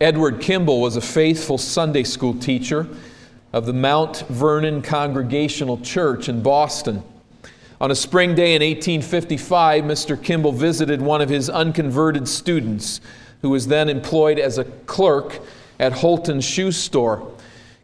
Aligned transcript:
Edward 0.00 0.40
Kimball 0.40 0.80
was 0.80 0.96
a 0.96 1.00
faithful 1.02 1.58
Sunday 1.58 2.04
school 2.04 2.32
teacher 2.32 2.88
of 3.52 3.66
the 3.66 3.74
Mount 3.74 4.20
Vernon 4.30 4.80
Congregational 4.80 5.76
Church 5.76 6.26
in 6.26 6.42
Boston. 6.42 7.02
On 7.82 7.90
a 7.90 7.94
spring 7.94 8.34
day 8.34 8.54
in 8.54 8.62
1855, 8.62 9.84
Mr. 9.84 10.22
Kimball 10.22 10.52
visited 10.52 11.02
one 11.02 11.20
of 11.20 11.28
his 11.28 11.50
unconverted 11.50 12.26
students 12.26 13.02
who 13.42 13.50
was 13.50 13.66
then 13.66 13.90
employed 13.90 14.38
as 14.38 14.56
a 14.56 14.64
clerk 14.64 15.38
at 15.78 15.92
Holton's 15.92 16.46
shoe 16.46 16.72
store. 16.72 17.30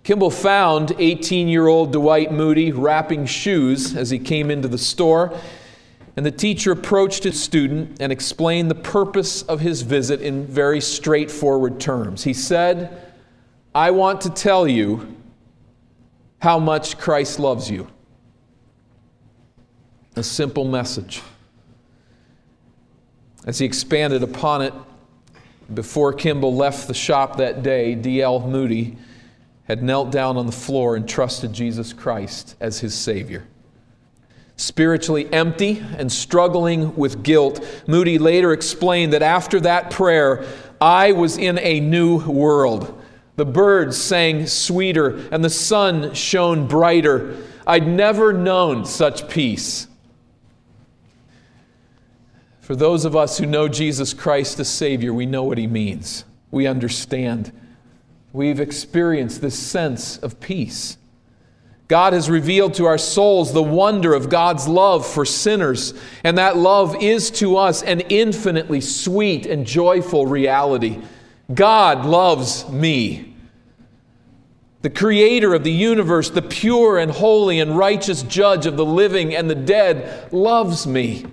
Kimball 0.02 0.30
found 0.30 0.94
18 0.98 1.48
year 1.48 1.66
old 1.66 1.92
Dwight 1.92 2.32
Moody 2.32 2.72
wrapping 2.72 3.26
shoes 3.26 3.94
as 3.94 4.08
he 4.08 4.18
came 4.18 4.50
into 4.50 4.68
the 4.68 4.78
store 4.78 5.38
and 6.16 6.24
the 6.24 6.30
teacher 6.30 6.72
approached 6.72 7.24
his 7.24 7.40
student 7.40 7.98
and 8.00 8.10
explained 8.10 8.70
the 8.70 8.74
purpose 8.74 9.42
of 9.42 9.60
his 9.60 9.82
visit 9.82 10.22
in 10.22 10.46
very 10.46 10.80
straightforward 10.80 11.78
terms. 11.78 12.24
He 12.24 12.32
said, 12.32 13.12
I 13.74 13.90
want 13.90 14.22
to 14.22 14.30
tell 14.30 14.66
you 14.66 15.14
how 16.41 16.58
much 16.58 16.96
Christ 16.96 17.38
loves 17.38 17.70
you. 17.70 17.86
A 20.16 20.22
simple 20.22 20.64
message. 20.64 21.20
As 23.44 23.58
he 23.58 23.66
expanded 23.66 24.22
upon 24.22 24.62
it, 24.62 24.72
before 25.74 26.14
Kimball 26.14 26.55
left 26.55 26.88
the 26.88 26.94
shop 26.94 27.36
that 27.36 27.62
day, 27.62 27.94
D.L. 27.94 28.41
Moody 28.41 28.96
had 29.64 29.83
knelt 29.83 30.10
down 30.10 30.36
on 30.36 30.46
the 30.46 30.52
floor 30.52 30.96
and 30.96 31.06
trusted 31.06 31.52
Jesus 31.52 31.92
Christ 31.92 32.55
as 32.60 32.80
his 32.80 32.94
Savior. 32.94 33.46
Spiritually 34.56 35.30
empty 35.33 35.84
and 35.98 36.10
struggling 36.10 36.97
with 36.97 37.23
guilt, 37.23 37.64
Moody 37.87 38.19
later 38.19 38.52
explained 38.52 39.12
that 39.12 39.23
after 39.23 39.60
that 39.60 39.91
prayer, 39.91 40.47
I 40.80 41.12
was 41.12 41.37
in 41.37 41.59
a 41.59 41.80
new 41.80 42.24
world. 42.24 43.02
The 43.37 43.45
birds 43.45 43.98
sang 43.98 44.47
sweeter 44.47 45.28
and 45.30 45.45
the 45.45 45.50
sun 45.50 46.14
shone 46.14 46.67
brighter. 46.67 47.36
I'd 47.67 47.86
never 47.86 48.33
known 48.33 48.86
such 48.86 49.28
peace. 49.28 49.89
For 52.61 52.75
those 52.75 53.05
of 53.05 53.14
us 53.14 53.39
who 53.39 53.47
know 53.47 53.69
Jesus 53.69 54.14
Christ 54.14 54.58
as 54.58 54.69
Savior, 54.69 55.12
we 55.12 55.27
know 55.27 55.45
what 55.45 55.58
He 55.58 55.67
means. 55.67 56.25
We 56.50 56.67
understand. 56.67 57.52
We've 58.33 58.58
experienced 58.58 59.42
this 59.42 59.58
sense 59.58 60.17
of 60.19 60.41
peace. 60.41 60.97
God 61.89 62.15
has 62.15 62.29
revealed 62.29 62.75
to 62.75 62.87
our 62.87 62.98
souls 62.98 63.53
the 63.53 63.62
wonder 63.62 64.12
of 64.12 64.29
God's 64.29 64.67
love 64.67 65.06
for 65.06 65.25
sinners, 65.25 65.95
and 66.25 66.37
that 66.39 66.56
love 66.56 67.01
is 67.01 67.31
to 67.33 67.56
us 67.56 67.83
an 67.83 68.01
infinitely 68.01 68.81
sweet 68.81 69.47
and 69.47 69.65
joyful 69.65 70.27
reality. 70.27 71.01
God 71.53 72.05
loves 72.05 72.69
me. 72.69 73.34
The 74.83 74.91
creator 74.91 75.55
of 75.55 75.62
the 75.62 75.73
universe, 75.73 76.31
the 76.31 76.42
pure 76.42 76.98
and 76.98 77.11
holy 77.11 77.61
and 77.61 77.79
righteous 77.79 78.23
judge 78.25 78.67
of 78.67 78.77
the 78.77 78.84
living 78.84 79.34
and 79.34 79.48
the 79.48 79.55
dead, 79.55 80.33
loves 80.33 80.87
me. 80.87 81.27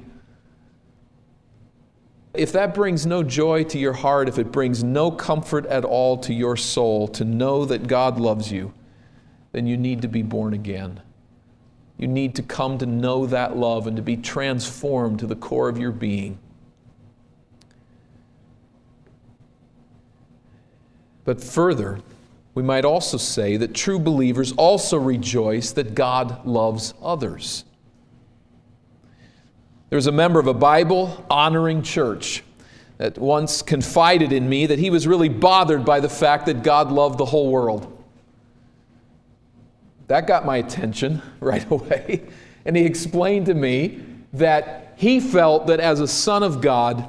If 2.34 2.52
that 2.54 2.74
brings 2.74 3.06
no 3.06 3.22
joy 3.22 3.64
to 3.66 3.78
your 3.78 3.94
heart, 3.94 4.28
if 4.28 4.40
it 4.40 4.52
brings 4.52 4.84
no 4.84 5.12
comfort 5.12 5.66
at 5.68 5.86
all 5.86 6.18
to 6.20 6.34
your 6.34 6.58
soul 6.58 7.08
to 7.10 7.26
know 7.26 7.66
that 7.66 7.88
God 7.88 8.20
loves 8.20 8.52
you, 8.52 8.74
then 9.54 9.66
you 9.66 9.78
need 9.78 10.02
to 10.02 10.10
be 10.10 10.22
born 10.22 10.54
again. 10.54 11.00
You 11.98 12.08
need 12.08 12.36
to 12.36 12.44
come 12.44 12.80
to 12.80 12.86
know 12.86 13.26
that 13.28 13.56
love 13.56 13.88
and 13.88 13.96
to 13.96 14.04
be 14.04 14.18
transformed 14.18 15.20
to 15.20 15.28
the 15.28 15.36
core 15.36 15.70
of 15.70 15.78
your 15.78 15.92
being. 15.92 16.40
But 21.24 21.42
further, 21.42 22.02
we 22.56 22.64
might 22.64 22.84
also 22.84 23.18
say 23.18 23.56
that 23.58 23.74
true 23.74 24.00
believers 24.00 24.52
also 24.54 24.98
rejoice 24.98 25.72
that 25.72 25.96
God 25.96 26.46
loves 26.46 26.94
others. 27.02 27.64
There 29.90 29.98
was 29.98 30.08
a 30.08 30.12
member 30.12 30.40
of 30.40 30.48
a 30.48 30.54
Bible 30.54 31.26
honoring 31.30 31.84
church 31.84 32.44
that 32.98 33.20
once 33.20 33.62
confided 33.62 34.34
in 34.34 34.50
me 34.50 34.66
that 34.66 34.80
he 34.80 34.90
was 34.90 35.08
really 35.08 35.30
bothered 35.30 35.86
by 35.86 36.00
the 36.00 36.10
fact 36.10 36.48
that 36.48 36.64
God 36.64 36.92
loved 36.92 37.20
the 37.20 37.26
whole 37.26 37.52
world. 37.52 37.93
That 40.14 40.28
got 40.28 40.46
my 40.46 40.58
attention 40.58 41.24
right 41.40 41.68
away. 41.72 42.22
And 42.66 42.78
he 42.78 42.86
explained 42.86 43.48
to 43.48 43.56
me 43.56 44.04
that 44.34 44.94
he 44.96 45.20
felt 45.20 45.66
that 45.66 45.80
as 45.80 46.02
a 46.02 46.08
son 46.08 46.44
of 46.44 46.62
God, 46.62 47.04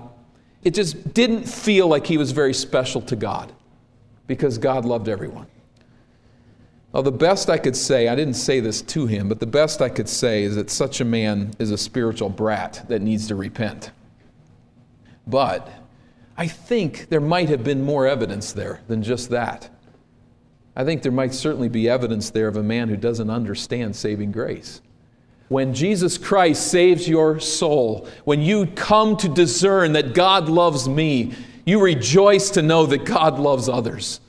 it 0.62 0.72
just 0.72 1.12
didn't 1.12 1.44
feel 1.44 1.86
like 1.86 2.06
he 2.06 2.16
was 2.16 2.30
very 2.32 2.54
special 2.54 3.02
to 3.02 3.14
God 3.14 3.52
because 4.26 4.56
God 4.56 4.86
loved 4.86 5.10
everyone. 5.10 5.46
Well, 6.92 7.02
the 7.02 7.12
best 7.12 7.50
I 7.50 7.58
could 7.58 7.76
say, 7.76 8.08
I 8.08 8.14
didn't 8.14 8.34
say 8.36 8.58
this 8.60 8.80
to 8.80 9.06
him, 9.06 9.28
but 9.28 9.38
the 9.38 9.46
best 9.46 9.82
I 9.82 9.90
could 9.90 10.08
say 10.08 10.42
is 10.42 10.54
that 10.54 10.70
such 10.70 11.02
a 11.02 11.04
man 11.04 11.52
is 11.58 11.72
a 11.72 11.76
spiritual 11.76 12.30
brat 12.30 12.86
that 12.88 13.02
needs 13.02 13.26
to 13.28 13.34
repent. 13.34 13.90
But 15.26 15.70
I 16.38 16.48
think 16.48 17.10
there 17.10 17.20
might 17.20 17.50
have 17.50 17.64
been 17.64 17.84
more 17.84 18.06
evidence 18.06 18.54
there 18.54 18.80
than 18.88 19.02
just 19.02 19.28
that. 19.28 19.68
I 20.76 20.84
think 20.84 21.02
there 21.02 21.12
might 21.12 21.34
certainly 21.34 21.68
be 21.68 21.88
evidence 21.88 22.30
there 22.30 22.48
of 22.48 22.56
a 22.56 22.62
man 22.62 22.88
who 22.88 22.96
doesn't 22.96 23.30
understand 23.30 23.94
saving 23.94 24.32
grace. 24.32 24.80
When 25.48 25.74
Jesus 25.74 26.18
Christ 26.18 26.68
saves 26.68 27.08
your 27.08 27.38
soul, 27.38 28.08
when 28.24 28.40
you 28.40 28.66
come 28.66 29.16
to 29.18 29.28
discern 29.28 29.92
that 29.92 30.14
God 30.14 30.48
loves 30.48 30.88
me, 30.88 31.34
you 31.64 31.80
rejoice 31.80 32.50
to 32.50 32.62
know 32.62 32.86
that 32.86 33.04
God 33.04 33.38
loves 33.38 33.68
others. 33.68 34.20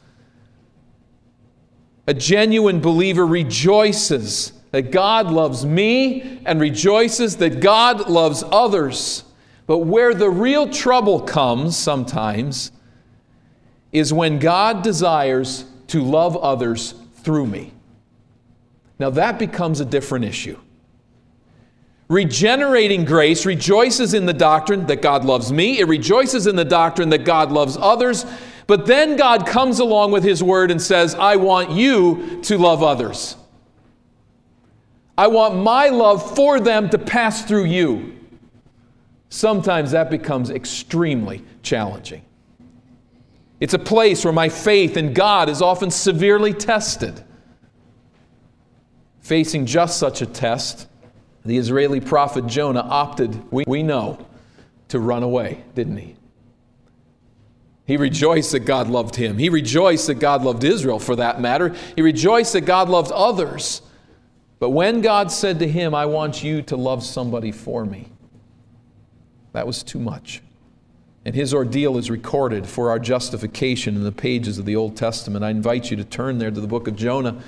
A 2.08 2.14
genuine 2.14 2.80
believer 2.80 3.26
rejoices 3.26 4.54
that 4.72 4.92
God 4.92 5.32
loves 5.32 5.66
me 5.66 6.42
and 6.46 6.60
rejoices 6.60 7.38
that 7.38 7.62
God 7.62 8.10
loves 8.10 8.44
others. 8.52 9.24
But 9.68 9.80
where 9.80 10.14
the 10.14 10.30
real 10.30 10.70
trouble 10.70 11.22
comes 11.22 11.76
sometimes 11.76 12.72
is 13.92 14.14
when 14.14 14.38
God 14.38 14.84
desires 14.84 15.66
to 15.88 16.02
love 16.02 16.36
others 16.38 16.94
through 17.18 17.48
me. 17.48 17.74
Now 19.00 19.10
that 19.12 19.40
becomes 19.40 19.80
a 19.80 19.86
different 19.86 20.26
issue. 20.26 20.58
Regenerating 22.08 23.04
grace 23.04 23.46
rejoices 23.46 24.14
in 24.14 24.26
the 24.26 24.34
doctrine 24.34 24.86
that 24.88 25.02
God 25.02 25.26
loves 25.26 25.52
me, 25.52 25.80
it 25.80 25.88
rejoices 25.88 26.46
in 26.48 26.56
the 26.56 26.66
doctrine 26.66 27.10
that 27.10 27.26
God 27.26 27.52
loves 27.52 27.78
others, 27.78 28.26
but 28.68 28.86
then 28.86 29.16
God 29.16 29.48
comes 29.48 29.80
along 29.80 30.12
with 30.12 30.24
His 30.24 30.44
word 30.44 30.72
and 30.72 30.82
says, 30.82 31.16
I 31.16 31.36
want 31.36 31.72
you 31.72 32.42
to 32.44 32.58
love 32.58 32.84
others. 32.84 33.36
I 35.18 35.28
want 35.28 35.56
my 35.56 35.90
love 35.90 36.36
for 36.36 36.60
them 36.60 36.90
to 36.90 36.98
pass 36.98 37.46
through 37.46 37.66
you. 37.66 38.20
Sometimes 39.30 39.92
that 39.92 40.10
becomes 40.10 40.50
extremely 40.50 41.44
challenging. 41.64 42.24
It's 43.66 43.74
a 43.74 43.80
place 43.80 44.24
where 44.24 44.32
my 44.32 44.48
faith 44.48 44.96
in 44.96 45.12
God 45.12 45.50
is 45.50 45.60
often 45.60 45.90
severely 45.90 46.54
tested. 46.54 47.20
Facing 49.22 49.66
just 49.66 49.98
such 49.98 50.22
a 50.22 50.28
test, 50.28 50.88
the 51.44 51.58
Israeli 51.58 52.00
prophet 52.00 52.46
Jonah 52.46 52.86
opted, 52.88 53.52
we, 53.52 53.64
we 53.66 53.82
know, 53.82 54.24
to 54.90 55.00
run 55.00 55.24
away, 55.24 55.64
didn't 55.74 55.98
he? 55.98 56.16
He 57.88 57.98
rejoiced 57.98 58.52
that 58.52 58.66
God 58.66 58.88
loved 58.88 59.16
him. 59.16 59.40
He 59.40 59.50
rejoiced 59.50 60.06
that 60.06 60.20
God 60.20 60.44
loved 60.44 60.64
Israel, 60.64 61.00
for 61.00 61.16
that 61.16 61.42
matter. 61.42 61.74
He 61.96 62.04
rejoiced 62.04 62.54
that 62.54 62.68
God 62.68 62.88
loved 62.88 63.12
others. 63.14 63.82
But 64.60 64.70
when 64.70 65.02
God 65.02 65.32
said 65.32 65.58
to 65.58 65.68
him, 65.68 65.96
I 65.96 66.06
want 66.06 66.44
you 66.44 66.62
to 66.62 66.76
love 66.76 67.04
somebody 67.04 67.52
for 67.52 67.84
me, 67.84 68.12
that 69.54 69.66
was 69.66 69.82
too 69.82 69.98
much. 69.98 70.44
And 71.26 71.34
his 71.34 71.56
ordeal 71.56 71.98
is 71.98 72.12
recorded 72.12 72.68
for 72.68 72.92
our 72.92 73.00
justification 73.00 73.96
in 73.96 74.04
the 74.04 74.12
pages 74.12 74.60
of 74.60 74.66
the 74.66 74.76
Old 74.76 74.96
Testament. 74.96 75.44
I 75.44 75.50
invite 75.50 75.90
you 75.90 75.98
to 75.98 76.04
turn 76.04 76.38
there 76.38 76.52
to 76.52 76.62
the 76.62 76.68
book 76.68 76.88
of 76.88 76.96
Jonah. 76.96 77.42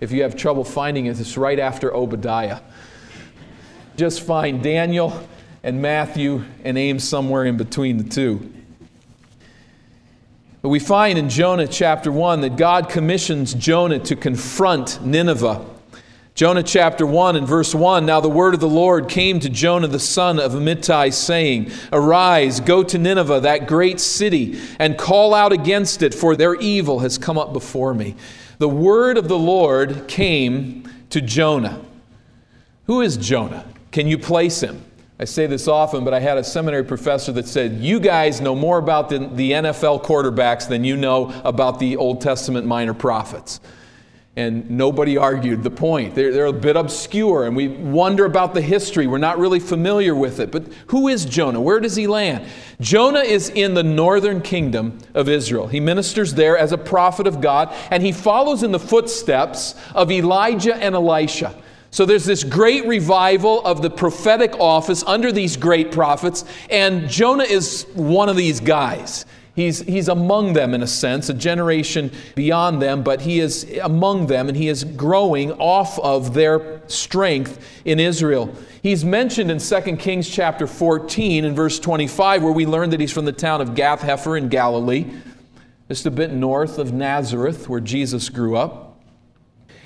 If 0.00 0.12
you 0.12 0.22
have 0.22 0.36
trouble 0.36 0.64
finding 0.64 1.06
it, 1.06 1.18
it's 1.18 1.38
right 1.38 1.58
after 1.58 1.94
Obadiah. 1.94 2.60
Just 3.96 4.20
find 4.20 4.62
Daniel 4.62 5.26
and 5.62 5.80
Matthew 5.80 6.44
and 6.62 6.76
aim 6.76 6.98
somewhere 6.98 7.46
in 7.46 7.56
between 7.56 7.96
the 7.96 8.04
two. 8.04 8.52
But 10.60 10.68
we 10.68 10.78
find 10.78 11.18
in 11.18 11.30
Jonah 11.30 11.66
chapter 11.66 12.12
1 12.12 12.42
that 12.42 12.56
God 12.56 12.90
commissions 12.90 13.54
Jonah 13.54 13.98
to 14.00 14.14
confront 14.14 15.02
Nineveh. 15.04 15.64
Jonah 16.34 16.62
chapter 16.62 17.04
1 17.04 17.36
and 17.36 17.46
verse 17.46 17.74
1 17.74 18.06
Now 18.06 18.20
the 18.20 18.28
word 18.28 18.54
of 18.54 18.60
the 18.60 18.68
Lord 18.68 19.06
came 19.06 19.38
to 19.40 19.50
Jonah 19.50 19.86
the 19.86 19.98
son 19.98 20.40
of 20.40 20.52
Amittai, 20.52 21.12
saying, 21.12 21.70
Arise, 21.92 22.58
go 22.60 22.82
to 22.82 22.96
Nineveh, 22.96 23.40
that 23.40 23.68
great 23.68 24.00
city, 24.00 24.58
and 24.78 24.96
call 24.96 25.34
out 25.34 25.52
against 25.52 26.02
it, 26.02 26.14
for 26.14 26.34
their 26.34 26.54
evil 26.54 27.00
has 27.00 27.18
come 27.18 27.36
up 27.36 27.52
before 27.52 27.92
me. 27.92 28.14
The 28.56 28.68
word 28.68 29.18
of 29.18 29.28
the 29.28 29.38
Lord 29.38 30.08
came 30.08 30.88
to 31.10 31.20
Jonah. 31.20 31.82
Who 32.86 33.02
is 33.02 33.18
Jonah? 33.18 33.66
Can 33.90 34.06
you 34.06 34.16
place 34.16 34.62
him? 34.62 34.82
I 35.20 35.26
say 35.26 35.46
this 35.46 35.68
often, 35.68 36.02
but 36.02 36.14
I 36.14 36.20
had 36.20 36.38
a 36.38 36.44
seminary 36.44 36.84
professor 36.84 37.30
that 37.32 37.46
said, 37.46 37.72
You 37.74 38.00
guys 38.00 38.40
know 38.40 38.54
more 38.54 38.78
about 38.78 39.10
the, 39.10 39.18
the 39.18 39.52
NFL 39.52 40.02
quarterbacks 40.02 40.66
than 40.66 40.82
you 40.82 40.96
know 40.96 41.30
about 41.44 41.78
the 41.78 41.96
Old 41.96 42.22
Testament 42.22 42.66
minor 42.66 42.94
prophets. 42.94 43.60
And 44.34 44.70
nobody 44.70 45.18
argued 45.18 45.62
the 45.62 45.70
point. 45.70 46.14
They're, 46.14 46.32
they're 46.32 46.46
a 46.46 46.54
bit 46.54 46.74
obscure, 46.74 47.44
and 47.44 47.54
we 47.54 47.68
wonder 47.68 48.24
about 48.24 48.54
the 48.54 48.62
history. 48.62 49.06
We're 49.06 49.18
not 49.18 49.38
really 49.38 49.60
familiar 49.60 50.14
with 50.14 50.40
it. 50.40 50.50
But 50.50 50.72
who 50.86 51.08
is 51.08 51.26
Jonah? 51.26 51.60
Where 51.60 51.80
does 51.80 51.96
he 51.96 52.06
land? 52.06 52.46
Jonah 52.80 53.20
is 53.20 53.50
in 53.50 53.74
the 53.74 53.82
northern 53.82 54.40
kingdom 54.40 54.96
of 55.12 55.28
Israel. 55.28 55.66
He 55.66 55.80
ministers 55.80 56.32
there 56.32 56.56
as 56.56 56.72
a 56.72 56.78
prophet 56.78 57.26
of 57.26 57.42
God, 57.42 57.74
and 57.90 58.02
he 58.02 58.10
follows 58.10 58.62
in 58.62 58.72
the 58.72 58.78
footsteps 58.78 59.74
of 59.94 60.10
Elijah 60.10 60.76
and 60.76 60.94
Elisha. 60.94 61.54
So 61.90 62.06
there's 62.06 62.24
this 62.24 62.42
great 62.42 62.86
revival 62.86 63.62
of 63.66 63.82
the 63.82 63.90
prophetic 63.90 64.58
office 64.58 65.04
under 65.06 65.30
these 65.30 65.58
great 65.58 65.92
prophets, 65.92 66.46
and 66.70 67.06
Jonah 67.06 67.44
is 67.44 67.86
one 67.92 68.30
of 68.30 68.36
these 68.36 68.60
guys. 68.60 69.26
He's, 69.54 69.80
he's 69.82 70.08
among 70.08 70.54
them 70.54 70.72
in 70.72 70.82
a 70.82 70.86
sense, 70.86 71.28
a 71.28 71.34
generation 71.34 72.10
beyond 72.34 72.80
them, 72.80 73.02
but 73.02 73.20
he 73.20 73.38
is 73.38 73.70
among 73.82 74.26
them 74.26 74.48
and 74.48 74.56
he 74.56 74.68
is 74.68 74.82
growing 74.82 75.52
off 75.52 75.98
of 75.98 76.32
their 76.32 76.80
strength 76.88 77.62
in 77.84 78.00
Israel. 78.00 78.54
He's 78.82 79.04
mentioned 79.04 79.50
in 79.50 79.58
2 79.58 79.96
Kings 79.98 80.28
chapter 80.28 80.66
14 80.66 81.44
and 81.44 81.54
verse 81.54 81.78
25, 81.78 82.42
where 82.42 82.52
we 82.52 82.64
learn 82.64 82.90
that 82.90 83.00
he's 83.00 83.12
from 83.12 83.26
the 83.26 83.32
town 83.32 83.60
of 83.60 83.74
Gath 83.74 84.00
Hepher 84.00 84.38
in 84.38 84.48
Galilee, 84.48 85.04
just 85.86 86.06
a 86.06 86.10
bit 86.10 86.32
north 86.32 86.78
of 86.78 86.94
Nazareth, 86.94 87.68
where 87.68 87.80
Jesus 87.80 88.30
grew 88.30 88.56
up. 88.56 89.00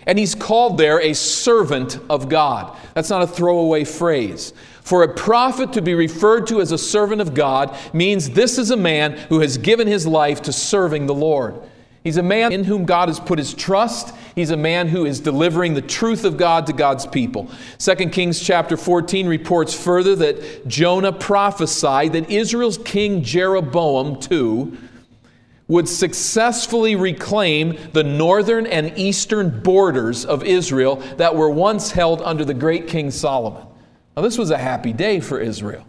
And 0.06 0.16
he's 0.16 0.36
called 0.36 0.78
there 0.78 1.00
a 1.00 1.12
servant 1.12 1.98
of 2.08 2.28
God. 2.28 2.76
That's 2.94 3.10
not 3.10 3.22
a 3.22 3.26
throwaway 3.26 3.82
phrase. 3.82 4.52
For 4.86 5.02
a 5.02 5.12
prophet 5.12 5.72
to 5.72 5.82
be 5.82 5.94
referred 5.94 6.46
to 6.46 6.60
as 6.60 6.70
a 6.70 6.78
servant 6.78 7.20
of 7.20 7.34
God 7.34 7.76
means 7.92 8.30
this 8.30 8.56
is 8.56 8.70
a 8.70 8.76
man 8.76 9.14
who 9.28 9.40
has 9.40 9.58
given 9.58 9.88
his 9.88 10.06
life 10.06 10.42
to 10.42 10.52
serving 10.52 11.06
the 11.06 11.14
Lord. 11.14 11.60
He's 12.04 12.18
a 12.18 12.22
man 12.22 12.52
in 12.52 12.62
whom 12.62 12.84
God 12.84 13.08
has 13.08 13.18
put 13.18 13.40
his 13.40 13.52
trust. 13.52 14.14
He's 14.36 14.50
a 14.50 14.56
man 14.56 14.86
who 14.86 15.04
is 15.04 15.18
delivering 15.18 15.74
the 15.74 15.82
truth 15.82 16.24
of 16.24 16.36
God 16.36 16.68
to 16.68 16.72
God's 16.72 17.04
people. 17.04 17.50
2 17.80 17.96
Kings 18.10 18.38
chapter 18.38 18.76
14 18.76 19.26
reports 19.26 19.74
further 19.74 20.14
that 20.14 20.68
Jonah 20.68 21.12
prophesied 21.12 22.12
that 22.12 22.30
Israel's 22.30 22.78
king 22.78 23.24
Jeroboam 23.24 24.20
II 24.30 24.78
would 25.66 25.88
successfully 25.88 26.94
reclaim 26.94 27.76
the 27.92 28.04
northern 28.04 28.68
and 28.68 28.96
eastern 28.96 29.62
borders 29.64 30.24
of 30.24 30.44
Israel 30.44 31.02
that 31.16 31.34
were 31.34 31.50
once 31.50 31.90
held 31.90 32.22
under 32.22 32.44
the 32.44 32.54
great 32.54 32.86
King 32.86 33.10
Solomon. 33.10 33.66
Now, 34.16 34.22
this 34.22 34.38
was 34.38 34.50
a 34.50 34.58
happy 34.58 34.94
day 34.94 35.20
for 35.20 35.38
Israel. 35.38 35.86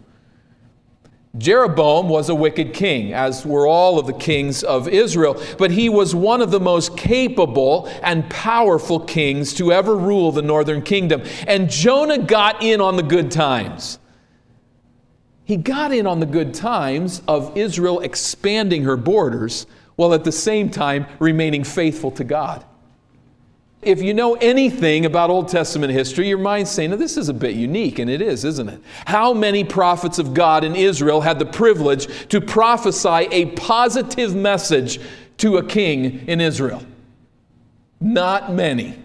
Jeroboam 1.38 2.08
was 2.08 2.28
a 2.28 2.34
wicked 2.34 2.74
king, 2.74 3.12
as 3.12 3.46
were 3.46 3.66
all 3.66 3.98
of 3.98 4.06
the 4.06 4.12
kings 4.12 4.62
of 4.64 4.88
Israel, 4.88 5.40
but 5.56 5.70
he 5.70 5.88
was 5.88 6.14
one 6.14 6.42
of 6.42 6.50
the 6.50 6.60
most 6.60 6.96
capable 6.96 7.86
and 8.02 8.28
powerful 8.28 9.00
kings 9.00 9.54
to 9.54 9.72
ever 9.72 9.96
rule 9.96 10.32
the 10.32 10.42
northern 10.42 10.82
kingdom. 10.82 11.22
And 11.46 11.70
Jonah 11.70 12.18
got 12.18 12.62
in 12.62 12.80
on 12.80 12.96
the 12.96 13.02
good 13.02 13.30
times. 13.30 13.98
He 15.44 15.56
got 15.56 15.92
in 15.92 16.06
on 16.06 16.20
the 16.20 16.26
good 16.26 16.52
times 16.52 17.22
of 17.28 17.56
Israel 17.56 18.00
expanding 18.00 18.84
her 18.84 18.96
borders 18.96 19.66
while 19.96 20.12
at 20.12 20.24
the 20.24 20.32
same 20.32 20.70
time 20.70 21.06
remaining 21.18 21.64
faithful 21.64 22.10
to 22.12 22.24
God. 22.24 22.64
If 23.80 24.02
you 24.02 24.12
know 24.12 24.34
anything 24.34 25.06
about 25.06 25.30
Old 25.30 25.48
Testament 25.48 25.92
history, 25.92 26.28
your 26.28 26.38
mind's 26.38 26.70
saying, 26.70 26.90
now, 26.90 26.96
this 26.96 27.16
is 27.16 27.28
a 27.28 27.34
bit 27.34 27.54
unique, 27.54 28.00
and 28.00 28.10
it 28.10 28.20
is, 28.20 28.44
isn't 28.44 28.68
it? 28.68 28.80
How 29.06 29.32
many 29.32 29.62
prophets 29.62 30.18
of 30.18 30.34
God 30.34 30.64
in 30.64 30.74
Israel 30.74 31.20
had 31.20 31.38
the 31.38 31.46
privilege 31.46 32.28
to 32.28 32.40
prophesy 32.40 33.28
a 33.30 33.46
positive 33.46 34.34
message 34.34 35.00
to 35.38 35.58
a 35.58 35.64
king 35.64 36.26
in 36.26 36.40
Israel? 36.40 36.82
Not 38.00 38.52
many. 38.52 38.98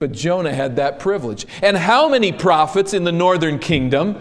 But 0.00 0.12
Jonah 0.12 0.54
had 0.54 0.76
that 0.76 0.98
privilege. 0.98 1.46
And 1.62 1.76
how 1.76 2.08
many 2.08 2.32
prophets 2.32 2.94
in 2.94 3.04
the 3.04 3.12
northern 3.12 3.60
kingdom 3.60 4.20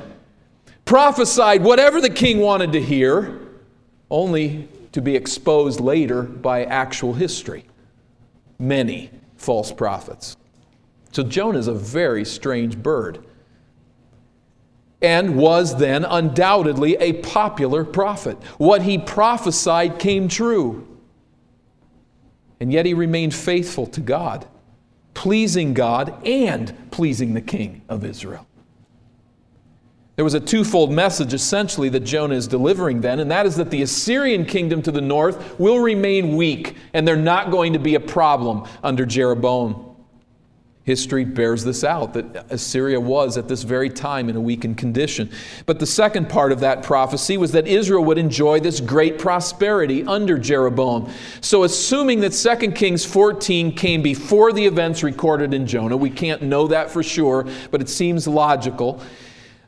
prophesied 0.86 1.64
whatever 1.64 2.00
the 2.00 2.10
king 2.10 2.40
wanted 2.40 2.72
to 2.72 2.82
hear, 2.82 3.40
only 4.10 4.68
to 4.92 5.02
be 5.02 5.16
exposed 5.16 5.80
later 5.80 6.24
by 6.24 6.64
actual 6.64 7.14
history. 7.14 7.66
Many 8.58 9.12
false 9.38 9.72
prophets. 9.72 10.36
So 11.12 11.24
Jonah 11.24 11.60
is 11.60 11.68
a 11.68 11.74
very 11.74 12.26
strange 12.26 12.78
bird 12.78 13.24
and 15.02 15.38
was 15.38 15.78
then 15.78 16.04
undoubtedly 16.06 16.96
a 16.98 17.14
popular 17.14 17.86
prophet. 17.86 18.38
What 18.58 18.82
he 18.82 18.98
prophesied 18.98 20.00
came 20.00 20.28
true. 20.28 20.88
And 22.60 22.74
yet 22.74 22.86
he 22.86 22.96
remained 22.96 23.36
faithful 23.36 23.86
to 23.88 24.02
God, 24.02 24.48
pleasing 25.14 25.76
God 25.76 26.26
and 26.26 26.90
pleasing 26.90 27.36
the 27.36 27.42
king 27.42 27.84
of 27.88 28.04
Israel. 28.04 28.47
There 30.18 30.24
was 30.24 30.34
a 30.34 30.40
twofold 30.40 30.92
message 30.92 31.36
essentially 31.36 31.90
that 31.90 32.00
Jonah 32.00 32.34
is 32.34 32.48
delivering 32.48 33.02
then, 33.02 33.20
and 33.20 33.30
that 33.30 33.46
is 33.46 33.56
that 33.58 33.70
the 33.70 33.84
Assyrian 33.84 34.46
kingdom 34.46 34.82
to 34.82 34.92
the 34.92 35.00
north 35.00 35.60
will 35.60 35.78
remain 35.78 36.36
weak 36.36 36.76
and 36.94 37.08
they're 37.08 37.16
not 37.16 37.52
going 37.52 37.74
to 37.74 37.80
be 37.80 37.94
a 37.94 38.00
problem 38.00 38.68
under 38.82 39.06
Jeroboam. 39.06 39.96
History 40.86 41.24
bears 41.24 41.64
this 41.64 41.84
out 41.84 42.14
that 42.14 42.48
Assyria 42.50 43.00
was 43.00 43.38
at 43.38 43.48
this 43.48 43.62
very 43.62 43.92
time 43.92 44.28
in 44.28 44.36
a 44.36 44.42
weakened 44.42 44.78
condition. 44.78 45.30
But 45.68 45.80
the 45.80 45.86
second 45.86 46.30
part 46.30 46.52
of 46.52 46.62
that 46.62 46.82
prophecy 46.82 47.38
was 47.38 47.52
that 47.52 47.68
Israel 47.68 48.04
would 48.06 48.18
enjoy 48.18 48.60
this 48.60 48.80
great 48.80 49.20
prosperity 49.20 50.04
under 50.06 50.40
Jeroboam. 50.40 51.12
So, 51.42 51.64
assuming 51.64 52.22
that 52.22 52.32
2 52.32 52.72
Kings 52.72 53.06
14 53.06 53.76
came 53.76 54.02
before 54.02 54.52
the 54.52 54.66
events 54.66 55.04
recorded 55.04 55.54
in 55.54 55.68
Jonah, 55.68 55.98
we 55.98 56.10
can't 56.10 56.42
know 56.42 56.68
that 56.68 56.90
for 56.90 57.04
sure, 57.04 57.46
but 57.70 57.82
it 57.82 57.90
seems 57.90 58.26
logical. 58.26 59.04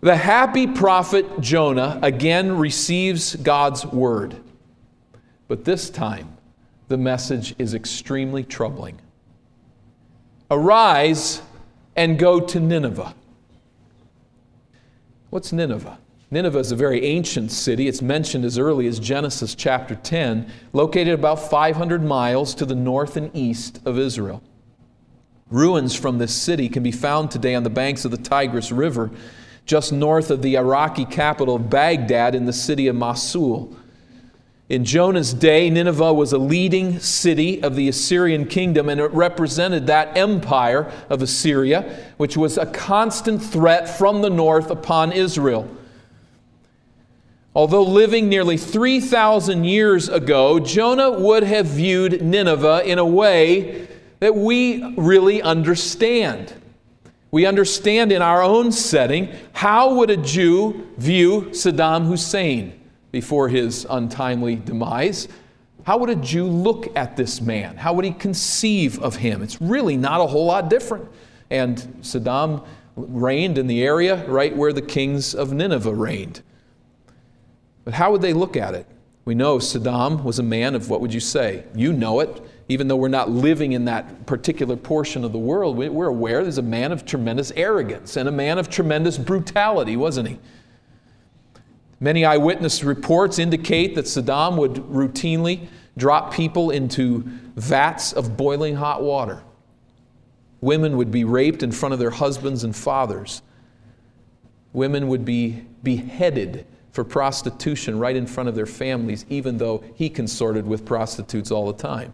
The 0.01 0.16
happy 0.16 0.66
prophet 0.66 1.42
Jonah 1.42 2.00
again 2.01 2.57
receives 2.57 3.36
God's 3.36 3.86
word. 3.86 4.38
But 5.50 5.66
this 5.66 5.90
time, 5.90 6.38
the 6.88 6.98
message 6.98 7.54
is 7.60 7.74
extremely 7.74 8.46
troubling. 8.46 9.00
Arise 10.50 11.42
and 11.98 12.18
go 12.18 12.40
to 12.40 12.60
Nineveh. 12.62 13.13
What's 15.31 15.51
Nineveh? 15.51 16.00
Nineveh 16.31 16.60
is 16.60 16.72
a 16.72 16.78
very 16.78 17.04
ancient 17.06 17.52
city. 17.52 17.90
It's 17.90 18.02
mentioned 18.02 18.45
as 18.45 18.57
early 18.57 18.88
as 18.88 19.00
Genesis 19.00 19.54
chapter 19.54 19.95
10, 19.95 20.50
located 20.72 21.13
about 21.13 21.50
500 21.50 22.04
miles 22.04 22.56
to 22.56 22.66
the 22.66 22.75
north 22.75 23.18
and 23.18 23.36
east 23.36 23.81
of 23.85 24.00
Israel. 24.00 24.42
Ruins 25.50 25.94
from 25.94 26.19
this 26.19 26.33
city 26.33 26.69
can 26.69 26.83
be 26.83 26.92
found 26.92 27.31
today 27.31 27.54
on 27.54 27.64
the 27.64 27.69
banks 27.69 28.06
of 28.06 28.12
the 28.12 28.18
Tigris 28.18 28.71
River 28.71 29.12
just 29.69 29.94
north 29.94 30.31
of 30.31 30.42
the 30.42 30.57
Iraqi 30.57 31.06
capital 31.06 31.57
of 31.57 31.69
Baghdad 31.69 32.33
in 32.33 32.45
the 32.45 32.54
city 32.54 32.88
of 32.88 32.95
Mosul. 32.95 33.71
In 34.68 34.83
Jonah's 34.83 35.31
day, 35.31 35.69
Nineveh 35.69 36.11
was 36.11 36.33
a 36.33 36.40
leading 36.40 36.97
city 36.97 37.61
of 37.61 37.76
the 37.76 37.88
Assyrian 37.88 38.47
kingdom, 38.47 38.90
and 38.90 38.99
it 38.99 39.11
represented 39.11 39.85
that 39.85 40.18
empire 40.18 40.92
of 41.07 41.21
Assyria, 41.21 42.04
which 42.18 42.35
was 42.35 42.57
a 42.57 42.66
constant 42.66 43.44
threat 43.44 43.88
from 43.88 44.23
the 44.23 44.30
north 44.31 44.71
upon 44.71 45.11
Israel. 45.11 45.69
Although 47.54 47.83
living 47.83 48.28
nearly 48.28 48.57
3,000 48.57 49.66
years 49.66 50.09
ago, 50.09 50.59
Jonah 50.59 51.11
would 51.11 51.44
have 51.44 51.68
viewed 51.68 52.23
Nineveh 52.23 52.81
in 52.85 52.97
a 52.97 53.06
way 53.06 53.88
that 54.19 54.35
we 54.35 54.95
really 54.95 55.44
understand. 55.44 56.56
We 57.31 57.45
understand 57.45 58.12
in 58.12 58.21
our 58.21 58.42
own 58.42 58.71
setting 58.71 59.30
how 59.54 59.95
would 59.95 60.09
a 60.09 60.18
Jew 60.18 60.88
view 60.98 61.50
Saddam 61.52 62.07
Hussein 62.07 62.80
before 63.12 63.50
his 63.50 63.86
untimely 63.90 64.56
demise? 64.56 65.28
How 65.83 65.98
would 66.00 66.09
a 66.09 66.16
Jew 66.16 66.45
look 66.45 66.95
at 66.95 67.16
this 67.16 67.40
man? 67.40 67.78
How 67.78 67.94
would 67.94 68.06
he 68.06 68.12
conceive 68.12 69.00
of 69.00 69.16
him? 69.16 69.42
It's 69.42 69.62
really 69.62 69.95
not 69.95 70.21
a 70.21 70.28
whole 70.28 70.45
lot 70.45 70.69
different. 70.69 71.07
And 71.50 71.78
Saddam 72.02 72.66
reigned 72.95 73.57
in 73.57 73.68
the 73.68 73.83
area 73.83 74.26
right 74.28 74.56
where 74.56 74.74
the 74.74 74.81
kings 74.81 75.33
of 75.33 75.54
Nineveh 75.54 75.94
reigned. 75.94 76.42
But 77.86 77.94
how 77.94 78.12
would 78.12 78.21
they 78.21 78.33
look 78.33 78.57
at 78.57 78.74
it? 78.74 78.88
We 79.26 79.36
know 79.36 79.57
Saddam 79.57 80.24
was 80.24 80.40
a 80.40 80.44
man 80.44 80.76
of 80.76 80.90
what 80.90 81.02
would 81.02 81.14
you 81.14 81.19
say? 81.19 81.64
You 81.76 81.94
know 81.94 82.19
it 82.19 82.42
even 82.69 82.88
though 82.88 82.95
we're 82.95 83.07
not 83.07 83.31
living 83.31 83.71
in 83.71 83.85
that 83.85 84.28
particular 84.28 84.76
portion 84.76 85.26
of 85.26 85.31
the 85.31 85.40
world, 85.40 85.76
we're 85.76 86.07
aware 86.07 86.44
there's 86.44 86.59
a 86.59 86.61
man 86.61 86.92
of 86.92 87.04
tremendous 87.04 87.52
arrogance 87.56 88.16
and 88.16 88.30
a 88.30 88.31
man 88.31 88.59
of 88.59 88.69
tremendous 88.69 89.18
brutality, 89.18 89.97
wasn't 89.97 90.30
he? 90.30 90.40
Many 91.99 92.23
eyewitness 92.23 92.83
reports 92.83 93.40
indicate 93.40 93.95
that 93.95 94.06
Saddam 94.06 94.56
would 94.57 94.76
routinely 94.76 95.68
drop 95.97 96.31
people 96.31 96.69
into 96.69 97.23
vats 97.56 98.14
of 98.14 98.38
boiling 98.38 98.76
hot 98.76 99.02
water. 99.02 99.42
Women 100.61 100.95
would 100.95 101.09
be 101.09 101.23
raped 101.23 101.64
in 101.64 101.71
front 101.71 101.94
of 101.94 101.99
their 101.99 102.11
husbands 102.11 102.64
and 102.64 102.76
fathers. 102.76 103.42
Women 104.73 105.07
would 105.07 105.26
be 105.26 105.66
beheaded 105.81 106.68
for 106.92 107.04
prostitution 107.04 107.97
right 107.97 108.16
in 108.16 108.28
front 108.28 108.47
of 108.47 108.56
their 108.56 108.68
families, 108.68 109.26
even 109.28 109.57
though 109.57 109.83
he 109.95 110.09
consorted 110.09 110.68
with 110.68 110.85
prostitutes 110.85 111.49
all 111.49 111.66
the 111.66 111.78
time. 111.78 112.14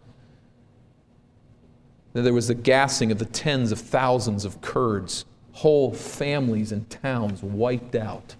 There 2.15 2.33
was 2.33 2.47
the 2.47 2.55
gassing 2.55 3.11
of 3.11 3.19
the 3.19 3.25
tens 3.25 3.73
of 3.73 3.79
thousands 3.79 4.45
of 4.45 4.61
Kurds, 4.61 5.25
whole 5.51 5.93
families 5.93 6.71
and 6.71 6.89
towns 6.89 7.43
wiped 7.43 7.93
out 7.93 8.35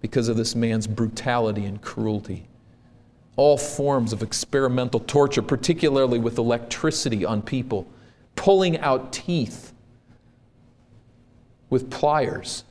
because 0.00 0.26
of 0.26 0.36
this 0.36 0.56
man's 0.56 0.88
brutality 0.88 1.66
and 1.66 1.80
cruelty. 1.80 2.48
All 3.36 3.56
forms 3.56 4.12
of 4.12 4.24
experimental 4.24 4.98
torture, 4.98 5.40
particularly 5.40 6.18
with 6.18 6.36
electricity 6.36 7.24
on 7.24 7.42
people, 7.42 7.86
pulling 8.34 8.76
out 8.78 9.12
teeth 9.12 9.72
with 11.70 11.92
pliers 11.92 12.64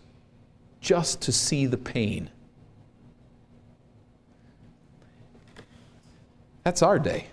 just 0.82 1.22
to 1.22 1.32
see 1.32 1.66
the 1.66 1.78
pain. 1.78 2.30
That's 6.66 6.82
our 6.82 7.00
day. 7.00 7.28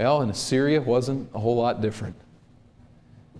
Well, 0.00 0.22
in 0.22 0.30
Assyria 0.30 0.80
wasn't 0.80 1.28
a 1.34 1.38
whole 1.38 1.56
lot 1.56 1.82
different. 1.82 2.16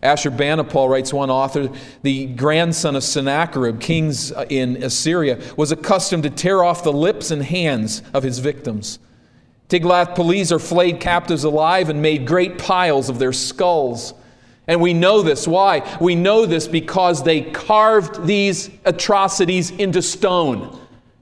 Ashurbanipal 0.03 0.91
writes 0.91 1.11
one 1.11 1.31
author, 1.31 1.71
the 2.03 2.27
grandson 2.27 2.97
of 2.97 3.03
Sennacherib, 3.03 3.81
kings 3.81 4.31
uh, 4.31 4.45
in 4.51 4.83
Assyria, 4.83 5.41
was 5.57 5.73
accustomed 5.73 6.25
to 6.25 6.29
tear 6.29 6.63
off 6.63 6.85
the 6.85 6.93
lips 6.93 7.31
and 7.31 7.43
hands 7.43 8.03
of 8.13 8.23
his 8.23 8.41
victims. 8.41 8.99
Tiglath-Pileser 9.71 10.59
flayed 10.59 11.01
captives 11.01 11.45
alive 11.45 11.89
and 11.89 12.03
made 12.03 12.27
great 12.27 12.59
piles 12.59 13.09
of 13.09 13.19
their 13.19 13.33
skulls. 13.33 14.13
And 14.67 14.83
we 14.83 14.93
know 14.93 15.23
this. 15.23 15.49
Why? 15.49 15.97
We 15.99 16.15
know 16.15 16.45
this 16.45 16.69
because 16.69 17.25
they 17.25 17.41
carved 17.41 18.27
these 18.27 18.69
atrocities 18.85 19.71
into 19.71 20.03
stone 20.03 20.79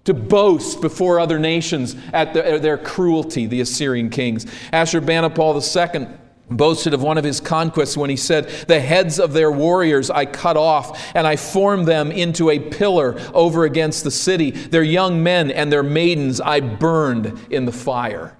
to 0.08 0.14
boast 0.14 0.80
before 0.80 1.20
other 1.20 1.38
nations 1.38 1.94
at 2.14 2.32
their, 2.32 2.58
their 2.58 2.78
cruelty, 2.78 3.44
the 3.44 3.60
Assyrian 3.60 4.08
kings. 4.08 4.46
Ashurbanipal 4.72 5.54
II 5.60 6.08
boasted 6.50 6.94
of 6.94 7.02
one 7.02 7.18
of 7.18 7.24
his 7.24 7.40
conquests 7.40 7.94
when 7.94 8.08
he 8.08 8.16
said, 8.16 8.48
The 8.68 8.80
heads 8.80 9.20
of 9.20 9.34
their 9.34 9.52
warriors 9.52 10.08
I 10.08 10.24
cut 10.24 10.56
off, 10.56 11.14
and 11.14 11.26
I 11.26 11.36
formed 11.36 11.86
them 11.86 12.10
into 12.10 12.48
a 12.48 12.58
pillar 12.58 13.20
over 13.34 13.64
against 13.66 14.02
the 14.02 14.10
city. 14.10 14.50
Their 14.50 14.82
young 14.82 15.22
men 15.22 15.50
and 15.50 15.70
their 15.70 15.82
maidens 15.82 16.40
I 16.40 16.60
burned 16.60 17.38
in 17.50 17.66
the 17.66 17.72
fire. 17.72 18.34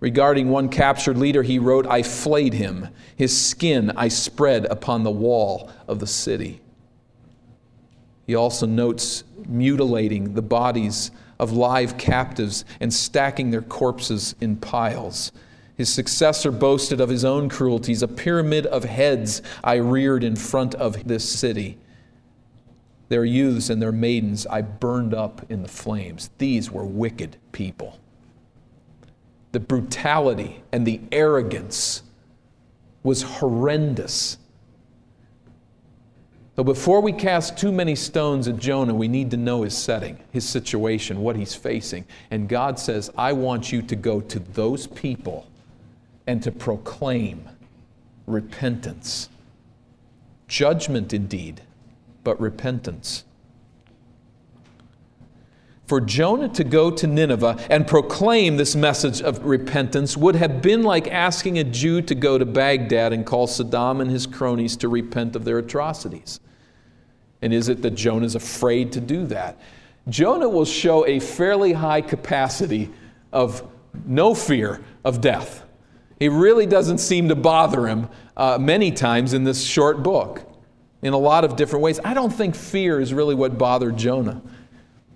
Regarding 0.00 0.48
one 0.48 0.70
captured 0.70 1.18
leader, 1.18 1.42
he 1.42 1.58
wrote, 1.58 1.86
I 1.86 2.02
flayed 2.02 2.54
him. 2.54 2.88
His 3.14 3.38
skin 3.38 3.92
I 3.94 4.08
spread 4.08 4.64
upon 4.64 5.02
the 5.02 5.10
wall 5.10 5.70
of 5.86 5.98
the 5.98 6.06
city. 6.06 6.62
He 8.26 8.34
also 8.34 8.66
notes 8.66 9.24
mutilating 9.46 10.34
the 10.34 10.42
bodies 10.42 11.10
of 11.38 11.52
live 11.52 11.96
captives 11.96 12.64
and 12.80 12.92
stacking 12.92 13.50
their 13.50 13.62
corpses 13.62 14.34
in 14.40 14.56
piles. 14.56 15.32
His 15.76 15.92
successor 15.92 16.50
boasted 16.50 17.00
of 17.00 17.08
his 17.08 17.24
own 17.24 17.48
cruelties 17.48 18.02
a 18.02 18.08
pyramid 18.08 18.66
of 18.66 18.84
heads 18.84 19.42
I 19.62 19.74
reared 19.74 20.24
in 20.24 20.34
front 20.34 20.74
of 20.74 21.06
this 21.06 21.28
city. 21.30 21.78
Their 23.08 23.24
youths 23.24 23.70
and 23.70 23.80
their 23.80 23.92
maidens 23.92 24.46
I 24.46 24.62
burned 24.62 25.14
up 25.14 25.48
in 25.50 25.62
the 25.62 25.68
flames. 25.68 26.30
These 26.38 26.70
were 26.70 26.84
wicked 26.84 27.36
people. 27.52 28.00
The 29.52 29.60
brutality 29.60 30.64
and 30.72 30.86
the 30.86 31.00
arrogance 31.12 32.02
was 33.02 33.22
horrendous 33.22 34.38
so 36.56 36.64
before 36.64 37.02
we 37.02 37.12
cast 37.12 37.58
too 37.58 37.70
many 37.70 37.94
stones 37.94 38.48
at 38.48 38.56
Jonah, 38.56 38.94
we 38.94 39.08
need 39.08 39.30
to 39.32 39.36
know 39.36 39.62
his 39.62 39.76
setting, 39.76 40.18
his 40.32 40.48
situation, 40.48 41.20
what 41.20 41.36
he's 41.36 41.54
facing. 41.54 42.06
And 42.30 42.48
God 42.48 42.78
says, 42.78 43.10
I 43.18 43.34
want 43.34 43.72
you 43.72 43.82
to 43.82 43.94
go 43.94 44.22
to 44.22 44.38
those 44.38 44.86
people 44.86 45.46
and 46.26 46.42
to 46.42 46.50
proclaim 46.50 47.46
repentance. 48.26 49.28
Judgment 50.48 51.12
indeed, 51.12 51.60
but 52.24 52.40
repentance. 52.40 53.24
For 55.86 56.00
Jonah 56.00 56.48
to 56.48 56.64
go 56.64 56.90
to 56.90 57.06
Nineveh 57.06 57.64
and 57.70 57.86
proclaim 57.86 58.56
this 58.56 58.74
message 58.74 59.20
of 59.20 59.44
repentance 59.44 60.16
would 60.16 60.34
have 60.34 60.62
been 60.62 60.82
like 60.82 61.06
asking 61.08 61.58
a 61.58 61.64
Jew 61.64 62.00
to 62.02 62.14
go 62.14 62.38
to 62.38 62.46
Baghdad 62.46 63.12
and 63.12 63.26
call 63.26 63.46
Saddam 63.46 64.00
and 64.00 64.10
his 64.10 64.26
cronies 64.26 64.76
to 64.78 64.88
repent 64.88 65.36
of 65.36 65.44
their 65.44 65.58
atrocities. 65.58 66.40
And 67.42 67.52
is 67.52 67.68
it 67.68 67.82
that 67.82 67.92
Jonah 67.92 68.26
is 68.26 68.34
afraid 68.34 68.92
to 68.92 69.00
do 69.00 69.26
that? 69.26 69.58
Jonah 70.08 70.48
will 70.48 70.64
show 70.64 71.06
a 71.06 71.20
fairly 71.20 71.72
high 71.72 72.00
capacity 72.00 72.90
of 73.32 73.66
no 74.06 74.34
fear 74.34 74.82
of 75.04 75.20
death. 75.20 75.64
It 76.18 76.30
really 76.30 76.66
doesn't 76.66 76.98
seem 76.98 77.28
to 77.28 77.34
bother 77.34 77.86
him 77.86 78.08
uh, 78.36 78.58
many 78.58 78.90
times 78.90 79.32
in 79.32 79.44
this 79.44 79.64
short 79.64 80.02
book 80.02 80.42
in 81.02 81.12
a 81.12 81.18
lot 81.18 81.44
of 81.44 81.56
different 81.56 81.82
ways. 81.82 82.00
I 82.04 82.14
don't 82.14 82.32
think 82.32 82.54
fear 82.54 83.00
is 83.00 83.12
really 83.12 83.34
what 83.34 83.58
bothered 83.58 83.96
Jonah, 83.96 84.40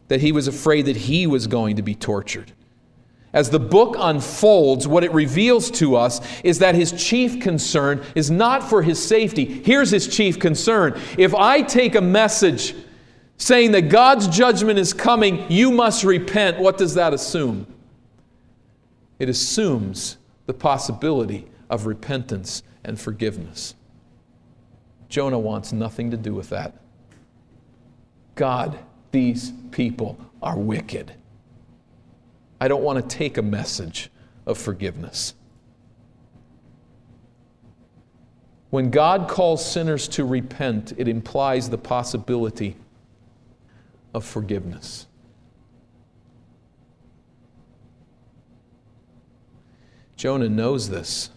that 0.08 0.20
he 0.20 0.32
was 0.32 0.46
afraid 0.46 0.86
that 0.86 0.96
he 0.96 1.26
was 1.26 1.46
going 1.46 1.76
to 1.76 1.82
be 1.82 1.94
tortured. 1.94 2.52
As 3.32 3.50
the 3.50 3.60
book 3.60 3.94
unfolds, 3.98 4.88
what 4.88 5.04
it 5.04 5.12
reveals 5.12 5.70
to 5.72 5.94
us 5.94 6.20
is 6.42 6.58
that 6.58 6.74
his 6.74 6.92
chief 6.92 7.40
concern 7.40 8.04
is 8.16 8.30
not 8.30 8.68
for 8.68 8.82
his 8.82 9.02
safety. 9.02 9.44
Here's 9.44 9.90
his 9.90 10.08
chief 10.08 10.38
concern. 10.38 11.00
If 11.16 11.34
I 11.34 11.62
take 11.62 11.94
a 11.94 12.00
message 12.00 12.74
saying 13.36 13.70
that 13.72 13.82
God's 13.82 14.26
judgment 14.26 14.78
is 14.78 14.92
coming, 14.92 15.50
you 15.50 15.70
must 15.70 16.02
repent, 16.02 16.58
what 16.58 16.76
does 16.76 16.94
that 16.94 17.14
assume? 17.14 17.66
It 19.20 19.28
assumes 19.28 20.16
the 20.46 20.54
possibility 20.54 21.46
of 21.68 21.86
repentance 21.86 22.64
and 22.82 22.98
forgiveness. 22.98 23.74
Jonah 25.08 25.38
wants 25.38 25.72
nothing 25.72 26.10
to 26.10 26.16
do 26.16 26.34
with 26.34 26.50
that. 26.50 26.74
God, 28.34 28.78
these 29.12 29.52
people 29.70 30.18
are 30.42 30.58
wicked. 30.58 31.12
I 32.60 32.68
don't 32.68 32.82
want 32.82 33.08
to 33.08 33.16
take 33.16 33.38
a 33.38 33.42
message 33.42 34.10
of 34.46 34.58
forgiveness. 34.58 35.34
When 38.68 38.90
God 38.90 39.28
calls 39.28 39.64
sinners 39.64 40.06
to 40.08 40.24
repent, 40.24 40.92
it 40.96 41.08
implies 41.08 41.70
the 41.70 41.78
possibility 41.78 42.76
of 44.14 44.24
forgiveness. 44.24 45.06
Jonah 50.16 50.48
knows 50.48 50.90
this, 50.90 51.30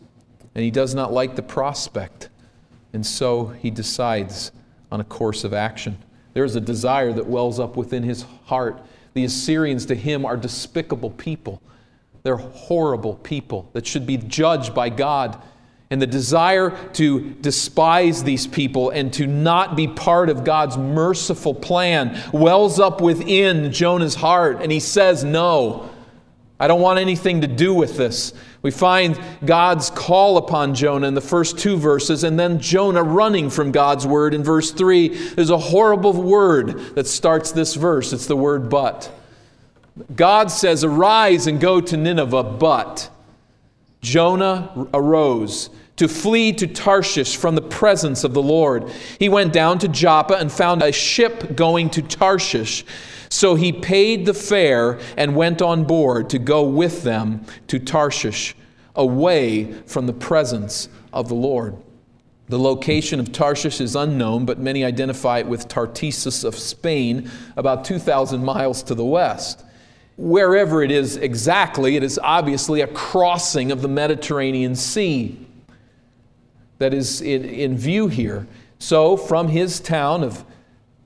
and 0.53 0.63
he 0.63 0.70
does 0.70 0.94
not 0.94 1.13
like 1.13 1.36
the 1.36 1.42
prospect, 1.42 2.30
and 2.92 3.06
so 3.06 3.48
he 3.48 3.72
decides 3.72 4.51
on 4.92 5.00
a 5.00 5.06
course 5.06 5.44
of 5.44 5.53
action. 5.53 5.98
There 6.34 6.44
is 6.44 6.56
a 6.56 6.62
desire 6.62 7.13
that 7.13 7.25
wells 7.25 7.60
up 7.60 7.77
within 7.77 8.03
his 8.03 8.25
heart 8.46 8.84
the 9.13 9.24
Assyrians 9.24 9.86
to 9.88 9.96
him 9.96 10.25
are 10.25 10.38
despicable 10.38 11.12
people. 11.12 11.62
They're 12.24 12.38
horrible 12.38 13.15
people 13.15 13.70
that 13.74 13.86
should 13.86 14.05
be 14.05 14.17
judged 14.17 14.74
by 14.74 14.89
God. 14.89 15.41
And 15.89 16.01
the 16.01 16.08
desire 16.08 16.72
to 16.93 17.36
despise 17.41 18.24
these 18.24 18.48
people 18.48 18.89
and 18.89 19.13
to 19.13 19.27
not 19.27 19.75
be 19.75 19.88
part 19.88 20.29
of 20.29 20.43
God's 20.43 20.75
merciful 20.77 21.53
plan 21.53 22.20
wells 22.32 22.79
up 22.79 23.00
within 23.00 23.72
Jonah's 23.72 24.15
heart. 24.15 24.62
And 24.62 24.72
he 24.72 24.79
says, 24.79 25.24
No, 25.24 25.89
I 26.63 26.67
don't 26.67 26.79
want 26.79 26.98
anything 26.98 27.41
to 27.41 27.48
do 27.48 27.74
with 27.74 27.98
this. 27.98 28.32
We 28.62 28.72
find 28.72 29.20
God's 29.43 29.89
call 29.89 30.38
upon 30.38 30.75
Jonah 30.75 31.10
in 31.10 31.13
the 31.13 31.20
first 31.20 31.60
two 31.60 31.75
verses, 31.75 32.24
and 32.24 32.39
then 32.39 32.62
Jonah 32.62 33.03
running 33.03 33.50
from 33.50 33.74
God's 33.74 34.08
word 34.08 34.34
in 34.34 34.46
verse 34.46 34.72
3. 34.72 35.10
There's 35.10 35.50
a 35.50 35.58
horrible 35.58 36.13
word 36.13 36.96
that 36.96 37.05
starts 37.05 37.51
this 37.51 37.75
verse. 37.75 38.13
It's 38.13 38.27
the 38.27 38.38
word 38.38 38.70
but. 38.70 39.12
God 40.15 40.51
says, 40.51 40.86
Arise 40.86 41.48
and 41.48 41.60
go 41.60 41.82
to 41.82 41.98
Nineveh, 41.98 42.43
but 42.43 43.10
Jonah 44.00 44.88
arose 44.93 45.70
to 45.98 46.08
flee 46.08 46.53
to 46.53 46.65
Tarshish 46.65 47.36
from 47.36 47.55
the 47.55 47.62
presence 47.62 48.24
of 48.24 48.34
the 48.34 48.41
Lord. 48.41 48.89
He 49.20 49.27
went 49.27 49.51
down 49.51 49.79
to 49.79 49.89
Joppa 49.89 50.36
and 50.36 50.50
found 50.50 50.82
a 50.82 50.93
ship 50.93 51.58
going 51.58 51.89
to 51.89 52.01
Tarshish. 52.01 52.86
So 53.34 53.56
he 53.56 53.72
paid 53.72 54.28
the 54.28 54.34
fare 54.36 55.00
and 55.18 55.36
went 55.36 55.60
on 55.60 55.86
board 55.86 56.30
to 56.30 56.38
go 56.38 56.62
with 56.62 57.02
them 57.02 57.44
to 57.66 57.80
Tarshish, 57.80 58.56
away 58.96 59.74
from 59.88 60.06
the 60.06 60.13
presence 60.13 60.88
of 61.12 61.30
the 61.30 61.34
Lord. 61.34 61.75
The 62.50 62.60
location 62.60 63.20
of 63.20 63.32
Tarshish 63.32 63.82
is 63.82 63.96
unknown, 63.96 64.46
but 64.46 64.60
many 64.60 64.86
identify 64.86 65.40
it 65.40 65.48
with 65.48 65.68
Tartessus 65.68 66.44
of 66.44 66.56
Spain, 66.56 67.32
about 67.58 67.86
2,000 67.86 68.46
miles 68.46 68.84
to 68.84 68.94
the 68.94 69.04
west. 69.04 69.66
Wherever 70.16 70.84
it 70.84 70.92
is 70.92 71.18
exactly, 71.18 71.96
it 71.96 72.04
is 72.04 72.20
obviously 72.22 72.82
a 72.82 72.88
crossing 72.88 73.72
of 73.72 73.82
the 73.82 73.88
Mediterranean 73.88 74.75
Sea 74.75 75.44
that 76.78 76.94
is 76.94 77.20
in, 77.20 77.46
in 77.46 77.80
view 77.80 78.10
here. 78.10 78.46
So, 78.78 79.18
from 79.18 79.48
his 79.48 79.80
town 79.80 80.24
of 80.24 80.46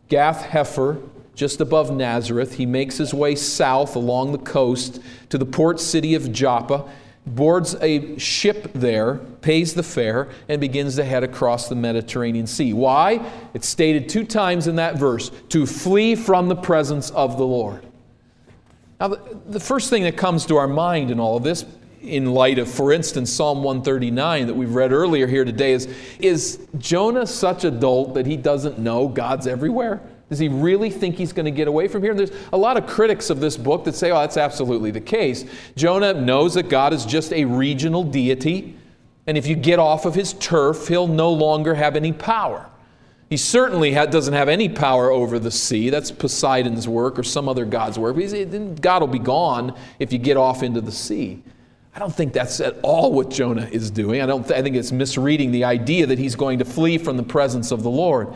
Gath 0.09 0.43
Hepher, 0.43 1.01
just 1.37 1.61
above 1.61 1.95
Nazareth, 1.95 2.55
he 2.55 2.65
makes 2.65 2.97
his 2.97 3.13
way 3.13 3.35
south 3.35 3.95
along 3.95 4.31
the 4.31 4.39
coast 4.39 4.99
to 5.29 5.37
the 5.37 5.45
port 5.45 5.79
city 5.79 6.15
of 6.15 6.31
Joppa, 6.31 6.89
boards 7.27 7.75
a 7.79 8.17
ship 8.17 8.71
there, 8.73 9.15
pays 9.41 9.75
the 9.75 9.83
fare, 9.83 10.29
and 10.49 10.59
begins 10.59 10.95
to 10.95 11.03
head 11.03 11.23
across 11.23 11.69
the 11.69 11.75
Mediterranean 11.75 12.47
Sea. 12.47 12.73
Why? 12.73 13.23
It's 13.53 13.67
stated 13.67 14.09
two 14.09 14.23
times 14.23 14.65
in 14.65 14.77
that 14.77 14.97
verse 14.97 15.29
to 15.49 15.67
flee 15.67 16.15
from 16.15 16.47
the 16.47 16.55
presence 16.55 17.11
of 17.11 17.37
the 17.37 17.45
Lord. 17.45 17.85
Now, 18.99 19.09
the, 19.09 19.59
first 19.59 19.91
thing 19.91 20.03
that 20.03 20.17
comes 20.17 20.43
to 20.47 20.57
our 20.57 20.67
mind 20.67 21.11
in 21.11 21.19
all 21.19 21.37
of 21.37 21.43
this, 21.43 21.65
in 22.01 22.33
light 22.33 22.57
of, 22.57 22.67
for 22.67 22.91
instance, 22.91 23.31
Psalm 23.31 23.61
139 23.61 24.47
that 24.47 24.55
we've 24.55 24.73
read 24.73 24.91
earlier 24.91 25.27
here 25.27 25.45
today, 25.45 25.73
is 25.73 25.87
Is 26.17 26.67
Jonah 26.79 27.27
such 27.27 27.63
a 27.63 27.69
dolt 27.69 28.15
that 28.15 28.25
he 28.25 28.37
doesn't 28.37 28.79
know 28.79 29.07
God's 29.07 29.45
everywhere? 29.45 30.01
Does 30.29 30.39
he 30.39 30.49
really 30.49 30.89
think 30.89 31.15
he's 31.15 31.31
going 31.31 31.45
to 31.45 31.51
get 31.51 31.67
away 31.67 31.87
from 31.87 32.03
here? 32.03 32.13
There's 32.13 32.31
a 32.51 32.57
lot 32.57 32.75
of 32.75 32.85
critics 32.85 33.29
of 33.29 33.39
this 33.39 33.55
book 33.55 33.85
that 33.85 33.95
say, 33.95 34.11
oh, 34.11 34.19
that's 34.19 34.35
absolutely 34.37 34.91
the 34.91 35.01
case. 35.01 35.45
Jonah 35.75 36.13
knows 36.13 36.55
that 36.55 36.69
God 36.69 36.93
is 36.93 37.05
just 37.05 37.31
a 37.31 37.45
regional 37.45 38.03
deity, 38.03 38.75
and 39.25 39.37
if 39.37 39.47
you 39.47 39.55
get 39.55 39.79
off 39.79 40.05
of 40.05 40.15
his 40.15 40.33
turf, 40.33 40.87
he'll 40.87 41.07
no 41.07 41.31
longer 41.31 41.75
have 41.75 41.95
any 41.95 42.11
power. 42.11 42.69
He 43.29 43.37
certainly 43.37 43.91
doesn't 43.91 44.33
have 44.33 44.47
any 44.47 44.69
power 44.69 45.11
over 45.11 45.37
the 45.37 45.51
sea. 45.51 45.89
That's 45.89 46.11
Poseidon's 46.11 46.87
work 46.87 47.19
or 47.19 47.23
some 47.23 47.49
other 47.49 47.65
god's 47.65 47.99
work. 47.99 48.15
God 48.81 49.01
will 49.01 49.07
be 49.07 49.19
gone 49.19 49.75
if 49.99 50.13
you 50.13 50.19
get 50.19 50.37
off 50.37 50.63
into 50.63 50.79
the 50.79 50.93
sea. 50.93 51.43
I 51.93 51.99
don't 51.99 52.13
think 52.13 52.31
that's 52.31 52.61
at 52.61 52.77
all 52.83 53.11
what 53.11 53.29
Jonah 53.29 53.67
is 53.71 53.91
doing. 53.91 54.21
I, 54.21 54.27
don't 54.27 54.47
th- 54.47 54.57
I 54.57 54.61
think 54.61 54.75
it's 54.75 54.91
misreading 54.91 55.51
the 55.51 55.63
idea 55.63 56.05
that 56.05 56.19
he's 56.19 56.35
going 56.35 56.59
to 56.59 56.65
flee 56.65 56.97
from 56.97 57.17
the 57.17 57.23
presence 57.23 57.71
of 57.71 57.83
the 57.83 57.89
Lord. 57.89 58.33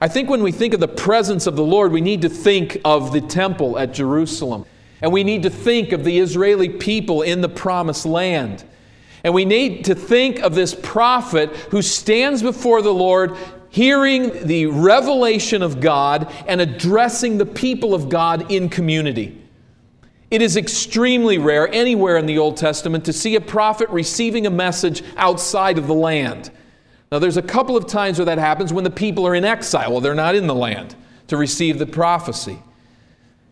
I 0.00 0.08
think 0.08 0.30
when 0.30 0.42
we 0.42 0.52
think 0.52 0.74
of 0.74 0.80
the 0.80 0.88
presence 0.88 1.46
of 1.46 1.56
the 1.56 1.64
Lord, 1.64 1.90
we 1.90 2.00
need 2.00 2.22
to 2.22 2.28
think 2.28 2.80
of 2.84 3.12
the 3.12 3.20
temple 3.20 3.78
at 3.78 3.92
Jerusalem. 3.92 4.64
And 5.00 5.12
we 5.12 5.24
need 5.24 5.42
to 5.44 5.50
think 5.50 5.92
of 5.92 6.04
the 6.04 6.18
Israeli 6.18 6.68
people 6.68 7.22
in 7.22 7.40
the 7.40 7.48
promised 7.48 8.06
land. 8.06 8.64
And 9.24 9.34
we 9.34 9.44
need 9.44 9.84
to 9.86 9.94
think 9.94 10.40
of 10.40 10.54
this 10.54 10.74
prophet 10.74 11.50
who 11.70 11.82
stands 11.82 12.42
before 12.42 12.82
the 12.82 12.94
Lord 12.94 13.36
hearing 13.70 14.46
the 14.46 14.66
revelation 14.66 15.62
of 15.62 15.80
God 15.80 16.32
and 16.46 16.60
addressing 16.60 17.38
the 17.38 17.46
people 17.46 17.94
of 17.94 18.08
God 18.08 18.50
in 18.50 18.68
community. 18.68 19.40
It 20.30 20.42
is 20.42 20.56
extremely 20.56 21.38
rare 21.38 21.68
anywhere 21.72 22.16
in 22.16 22.26
the 22.26 22.38
Old 22.38 22.56
Testament 22.56 23.04
to 23.06 23.12
see 23.12 23.34
a 23.34 23.40
prophet 23.40 23.88
receiving 23.90 24.46
a 24.46 24.50
message 24.50 25.02
outside 25.16 25.78
of 25.78 25.86
the 25.86 25.94
land. 25.94 26.50
Now, 27.10 27.18
there's 27.18 27.36
a 27.36 27.42
couple 27.42 27.76
of 27.76 27.86
times 27.86 28.18
where 28.18 28.26
that 28.26 28.38
happens 28.38 28.72
when 28.72 28.84
the 28.84 28.90
people 28.90 29.26
are 29.26 29.34
in 29.34 29.44
exile, 29.44 29.92
well, 29.92 30.00
they're 30.00 30.14
not 30.14 30.34
in 30.34 30.46
the 30.46 30.54
land 30.54 30.94
to 31.28 31.36
receive 31.36 31.78
the 31.78 31.86
prophecy. 31.86 32.58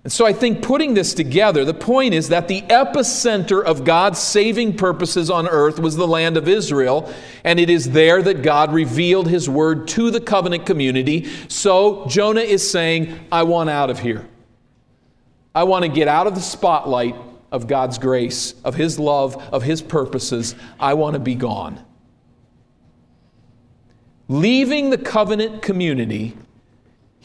And 0.05 0.13
so 0.13 0.25
I 0.25 0.33
think 0.33 0.63
putting 0.63 0.95
this 0.95 1.15
together, 1.15 1.65
the 1.65 1.75
point 1.75 2.15
is 2.15 2.29
that 2.29 2.47
the 2.47 2.63
epicenter 2.63 3.65
of 3.65 3.85
God's 3.85 4.21
saving 4.21 4.77
purposes 4.77 5.31
on 5.31 5.49
earth 5.49 5.81
was 5.81 5.97
the 5.97 6.07
land 6.07 6.37
of 6.37 6.47
Israel, 6.47 7.13
and 7.43 7.59
it 7.59 7.69
is 7.69 7.91
there 7.91 8.23
that 8.23 8.43
God 8.43 8.73
revealed 8.73 9.27
his 9.27 9.49
word 9.49 9.89
to 9.89 10.13
the 10.13 10.21
covenant 10.21 10.65
community. 10.65 11.25
So 11.49 12.07
Jonah 12.07 12.43
is 12.43 12.71
saying, 12.71 13.19
I 13.33 13.43
want 13.43 13.69
out 13.69 13.91
of 13.91 13.99
here. 13.99 14.29
I 15.57 15.65
want 15.65 15.85
to 15.85 15.91
get 15.91 16.07
out 16.07 16.29
of 16.29 16.37
the 16.37 16.41
spotlight 16.41 17.17
of 17.51 17.67
God's 17.67 17.99
grace, 17.99 18.55
of 18.63 18.77
his 18.77 19.01
love, 19.01 19.37
of 19.53 19.65
his 19.65 19.83
purposes. 19.83 20.55
I 20.79 20.95
want 20.95 21.15
to 21.15 21.21
be 21.21 21.35
gone. 21.35 21.85
Leaving 24.29 24.91
the 24.91 24.99
covenant 24.99 25.63
community 25.63 26.37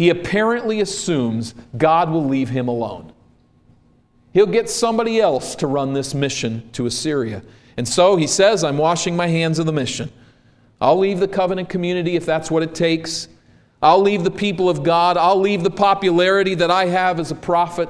he 0.01 0.09
apparently 0.09 0.81
assumes 0.81 1.53
God 1.77 2.09
will 2.09 2.25
leave 2.25 2.49
him 2.49 2.67
alone. 2.67 3.13
He'll 4.33 4.47
get 4.47 4.67
somebody 4.67 5.19
else 5.19 5.53
to 5.57 5.67
run 5.67 5.93
this 5.93 6.15
mission 6.15 6.67
to 6.71 6.87
Assyria. 6.87 7.43
And 7.77 7.87
so 7.87 8.15
he 8.15 8.25
says, 8.25 8.63
I'm 8.63 8.79
washing 8.79 9.15
my 9.15 9.27
hands 9.27 9.59
of 9.59 9.67
the 9.67 9.71
mission. 9.71 10.11
I'll 10.79 10.97
leave 10.97 11.19
the 11.19 11.27
covenant 11.27 11.69
community 11.69 12.15
if 12.15 12.25
that's 12.25 12.49
what 12.49 12.63
it 12.63 12.73
takes. 12.73 13.27
I'll 13.79 14.01
leave 14.01 14.23
the 14.23 14.31
people 14.31 14.69
of 14.69 14.81
God. 14.81 15.17
I'll 15.17 15.39
leave 15.39 15.63
the 15.63 15.69
popularity 15.69 16.55
that 16.55 16.71
I 16.71 16.85
have 16.85 17.19
as 17.19 17.29
a 17.29 17.35
prophet. 17.35 17.87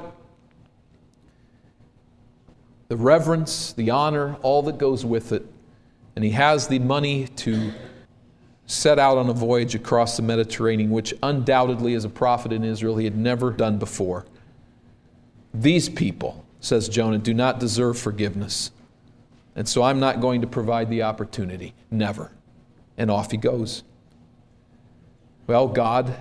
The 2.89 2.97
reverence, 2.97 3.71
the 3.71 3.91
honor, 3.91 4.35
all 4.41 4.63
that 4.63 4.77
goes 4.77 5.05
with 5.05 5.31
it. 5.31 5.45
And 6.17 6.25
he 6.25 6.31
has 6.31 6.67
the 6.67 6.79
money 6.79 7.27
to 7.27 7.71
set 8.71 8.97
out 8.97 9.17
on 9.17 9.29
a 9.29 9.33
voyage 9.33 9.75
across 9.75 10.15
the 10.15 10.23
Mediterranean, 10.23 10.91
which 10.91 11.13
undoubtedly, 11.21 11.93
as 11.93 12.05
a 12.05 12.09
prophet 12.09 12.53
in 12.53 12.63
Israel, 12.63 12.95
he 12.95 13.03
had 13.03 13.17
never 13.17 13.51
done 13.51 13.77
before. 13.77 14.25
These 15.53 15.89
people, 15.89 16.45
says 16.61 16.87
Jonah, 16.87 17.17
do 17.17 17.33
not 17.33 17.59
deserve 17.59 17.99
forgiveness. 17.99 18.71
And 19.57 19.67
so 19.67 19.83
I'm 19.83 19.99
not 19.99 20.21
going 20.21 20.39
to 20.39 20.47
provide 20.47 20.89
the 20.89 21.03
opportunity. 21.03 21.73
Never. 21.91 22.31
And 22.97 23.11
off 23.11 23.31
he 23.31 23.37
goes. 23.37 23.83
Well, 25.47 25.67
God 25.67 26.15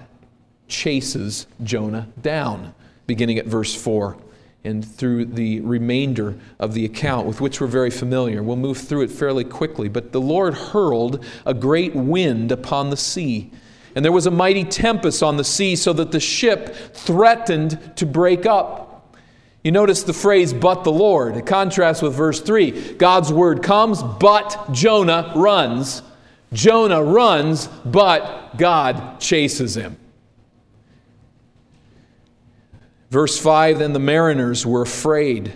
chases 0.67 1.47
Jonah 1.63 2.09
down, 2.21 2.75
beginning 3.07 3.39
at 3.39 3.47
verse 3.47 3.75
4 3.75 4.17
and 4.63 4.85
through 4.85 5.25
the 5.25 5.61
remainder 5.61 6.37
of 6.59 6.75
the 6.75 6.85
account 6.85 7.27
with 7.27 7.41
which 7.41 7.61
we're 7.61 7.67
very 7.67 7.91
familiar. 7.91 8.43
We'll 8.43 8.57
move 8.57 8.79
through 8.79 9.03
it 9.03 9.11
fairly 9.11 9.45
quickly. 9.45 9.89
But 9.89 10.13
the 10.13 10.21
Lord 10.21 10.55
hurled 10.55 11.25
a 11.47 11.55
great 11.55 11.95
wind 11.95 12.53
upon 12.53 12.91
the 12.91 12.97
sea. 12.97 13.51
And 13.95 14.05
there 14.05 14.13
was 14.13 14.27
a 14.27 14.31
mighty 14.31 14.65
tempest 14.65 15.23
on 15.23 15.37
the 15.37 15.45
sea, 15.45 15.75
so 15.77 15.93
that 15.95 16.13
the 16.13 16.21
ship 16.21 16.95
threatened 16.95 17.97
to 17.97 18.07
break 18.07 18.47
up. 18.47 19.17
You 19.65 19.73
notice 19.73 20.05
the 20.05 20.13
phrase, 20.13 20.53
but 20.53 20.85
the 20.85 20.93
Lord. 20.93 21.37
It 21.37 21.47
contrasts 21.47 22.01
with 22.01 22.15
verse 22.15 22.41
3. 22.41 22.95
God's 22.95 23.33
word 23.33 23.63
comes, 23.63 24.03
but 24.03 24.73
Jonah 24.73 25.33
runs. 25.35 26.03
Jonah 26.53 27.03
runs, 27.03 27.67
but 27.85 28.57
God 28.57 29.21
chases 29.21 29.77
him. 29.77 29.97
Verse 33.11 33.39
5 33.39 33.81
Then 33.81 33.93
the 33.93 33.99
mariners 33.99 34.65
were 34.65 34.83
afraid, 34.83 35.53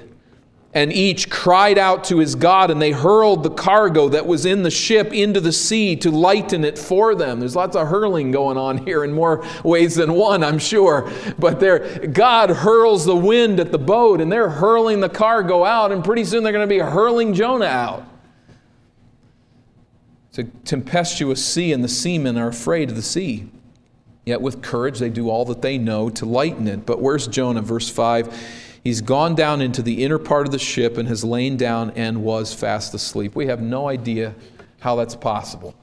and 0.73 0.93
each 0.93 1.31
cried 1.31 1.79
out 1.79 2.05
to 2.05 2.19
his 2.19 2.35
God, 2.35 2.71
and 2.71 2.83
they 2.83 2.91
hurled 2.91 3.45
the 3.45 3.51
cargo 3.51 4.09
that 4.09 4.27
was 4.27 4.45
in 4.45 4.65
the 4.65 4.71
ship 4.71 5.13
into 5.13 5.41
the 5.41 5.53
sea 5.53 5.95
to 5.97 6.11
lighten 6.11 6.65
it 6.65 6.77
for 6.77 7.15
them. 7.15 7.39
There's 7.39 7.55
lots 7.55 7.77
of 7.77 7.87
hurling 7.87 8.33
going 8.33 8.59
on 8.59 8.79
here 8.79 9.05
in 9.05 9.13
more 9.13 9.47
ways 9.63 9.95
than 9.95 10.15
one, 10.15 10.43
I'm 10.43 10.59
sure. 10.59 11.09
But 11.39 11.61
there, 11.61 12.09
God 12.09 12.51
hurls 12.51 13.05
the 13.05 13.17
wind 13.17 13.61
at 13.61 13.71
the 13.71 13.79
boat, 13.79 14.21
and 14.21 14.33
they're 14.33 14.51
hurling 14.51 14.99
the 14.99 15.09
cargo 15.09 15.65
out, 15.65 15.93
and 15.93 16.03
pretty 16.03 16.25
soon 16.25 16.43
they're 16.43 16.53
going 16.53 16.69
to 16.69 16.75
be 16.75 16.81
hurling 16.81 17.35
Jonah 17.35 17.67
out. 17.67 18.05
It's 20.31 20.39
a 20.41 20.45
tempestuous 20.65 21.45
sea, 21.45 21.73
and 21.73 21.85
the 21.85 21.89
seamen 21.89 22.37
are 22.37 22.49
afraid 22.49 22.91
of 22.91 22.97
the 22.97 23.03
sea. 23.03 23.49
Yet 24.25 24.41
with 24.41 24.63
courage, 24.63 24.99
they 24.99 25.11
do 25.11 25.29
all 25.29 25.45
that 25.47 25.63
they 25.63 25.77
know 25.77 26.09
to 26.11 26.25
lighten 26.25 26.67
it. 26.67 26.87
But 26.87 27.01
where's 27.01 27.27
Jonah? 27.27 27.63
Verse 27.63 27.91
5 27.91 28.63
He's 28.83 29.01
gone 29.01 29.35
down 29.35 29.63
into 29.63 29.81
the 29.81 30.05
inner 30.05 30.19
part 30.19 30.47
of 30.47 30.53
the 30.53 30.59
ship 30.59 30.99
and 30.99 31.09
has 31.09 31.25
lain 31.25 31.57
down 31.57 31.91
and 31.93 32.23
was 32.23 32.53
fast 32.53 32.93
asleep. 32.93 33.35
We 33.35 33.47
have 33.47 33.63
no 33.63 33.89
idea 33.89 34.35
how 34.81 34.97
that's 34.97 35.17
possible. 35.17 35.75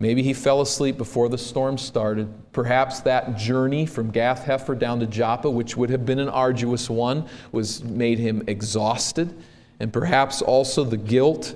Maybe 0.00 0.22
he 0.22 0.32
fell 0.32 0.60
asleep 0.60 0.96
before 0.96 1.28
the 1.28 1.38
storm 1.38 1.78
started. 1.78 2.32
Perhaps 2.52 3.00
that 3.00 3.36
journey 3.36 3.86
from 3.86 4.10
Gath 4.10 4.44
Hepher 4.44 4.76
down 4.76 4.98
to 5.00 5.06
Joppa, 5.06 5.48
which 5.48 5.76
would 5.76 5.90
have 5.90 6.04
been 6.04 6.18
an 6.18 6.28
arduous 6.28 6.90
one, 6.90 7.28
was 7.52 7.84
made 7.84 8.18
him 8.18 8.42
exhausted. 8.48 9.32
And 9.78 9.92
perhaps 9.92 10.42
also 10.42 10.82
the 10.82 10.96
guilt 10.96 11.54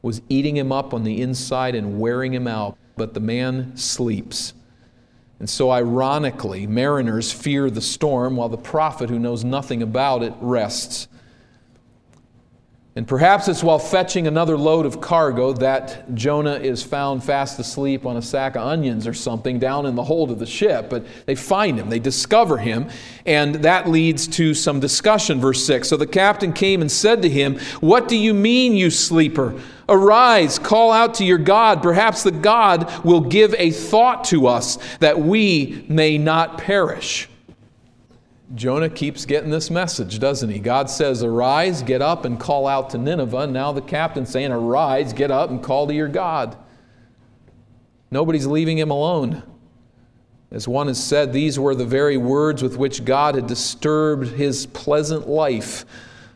was 0.00 0.22
eating 0.28 0.56
him 0.56 0.72
up 0.72 0.94
on 0.94 1.04
the 1.04 1.20
inside 1.20 1.74
and 1.74 2.00
wearing 2.00 2.32
him 2.32 2.46
out. 2.46 2.78
But 2.96 3.12
the 3.12 3.20
man 3.20 3.76
sleeps. 3.76 4.54
And 5.42 5.50
so, 5.50 5.72
ironically, 5.72 6.68
mariners 6.68 7.32
fear 7.32 7.68
the 7.68 7.80
storm 7.80 8.36
while 8.36 8.48
the 8.48 8.56
prophet, 8.56 9.10
who 9.10 9.18
knows 9.18 9.42
nothing 9.42 9.82
about 9.82 10.22
it, 10.22 10.32
rests. 10.40 11.08
And 12.94 13.08
perhaps 13.08 13.48
it's 13.48 13.60
while 13.60 13.80
fetching 13.80 14.28
another 14.28 14.56
load 14.56 14.86
of 14.86 15.00
cargo 15.00 15.52
that 15.54 16.14
Jonah 16.14 16.54
is 16.54 16.84
found 16.84 17.24
fast 17.24 17.58
asleep 17.58 18.06
on 18.06 18.16
a 18.16 18.22
sack 18.22 18.54
of 18.54 18.62
onions 18.62 19.04
or 19.04 19.14
something 19.14 19.58
down 19.58 19.84
in 19.84 19.96
the 19.96 20.04
hold 20.04 20.30
of 20.30 20.38
the 20.38 20.46
ship. 20.46 20.88
But 20.88 21.06
they 21.26 21.34
find 21.34 21.76
him, 21.76 21.90
they 21.90 21.98
discover 21.98 22.58
him, 22.58 22.88
and 23.26 23.56
that 23.56 23.88
leads 23.88 24.28
to 24.28 24.54
some 24.54 24.78
discussion. 24.78 25.40
Verse 25.40 25.66
6 25.66 25.88
So 25.88 25.96
the 25.96 26.06
captain 26.06 26.52
came 26.52 26.82
and 26.82 26.92
said 26.92 27.20
to 27.22 27.28
him, 27.28 27.58
What 27.80 28.06
do 28.06 28.16
you 28.16 28.32
mean, 28.32 28.74
you 28.76 28.90
sleeper? 28.90 29.60
Arise, 29.92 30.58
call 30.58 30.90
out 30.90 31.14
to 31.14 31.24
your 31.24 31.38
God. 31.38 31.82
Perhaps 31.82 32.22
the 32.22 32.30
God 32.30 33.04
will 33.04 33.20
give 33.20 33.54
a 33.58 33.70
thought 33.70 34.24
to 34.24 34.46
us 34.46 34.78
that 35.00 35.20
we 35.20 35.84
may 35.86 36.16
not 36.16 36.56
perish. 36.56 37.28
Jonah 38.54 38.88
keeps 38.88 39.26
getting 39.26 39.50
this 39.50 39.70
message, 39.70 40.18
doesn't 40.18 40.48
he? 40.48 40.58
God 40.58 40.88
says, 40.88 41.22
Arise, 41.22 41.82
get 41.82 42.00
up, 42.00 42.24
and 42.24 42.40
call 42.40 42.66
out 42.66 42.90
to 42.90 42.98
Nineveh. 42.98 43.46
Now 43.46 43.72
the 43.72 43.82
captain's 43.82 44.30
saying, 44.30 44.50
Arise, 44.50 45.12
get 45.12 45.30
up, 45.30 45.50
and 45.50 45.62
call 45.62 45.86
to 45.86 45.94
your 45.94 46.08
God. 46.08 46.56
Nobody's 48.10 48.46
leaving 48.46 48.78
him 48.78 48.90
alone. 48.90 49.42
As 50.50 50.68
one 50.68 50.86
has 50.88 51.02
said, 51.02 51.32
these 51.32 51.58
were 51.58 51.74
the 51.74 51.86
very 51.86 52.18
words 52.18 52.62
with 52.62 52.76
which 52.76 53.04
God 53.04 53.34
had 53.34 53.46
disturbed 53.46 54.28
his 54.28 54.66
pleasant 54.66 55.28
life 55.28 55.86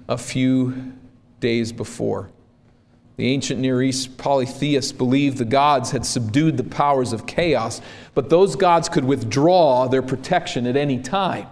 a 0.08 0.16
few 0.16 0.92
days 1.40 1.70
before. 1.72 2.30
The 3.16 3.28
ancient 3.28 3.60
Near 3.60 3.82
East 3.82 4.18
polytheists 4.18 4.92
believed 4.92 5.38
the 5.38 5.46
gods 5.46 5.90
had 5.90 6.04
subdued 6.04 6.58
the 6.58 6.64
powers 6.64 7.12
of 7.14 7.26
chaos, 7.26 7.80
but 8.14 8.28
those 8.28 8.56
gods 8.56 8.88
could 8.88 9.04
withdraw 9.04 9.88
their 9.88 10.02
protection 10.02 10.66
at 10.66 10.76
any 10.76 10.98
time. 10.98 11.48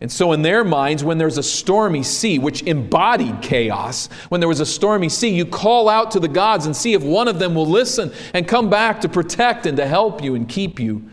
And 0.00 0.10
so, 0.10 0.32
in 0.32 0.42
their 0.42 0.64
minds, 0.64 1.02
when 1.02 1.18
there's 1.18 1.38
a 1.38 1.42
stormy 1.42 2.04
sea, 2.04 2.38
which 2.38 2.62
embodied 2.62 3.42
chaos, 3.42 4.08
when 4.28 4.40
there 4.40 4.48
was 4.48 4.60
a 4.60 4.66
stormy 4.66 5.08
sea, 5.08 5.30
you 5.30 5.44
call 5.44 5.88
out 5.88 6.12
to 6.12 6.20
the 6.20 6.28
gods 6.28 6.66
and 6.66 6.74
see 6.74 6.94
if 6.94 7.02
one 7.02 7.26
of 7.26 7.40
them 7.40 7.54
will 7.54 7.66
listen 7.66 8.12
and 8.32 8.46
come 8.46 8.70
back 8.70 9.00
to 9.00 9.08
protect 9.08 9.66
and 9.66 9.76
to 9.76 9.86
help 9.86 10.22
you 10.22 10.36
and 10.36 10.48
keep 10.48 10.78
you 10.78 11.10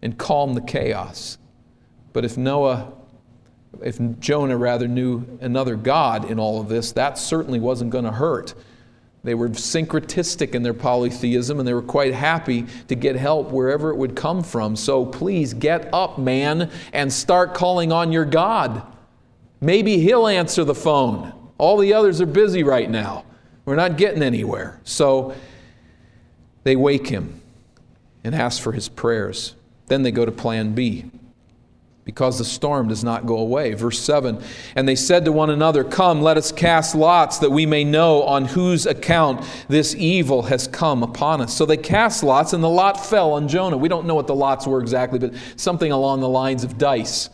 and 0.00 0.16
calm 0.16 0.54
the 0.54 0.62
chaos. 0.62 1.36
But 2.14 2.24
if 2.24 2.38
Noah, 2.38 2.92
if 3.82 3.98
Jonah 4.20 4.56
rather 4.56 4.88
knew 4.88 5.38
another 5.40 5.76
God 5.76 6.30
in 6.30 6.38
all 6.38 6.60
of 6.60 6.68
this, 6.68 6.92
that 6.92 7.18
certainly 7.18 7.60
wasn't 7.60 7.90
going 7.90 8.04
to 8.04 8.12
hurt. 8.12 8.54
They 9.24 9.34
were 9.34 9.48
syncretistic 9.50 10.54
in 10.54 10.62
their 10.62 10.74
polytheism 10.74 11.58
and 11.58 11.66
they 11.66 11.74
were 11.74 11.82
quite 11.82 12.14
happy 12.14 12.66
to 12.86 12.94
get 12.94 13.16
help 13.16 13.50
wherever 13.50 13.90
it 13.90 13.96
would 13.96 14.14
come 14.14 14.42
from. 14.42 14.76
So 14.76 15.04
please 15.04 15.54
get 15.54 15.92
up, 15.92 16.18
man, 16.18 16.70
and 16.92 17.12
start 17.12 17.54
calling 17.54 17.92
on 17.92 18.12
your 18.12 18.24
God. 18.24 18.82
Maybe 19.60 19.98
he'll 19.98 20.28
answer 20.28 20.64
the 20.64 20.74
phone. 20.74 21.32
All 21.58 21.76
the 21.76 21.92
others 21.92 22.20
are 22.20 22.26
busy 22.26 22.62
right 22.62 22.88
now. 22.88 23.24
We're 23.64 23.74
not 23.74 23.96
getting 23.96 24.22
anywhere. 24.22 24.80
So 24.84 25.34
they 26.62 26.76
wake 26.76 27.08
him 27.08 27.40
and 28.22 28.34
ask 28.34 28.62
for 28.62 28.72
his 28.72 28.88
prayers. 28.88 29.56
Then 29.86 30.02
they 30.02 30.12
go 30.12 30.24
to 30.24 30.32
plan 30.32 30.74
B 30.74 31.10
because 32.08 32.38
the 32.38 32.44
storm 32.44 32.88
does 32.88 33.04
not 33.04 33.26
go 33.26 33.36
away. 33.36 33.74
Verse 33.74 33.98
7 33.98 34.42
And 34.74 34.88
they 34.88 34.96
said 34.96 35.26
to 35.26 35.30
one 35.30 35.50
another, 35.50 35.84
Come, 35.84 36.22
let 36.22 36.38
us 36.38 36.50
cast 36.50 36.94
lots 36.94 37.36
that 37.40 37.50
we 37.50 37.66
may 37.66 37.84
know 37.84 38.22
on 38.22 38.46
whose 38.46 38.86
account 38.86 39.44
this 39.68 39.94
evil 39.94 40.44
has 40.44 40.66
come 40.66 41.02
upon 41.02 41.42
us. 41.42 41.54
So 41.54 41.66
they 41.66 41.76
cast 41.76 42.22
lots, 42.22 42.54
and 42.54 42.64
the 42.64 42.68
lot 42.68 43.04
fell 43.04 43.32
on 43.32 43.46
Jonah. 43.46 43.76
We 43.76 43.90
don't 43.90 44.06
know 44.06 44.14
what 44.14 44.26
the 44.26 44.34
lots 44.34 44.66
were 44.66 44.80
exactly, 44.80 45.18
but 45.18 45.34
something 45.56 45.92
along 45.92 46.20
the 46.20 46.30
lines 46.30 46.64
of 46.64 46.78
dice. 46.78 47.28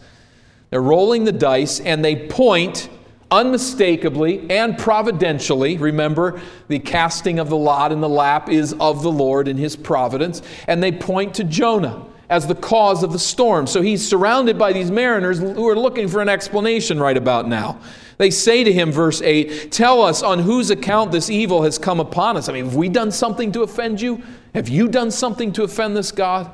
They're 0.71 0.83
rolling 0.83 1.23
the 1.23 1.31
dice, 1.31 1.79
and 1.79 2.05
they 2.05 2.27
point 2.27 2.89
unmistakably 3.31 4.45
and 4.51 4.77
providentially. 4.77 5.79
Remember, 5.79 6.41
the 6.67 6.81
casting 6.81 7.39
of 7.39 7.49
the 7.49 7.57
lot 7.57 7.93
in 7.93 8.01
the 8.01 8.09
lap 8.09 8.49
is 8.49 8.73
of 8.81 9.05
the 9.05 9.13
Lord 9.13 9.47
in 9.47 9.57
his 9.57 9.77
providence, 9.77 10.43
and 10.67 10.83
they 10.83 10.91
point 10.91 11.35
to 11.35 11.45
Jonah 11.45 12.07
as 12.29 12.47
the 12.47 12.55
cause 12.55 13.03
of 13.03 13.13
the 13.13 13.19
storm. 13.19 13.67
So 13.67 13.83
he's 13.83 14.07
surrounded 14.07 14.59
by 14.59 14.73
these 14.73 14.91
mariners 14.91 15.39
who 15.39 15.69
are 15.69 15.77
looking 15.77 16.09
for 16.09 16.21
an 16.21 16.29
explanation 16.29 16.99
right 16.99 17.17
about 17.17 17.49
now. 17.49 17.81
They 18.17 18.31
say 18.31 18.65
to 18.65 18.73
him, 18.73 18.93
verse 18.93 19.21
8, 19.21 19.73
Tell 19.73 20.03
us 20.03 20.23
on 20.23 20.39
whose 20.39 20.71
account 20.71 21.13
this 21.13 21.29
evil 21.29 21.63
has 21.63 21.79
come 21.79 22.01
upon 22.01 22.37
us. 22.37 22.49
I 22.49 22.53
mean, 22.53 22.65
have 22.65 22.77
we 22.77 22.89
done 22.89 23.11
something 23.11 23.53
to 23.53 23.63
offend 23.63 24.01
you? 24.01 24.23
Have 24.55 24.69
you 24.69 24.89
done 24.89 25.11
something 25.11 25.53
to 25.55 25.65
offend 25.65 25.97
this 25.97 26.13
God? 26.13 26.51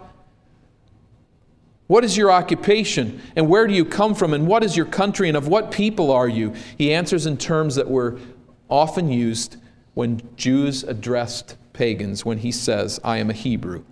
What 1.86 2.04
is 2.04 2.16
your 2.16 2.30
occupation? 2.30 3.20
And 3.34 3.48
where 3.48 3.66
do 3.66 3.74
you 3.74 3.84
come 3.84 4.14
from? 4.14 4.32
And 4.32 4.46
what 4.46 4.62
is 4.62 4.76
your 4.76 4.86
country? 4.86 5.28
And 5.28 5.36
of 5.36 5.48
what 5.48 5.70
people 5.70 6.12
are 6.12 6.28
you? 6.28 6.54
He 6.78 6.94
answers 6.94 7.26
in 7.26 7.36
terms 7.36 7.74
that 7.74 7.90
were 7.90 8.18
often 8.68 9.10
used 9.10 9.56
when 9.94 10.22
Jews 10.36 10.84
addressed 10.84 11.56
pagans 11.72 12.24
when 12.24 12.38
he 12.38 12.52
says, 12.52 13.00
I 13.02 13.18
am 13.18 13.28
a 13.28 13.34
Hebrew. 13.34 13.84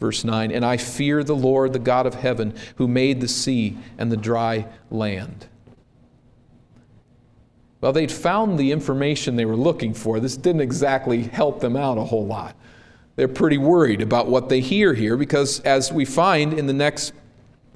Verse 0.00 0.24
9, 0.24 0.50
and 0.50 0.64
I 0.64 0.76
fear 0.76 1.22
the 1.22 1.36
Lord, 1.36 1.72
the 1.72 1.78
God 1.78 2.06
of 2.06 2.14
heaven, 2.14 2.54
who 2.76 2.88
made 2.88 3.20
the 3.20 3.28
sea 3.28 3.76
and 3.96 4.10
the 4.10 4.16
dry 4.16 4.66
land. 4.90 5.46
Well, 7.80 7.92
they'd 7.92 8.10
found 8.10 8.58
the 8.58 8.72
information 8.72 9.36
they 9.36 9.44
were 9.44 9.56
looking 9.56 9.94
for. 9.94 10.18
This 10.18 10.36
didn't 10.36 10.62
exactly 10.62 11.22
help 11.22 11.60
them 11.60 11.76
out 11.76 11.98
a 11.98 12.04
whole 12.04 12.26
lot. 12.26 12.56
They're 13.16 13.28
pretty 13.28 13.58
worried 13.58 14.00
about 14.00 14.26
what 14.26 14.48
they 14.48 14.60
hear 14.60 14.94
here 14.94 15.16
because, 15.16 15.60
as 15.60 15.92
we 15.92 16.04
find 16.04 16.54
in 16.54 16.66
the 16.66 16.72
next 16.72 17.12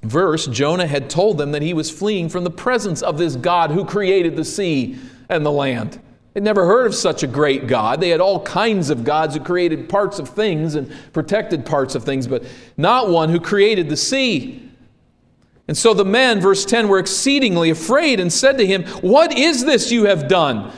verse, 0.02 0.46
Jonah 0.46 0.86
had 0.86 1.10
told 1.10 1.38
them 1.38 1.52
that 1.52 1.62
he 1.62 1.74
was 1.74 1.90
fleeing 1.90 2.28
from 2.28 2.44
the 2.44 2.50
presence 2.50 3.02
of 3.02 3.18
this 3.18 3.36
God 3.36 3.70
who 3.70 3.84
created 3.84 4.34
the 4.34 4.44
sea 4.44 4.98
and 5.28 5.44
the 5.44 5.52
land. 5.52 6.00
They'd 6.38 6.44
never 6.44 6.66
heard 6.66 6.86
of 6.86 6.94
such 6.94 7.24
a 7.24 7.26
great 7.26 7.66
God. 7.66 8.00
They 8.00 8.10
had 8.10 8.20
all 8.20 8.40
kinds 8.40 8.90
of 8.90 9.02
gods 9.02 9.34
who 9.34 9.40
created 9.40 9.88
parts 9.88 10.20
of 10.20 10.28
things 10.28 10.76
and 10.76 10.88
protected 11.12 11.66
parts 11.66 11.96
of 11.96 12.04
things, 12.04 12.28
but 12.28 12.44
not 12.76 13.10
one 13.10 13.28
who 13.28 13.40
created 13.40 13.88
the 13.88 13.96
sea. 13.96 14.70
And 15.66 15.76
so 15.76 15.94
the 15.94 16.04
men, 16.04 16.40
verse 16.40 16.64
10, 16.64 16.86
were 16.86 17.00
exceedingly 17.00 17.70
afraid 17.70 18.20
and 18.20 18.32
said 18.32 18.56
to 18.58 18.64
him, 18.64 18.84
What 19.00 19.36
is 19.36 19.64
this 19.64 19.90
you 19.90 20.04
have 20.04 20.28
done? 20.28 20.70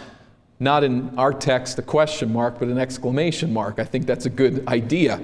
Not 0.61 0.83
in 0.83 1.13
our 1.19 1.35
text 1.35 1.79
a 1.79 1.83
question 1.83 2.33
mark, 2.33 2.59
but 2.59 2.69
an 2.69 2.79
exclamation 2.79 3.53
mark. 3.53 3.79
I 3.79 3.85
think 3.85 4.07
that's 4.07 4.25
a 4.25 4.31
good 4.31 4.67
idea. 4.67 5.19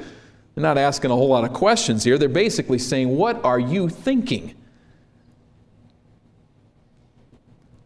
They're 0.55 0.63
not 0.63 0.77
asking 0.77 1.13
a 1.13 1.15
whole 1.15 1.29
lot 1.29 1.45
of 1.45 1.55
questions 1.55 2.05
here. 2.05 2.19
They're 2.19 2.29
basically 2.29 2.79
saying, 2.79 3.09
What 3.09 3.43
are 3.43 3.59
you 3.59 3.89
thinking? 3.89 4.55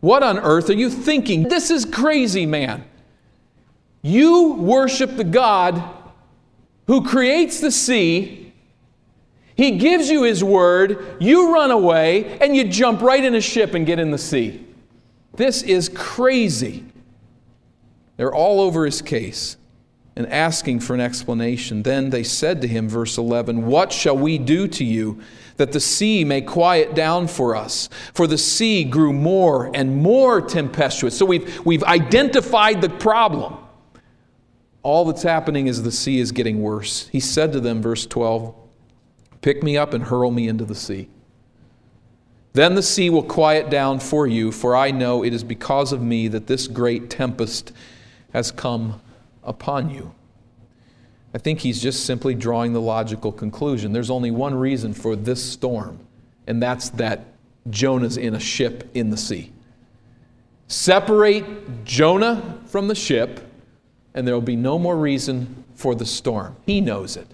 What 0.01 0.23
on 0.23 0.39
earth 0.39 0.71
are 0.71 0.75
you 0.75 0.91
thinking? 0.91 1.45
This 1.45 1.71
is 1.71 1.85
crazy, 1.85 2.47
man. 2.47 2.85
You 4.03 4.55
worship 4.55 5.17
the 5.17 5.25
God 5.25 5.83
who 6.87 7.05
creates 7.07 7.61
the 7.61 7.71
sea. 7.71 8.53
He 9.55 9.73
gives 9.73 10.09
you 10.09 10.23
His 10.23 10.43
word. 10.43 11.17
You 11.21 11.53
run 11.53 11.71
away 11.71 12.39
and 12.39 12.57
you 12.57 12.65
jump 12.65 13.03
right 13.03 13.23
in 13.23 13.35
a 13.35 13.41
ship 13.41 13.75
and 13.75 13.85
get 13.85 13.99
in 13.99 14.11
the 14.11 14.19
sea. 14.19 14.67
This 15.35 15.63
is 15.63 15.89
crazy. 15.89 16.85
They're 18.17 18.35
all 18.35 18.61
over 18.61 18.85
his 18.85 19.01
case 19.01 19.57
and 20.17 20.27
asking 20.27 20.81
for 20.81 20.95
an 20.95 21.01
explanation. 21.01 21.83
Then 21.83 22.11
they 22.11 22.23
said 22.23 22.61
to 22.63 22.69
him, 22.69 22.89
verse 22.89 23.17
11, 23.17 23.67
What 23.67 23.93
shall 23.93 24.17
we 24.17 24.39
do 24.39 24.69
to 24.69 24.85
you? 24.85 25.21
that 25.61 25.73
the 25.73 25.81
sea 25.81 26.25
may 26.25 26.41
quiet 26.41 26.95
down 26.95 27.29
for 27.29 27.55
us. 27.55 27.91
For 28.15 28.27
the 28.27 28.39
sea 28.39 28.83
grew 28.83 29.13
more 29.13 29.71
and 29.75 29.95
more 30.03 30.41
tempestuous. 30.41 31.19
So 31.19 31.27
we've, 31.27 31.65
we've 31.67 31.85
identified 31.85 32.81
the 32.81 32.89
problem. 32.89 33.59
All 34.83 35.05
that's 35.05 35.23
happening 35.23 35.67
is 35.67 35.83
the 35.83 35.93
sea 35.93 36.19
is 36.19 36.33
getting 36.33 36.63
worse. 36.63 37.09
He 37.09 37.21
said 37.21 37.53
to 37.53 37.61
them, 37.61 37.83
verse 37.83 38.07
12, 38.07 38.55
Pick 39.43 39.63
me 39.63 39.77
up 39.77 39.93
and 39.93 40.05
hurl 40.05 40.31
me 40.31 40.49
into 40.49 40.65
the 40.65 40.75
sea. 40.75 41.11
Then 42.55 42.75
the 42.75 42.83
sea 42.83 43.11
will 43.11 43.23
quiet 43.23 43.69
down 43.69 44.01
for 44.01 44.27
you, 44.27 44.53
for 44.53 44.75
I 44.75 44.91
know 44.91 45.23
it 45.23 45.35
is 45.35 45.45
because 45.45 45.93
of 45.93 46.01
me 46.01 46.27
that 46.29 46.47
this 46.47 46.69
great 46.69 47.11
tempest 47.11 47.71
has 48.33 48.51
come 48.51 49.03
upon 49.43 49.91
you. 49.91 50.15
I 51.33 51.39
think 51.39 51.61
he's 51.61 51.81
just 51.81 52.05
simply 52.05 52.35
drawing 52.35 52.73
the 52.73 52.81
logical 52.81 53.31
conclusion. 53.31 53.93
There's 53.93 54.11
only 54.11 54.31
one 54.31 54.55
reason 54.55 54.93
for 54.93 55.15
this 55.15 55.43
storm, 55.43 55.99
and 56.47 56.63
that's 56.63 56.91
that 56.91 57.27
Jonah's 57.69 58.17
in 58.17 58.35
a 58.35 58.41
ship 58.41 58.91
in 58.95 59.11
the 59.11 59.17
sea. 59.17 59.53
Separate 60.67 61.85
Jonah 61.85 62.59
from 62.67 62.89
the 62.89 62.95
ship, 62.95 63.41
and 64.15 64.27
there 64.27 64.35
will 64.35 64.41
be 64.41 64.57
no 64.57 64.79
more 64.79 64.97
reason 64.97 65.65
for 65.75 65.95
the 65.95 66.07
storm. 66.07 66.57
He 66.67 66.81
knows 66.81 67.17
it. 67.17 67.27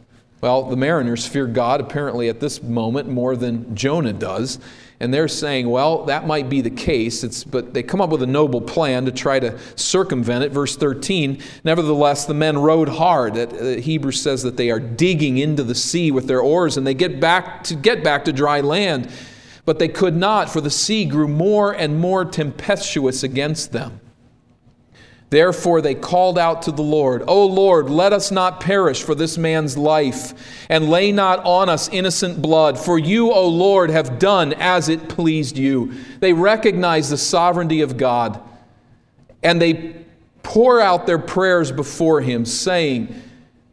Well, 0.47 0.63
the 0.63 0.77
mariners 0.77 1.27
fear 1.27 1.49
God 1.49 1.81
apparently 1.81 2.29
at 2.29 2.39
this 2.39 2.63
moment 2.63 3.09
more 3.09 3.35
than 3.35 3.75
Jonah 3.75 4.13
does. 4.13 4.61
And 5.01 5.13
they're 5.13 5.27
saying, 5.27 5.69
well, 5.69 6.05
that 6.05 6.25
might 6.25 6.49
be 6.49 6.61
the 6.61 6.71
case, 6.71 7.25
it's, 7.25 7.43
but 7.43 7.75
they 7.75 7.83
come 7.83 8.01
up 8.01 8.11
with 8.11 8.23
a 8.23 8.29
noble 8.29 8.61
plan 8.61 9.07
to 9.07 9.11
try 9.11 9.41
to 9.41 9.59
circumvent 9.75 10.45
it. 10.45 10.53
Verse 10.53 10.77
13 10.77 11.43
Nevertheless, 11.65 12.27
the 12.27 12.35
men 12.35 12.59
rowed 12.59 12.91
hard. 12.91 13.37
It, 13.37 13.53
uh, 13.53 13.83
Hebrews 13.83 14.23
says 14.23 14.45
that 14.45 14.57
they 14.57 14.71
are 14.71 14.79
digging 14.79 15.39
into 15.39 15.65
the 15.65 15.75
sea 15.75 16.13
with 16.13 16.29
their 16.29 16.41
oars, 16.41 16.77
and 16.77 16.87
they 16.87 16.95
get 16.95 17.19
back 17.19 17.65
to 17.65 17.75
get 17.75 18.05
back 18.05 18.25
to 18.27 18.33
dry 18.33 18.61
land. 18.61 19.11
But 19.65 19.81
they 19.81 19.89
could 19.89 20.15
not, 20.15 20.49
for 20.49 20.61
the 20.61 20.71
sea 20.71 21.07
grew 21.07 21.27
more 21.27 21.73
and 21.73 21.99
more 21.99 22.25
tempestuous 22.25 23.25
against 23.25 23.73
them. 23.73 24.01
Therefore, 25.29 25.81
they 25.81 25.97
called 25.97 26.39
out 26.39 26.63
to 26.63 26.73
the 26.73 26.83
Lord, 26.83 27.25
O 27.27 27.47
Lord, 27.47 27.91
let 27.91 28.13
us 28.13 28.31
not 28.31 28.61
perish 28.61 29.03
for 29.03 29.15
this 29.15 29.37
man's 29.37 29.77
life, 29.77 30.35
and 30.69 30.89
lay 30.89 31.11
not 31.11 31.45
on 31.45 31.69
us 31.69 31.89
innocent 31.89 32.41
blood, 32.41 32.79
for 32.79 32.97
you, 32.97 33.33
O 33.33 33.49
Lord, 33.49 33.91
have 33.91 34.21
done 34.21 34.53
as 34.53 34.89
it 34.89 35.09
pleased 35.09 35.59
you. 35.59 35.93
They 36.21 36.33
recognize 36.33 37.11
the 37.11 37.19
sovereignty 37.19 37.81
of 37.81 37.97
God, 37.97 38.41
and 39.43 39.61
they 39.61 39.97
pour 40.45 40.81
out 40.81 41.07
their 41.07 41.19
prayers 41.19 41.73
before 41.73 42.21
him, 42.21 42.45
saying, 42.45 43.13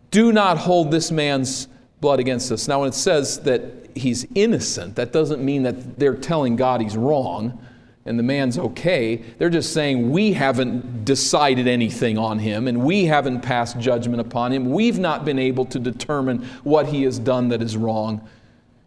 Do 0.10 0.32
not 0.32 0.58
hold 0.58 0.90
this 0.90 1.12
man's 1.12 1.68
blood 2.02 2.20
against 2.20 2.52
us. 2.52 2.68
Now, 2.68 2.80
when 2.80 2.90
it 2.90 2.96
says 2.96 3.42
that 3.42 3.62
he's 3.96 4.26
innocent, 4.34 4.96
that 4.96 5.14
doesn't 5.14 5.44
mean 5.44 5.64
that 5.64 6.00
they're 6.00 6.16
telling 6.16 6.56
God 6.56 6.82
he's 6.82 6.98
wrong. 6.98 7.64
And 8.06 8.20
the 8.20 8.24
man's 8.24 8.58
okay. 8.58 9.18
They're 9.38 9.50
just 9.50 9.74
saying, 9.74 10.12
We 10.12 10.34
haven't 10.34 11.06
decided 11.06 11.68
anything 11.68 12.18
on 12.18 12.40
him, 12.40 12.68
and 12.68 12.84
we 12.84 13.06
haven't 13.06 13.42
passed 13.42 13.80
judgment 13.80 14.20
upon 14.20 14.52
him. 14.52 14.72
We've 14.72 15.00
not 15.00 15.24
been 15.24 15.40
able 15.40 15.66
to 15.66 15.80
determine 15.80 16.44
what 16.64 16.88
he 16.88 17.04
has 17.04 17.18
done 17.18 17.50
that 17.50 17.62
is 17.62 17.78
wrong. 17.78 18.28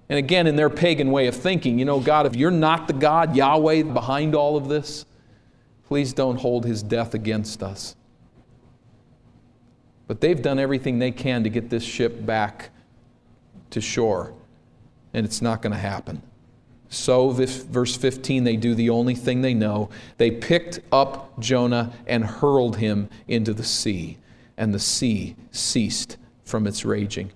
And 0.09 0.19
again, 0.19 0.47
in 0.47 0.55
their 0.55 0.71
pagan 0.71 1.11
way 1.11 1.27
of 1.27 1.35
thinking, 1.35 1.79
you 1.79 1.85
know, 1.85 1.99
God, 1.99 2.27
if 2.27 2.37
you're 2.37 2.51
not 2.51 2.87
the 2.87 2.93
God, 2.93 3.35
Yahweh, 3.35 3.83
behind 3.85 4.35
all 4.35 4.57
of 4.57 4.69
this, 4.69 5.05
please 5.89 6.13
don't 6.13 6.37
hold 6.37 6.65
his 6.65 6.83
death 6.83 7.15
against 7.15 7.63
us. 7.63 7.97
But 10.07 10.21
they've 10.21 10.41
done 10.41 10.59
everything 10.59 10.99
they 10.99 11.11
can 11.11 11.43
to 11.43 11.51
get 11.51 11.71
this 11.71 11.83
ship 11.83 12.25
back 12.25 12.71
to 13.71 13.81
shore, 13.81 14.33
and 15.13 15.27
it's 15.27 15.43
not 15.43 15.63
going 15.63 15.73
to 15.73 15.79
happen. 15.79 16.23
So, 16.89 17.31
verse 17.31 17.97
15, 17.97 18.45
they 18.45 18.57
do 18.57 18.75
the 18.75 18.91
only 18.91 19.15
thing 19.15 19.43
they 19.43 19.55
know. 19.55 19.91
They 20.19 20.31
picked 20.31 20.81
up 20.93 21.39
Jonah 21.41 21.93
and 22.07 22.25
hurled 22.25 22.77
him 22.77 23.09
into 23.27 23.53
the 23.53 23.65
sea, 23.65 24.19
and 24.57 24.73
the 24.73 24.79
sea 24.79 25.35
ceased 25.51 26.17
from 26.45 26.67
its 26.67 26.85
raging. 26.85 27.33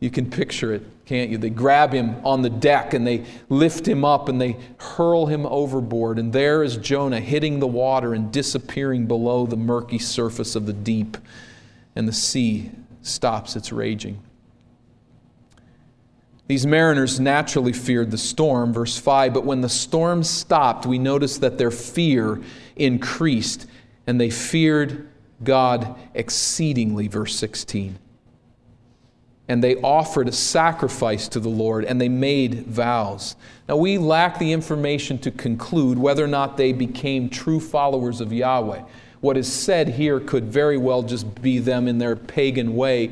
You 0.00 0.10
can 0.10 0.30
picture 0.30 0.74
it, 0.74 0.82
can't 1.06 1.30
you? 1.30 1.38
They 1.38 1.48
grab 1.48 1.92
him 1.92 2.16
on 2.24 2.42
the 2.42 2.50
deck 2.50 2.92
and 2.92 3.06
they 3.06 3.24
lift 3.48 3.88
him 3.88 4.04
up 4.04 4.28
and 4.28 4.38
they 4.38 4.58
hurl 4.78 5.26
him 5.26 5.46
overboard. 5.46 6.18
And 6.18 6.32
there 6.32 6.62
is 6.62 6.76
Jonah 6.76 7.20
hitting 7.20 7.60
the 7.60 7.66
water 7.66 8.12
and 8.12 8.30
disappearing 8.30 9.06
below 9.06 9.46
the 9.46 9.56
murky 9.56 9.98
surface 9.98 10.54
of 10.54 10.66
the 10.66 10.74
deep. 10.74 11.16
And 11.94 12.06
the 12.06 12.12
sea 12.12 12.70
stops 13.00 13.56
its 13.56 13.72
raging. 13.72 14.20
These 16.48 16.66
mariners 16.66 17.18
naturally 17.18 17.72
feared 17.72 18.10
the 18.10 18.18
storm, 18.18 18.72
verse 18.72 18.96
5, 18.96 19.34
but 19.34 19.44
when 19.44 19.62
the 19.62 19.68
storm 19.68 20.22
stopped, 20.22 20.86
we 20.86 20.98
notice 20.98 21.38
that 21.38 21.58
their 21.58 21.72
fear 21.72 22.40
increased 22.76 23.66
and 24.06 24.20
they 24.20 24.30
feared 24.30 25.08
God 25.42 25.96
exceedingly, 26.14 27.08
verse 27.08 27.34
16. 27.34 27.98
And 29.48 29.62
they 29.62 29.76
offered 29.76 30.28
a 30.28 30.32
sacrifice 30.32 31.28
to 31.28 31.40
the 31.40 31.48
Lord 31.48 31.84
and 31.84 32.00
they 32.00 32.08
made 32.08 32.66
vows. 32.66 33.36
Now, 33.68 33.76
we 33.76 33.98
lack 33.98 34.38
the 34.38 34.52
information 34.52 35.18
to 35.18 35.30
conclude 35.32 35.98
whether 35.98 36.24
or 36.24 36.28
not 36.28 36.56
they 36.56 36.72
became 36.72 37.28
true 37.28 37.60
followers 37.60 38.20
of 38.20 38.32
Yahweh. 38.32 38.82
What 39.20 39.36
is 39.36 39.52
said 39.52 39.88
here 39.88 40.20
could 40.20 40.44
very 40.44 40.78
well 40.78 41.02
just 41.02 41.42
be 41.42 41.58
them 41.58 41.88
in 41.88 41.98
their 41.98 42.14
pagan 42.14 42.76
way 42.76 43.10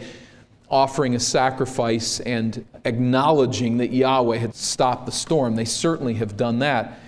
offering 0.75 1.15
a 1.15 1.21
sacrifice 1.21 2.19
and 2.19 2.67
acknowledging 2.85 3.77
that 3.77 3.93
Yahweh 3.93 4.39
had 4.39 4.57
stopped 4.57 5.07
the 5.07 5.13
storm. 5.13 5.55
They 5.55 5.65
certainly 5.65 6.15
have 6.15 6.37
done 6.37 6.59
that. 6.59 6.99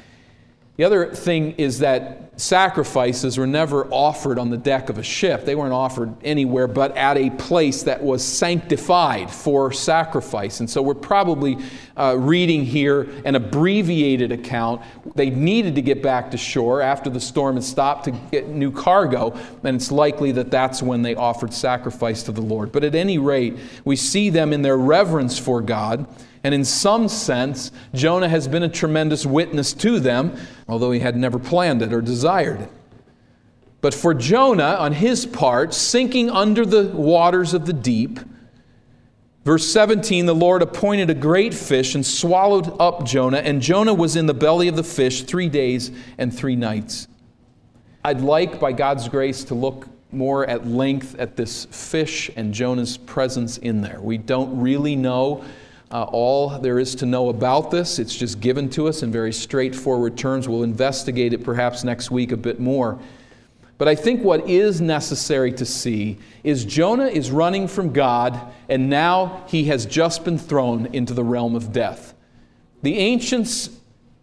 The 0.77 0.85
other 0.85 1.15
thing 1.15 1.53
is 1.53 1.79
that 1.79 2.39
sacrifices 2.39 3.39
were 3.39 3.47
never 3.47 3.87
offered 3.87 4.39
on 4.39 4.51
the 4.51 4.59
deck 4.59 4.91
of 4.91 4.99
a 4.99 5.03
ship. 5.03 5.47
They 5.47 5.55
weren't 5.55 5.73
offered 5.73 6.15
anywhere 6.23 6.67
but 6.67 6.95
at 6.95 7.17
a 7.17 7.31
place 7.31 7.85
that 7.85 8.03
was 8.03 8.23
sanctified 8.23 9.31
for 9.31 9.73
sacrifice. 9.73 10.61
And 10.61 10.69
so 10.69 10.83
we're 10.83 10.95
probably 10.95 11.57
uh, 11.97 12.17
reading 12.19 12.63
here 12.63 13.09
an 13.25 13.37
abbreviated 13.37 14.33
account. 14.33 14.83
They 15.15 15.31
needed 15.31 15.77
to 15.77 15.83
get 15.83 16.03
back 16.03 16.31
to 16.33 16.37
shore 16.37 16.83
after 16.83 17.09
the 17.09 17.21
storm 17.21 17.55
had 17.55 17.65
stopped 17.65 18.05
to 18.05 18.11
get 18.11 18.49
new 18.49 18.71
cargo, 18.71 19.31
and 19.65 19.77
it's 19.77 19.91
likely 19.91 20.33
that 20.33 20.51
that's 20.51 20.83
when 20.83 21.01
they 21.01 21.15
offered 21.15 21.55
sacrifice 21.55 22.23
to 22.25 22.33
the 22.33 22.43
Lord. 22.43 22.71
But 22.71 22.85
at 22.85 22.95
any 22.95 23.17
rate, 23.17 23.57
we 23.87 23.97
see 23.97 24.29
them 24.29 24.53
in 24.53 24.61
their 24.61 24.77
reverence 24.77 25.39
for 25.39 25.63
God. 25.63 26.07
And 26.47 26.55
in 26.55 26.65
some 26.65 27.09
sense, 27.09 27.73
Jonah 27.93 28.29
has 28.29 28.47
been 28.47 28.63
a 28.63 28.69
tremendous 28.69 29.27
witness 29.27 29.73
to 29.73 29.99
them, 29.99 30.37
although 30.69 30.93
he 30.93 31.01
had 31.01 31.17
never 31.17 31.41
planned 31.41 31.83
it 31.83 31.93
or 31.93 32.01
desired 32.01 32.61
it. 32.61 32.71
But 33.81 33.93
for 33.93 34.15
Jonah, 34.15 34.77
on 34.79 34.93
his 34.93 35.27
part, 35.27 35.75
sinking 35.75 36.31
under 36.31 36.65
the 36.65 36.85
waters 36.85 37.53
of 37.53 37.67
the 37.67 37.73
deep, 37.73 38.21
verse 39.45 39.69
17 39.73 40.27
the 40.27 40.37
Lord 40.37 40.63
appointed 40.63 41.11
a 41.11 41.15
great 41.15 41.53
fish 41.53 41.97
and 41.97 42.07
swallowed 42.07 42.77
up 42.81 43.05
Jonah, 43.05 43.39
and 43.39 43.61
Jonah 43.61 43.93
was 43.93 44.15
in 44.15 44.27
the 44.27 44.33
belly 44.33 44.69
of 44.69 44.77
the 44.77 44.85
fish 44.85 45.23
three 45.23 45.49
days 45.49 45.91
and 46.17 46.33
three 46.33 46.55
nights. 46.55 47.09
I'd 48.05 48.21
like, 48.21 48.61
by 48.61 48.71
God's 48.71 49.09
grace, 49.09 49.43
to 49.47 49.57
look 49.57 49.89
more 50.13 50.49
at 50.49 50.65
length 50.65 51.17
at 51.19 51.35
this 51.35 51.65
fish 51.73 52.31
and 52.37 52.55
Jonah's 52.55 52.99
presence 52.99 53.59
in 53.59 53.81
there. 53.81 54.01
We 54.01 54.17
don't 54.17 54.61
really 54.61 54.95
know 54.95 55.45
uh, 55.91 56.05
all 56.05 56.59
there 56.59 56.79
is 56.79 56.95
to 56.97 57.07
know 57.07 57.29
about 57.29 57.71
this. 57.71 57.99
It's 57.99 58.15
just 58.15 58.41
given 58.41 58.69
to 58.71 58.89
us 58.89 59.03
in 59.03 59.13
very 59.13 59.33
straightforward 59.33 60.19
terms. 60.19 60.49
We'll 60.49 60.65
investigate 60.65 61.33
it 61.33 61.45
perhaps 61.45 61.85
next 61.85 62.11
week 62.11 62.33
a 62.33 62.37
bit 62.37 62.59
more. 62.59 62.99
But 63.79 63.89
I 63.89 63.95
think 63.95 64.23
what 64.23 64.49
is 64.49 64.81
necessary 64.81 65.53
to 65.53 65.67
see 65.67 66.19
is 66.43 66.65
Jonah 66.65 67.07
is 67.07 67.31
running 67.31 67.69
from 67.69 67.93
God, 67.93 68.41
and 68.69 68.89
now 68.89 69.45
he 69.47 69.65
has 69.65 69.85
just 69.85 70.25
been 70.25 70.39
thrown 70.39 70.87
into 70.87 71.13
the 71.13 71.23
realm 71.23 71.55
of 71.55 71.73
death. 71.73 72.15
The 72.83 72.99
ancients 72.99 73.71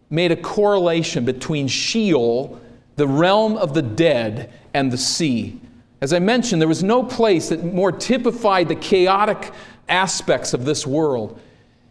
made 0.09 0.31
a 0.31 0.35
correlation 0.35 1.23
between 1.23 1.67
Sheol, 1.67 2.59
the 2.95 3.07
realm 3.07 3.55
of 3.57 3.73
the 3.73 3.81
dead, 3.81 4.51
and 4.73 4.91
the 4.91 4.97
sea. 4.97 5.61
As 6.01 6.13
I 6.13 6.19
mentioned, 6.19 6.61
there 6.61 6.67
was 6.67 6.83
no 6.83 7.03
place 7.03 7.49
that 7.49 7.63
more 7.63 7.91
typified 7.91 8.67
the 8.67 8.75
chaotic 8.75 9.51
aspects 9.87 10.53
of 10.53 10.65
this 10.65 10.85
world 10.85 11.39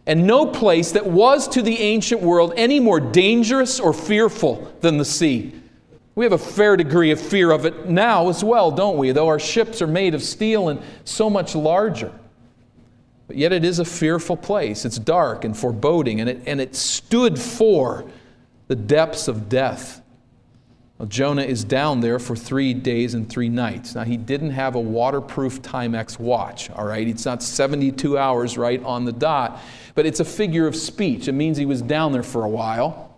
and 0.05 0.27
no 0.27 0.45
place 0.45 0.91
that 0.91 1.05
was 1.05 1.47
to 1.49 1.61
the 1.61 1.79
ancient 1.79 2.21
world 2.21 2.53
any 2.57 2.79
more 2.79 2.99
dangerous 2.99 3.79
or 3.79 3.93
fearful 3.93 4.71
than 4.81 4.97
the 4.97 5.05
sea. 5.05 5.53
We 6.15 6.25
have 6.25 6.33
a 6.33 6.37
fair 6.37 6.77
degree 6.77 7.11
of 7.11 7.19
fear 7.19 7.51
of 7.51 7.65
it 7.65 7.87
now 7.87 8.29
as 8.29 8.43
well, 8.43 8.69
don't 8.69 8.97
we? 8.97 9.11
Though 9.11 9.27
our 9.27 9.39
ships 9.39 9.81
are 9.81 9.87
made 9.87 10.13
of 10.13 10.21
steel 10.21 10.69
and 10.69 10.81
so 11.05 11.29
much 11.29 11.55
larger. 11.55 12.11
But 13.27 13.37
yet 13.37 13.51
it 13.51 13.63
is 13.63 13.79
a 13.79 13.85
fearful 13.85 14.37
place. 14.37 14.85
It's 14.85 14.99
dark 14.99 15.43
and 15.43 15.57
foreboding, 15.57 16.19
and 16.19 16.29
it, 16.29 16.41
and 16.45 16.61
it 16.61 16.75
stood 16.75 17.39
for 17.39 18.05
the 18.67 18.75
depths 18.75 19.27
of 19.27 19.49
death. 19.49 20.01
Well, 21.03 21.09
Jonah 21.09 21.43
is 21.43 21.65
down 21.65 21.99
there 21.99 22.17
for 22.17 22.33
three 22.33 22.73
days 22.73 23.13
and 23.13 23.29
three 23.29 23.49
nights. 23.49 23.93
Now, 23.93 24.05
he 24.05 24.15
didn't 24.15 24.51
have 24.51 24.75
a 24.75 24.79
waterproof 24.79 25.61
Timex 25.61 26.17
watch, 26.17 26.69
all 26.69 26.85
right? 26.85 27.05
It's 27.05 27.25
not 27.25 27.43
72 27.43 28.17
hours 28.17 28.57
right 28.57 28.81
on 28.85 29.03
the 29.03 29.11
dot, 29.11 29.59
but 29.95 30.05
it's 30.05 30.21
a 30.21 30.23
figure 30.23 30.65
of 30.65 30.77
speech. 30.77 31.27
It 31.27 31.33
means 31.33 31.57
he 31.57 31.65
was 31.65 31.81
down 31.81 32.13
there 32.13 32.23
for 32.23 32.45
a 32.45 32.47
while, 32.47 33.17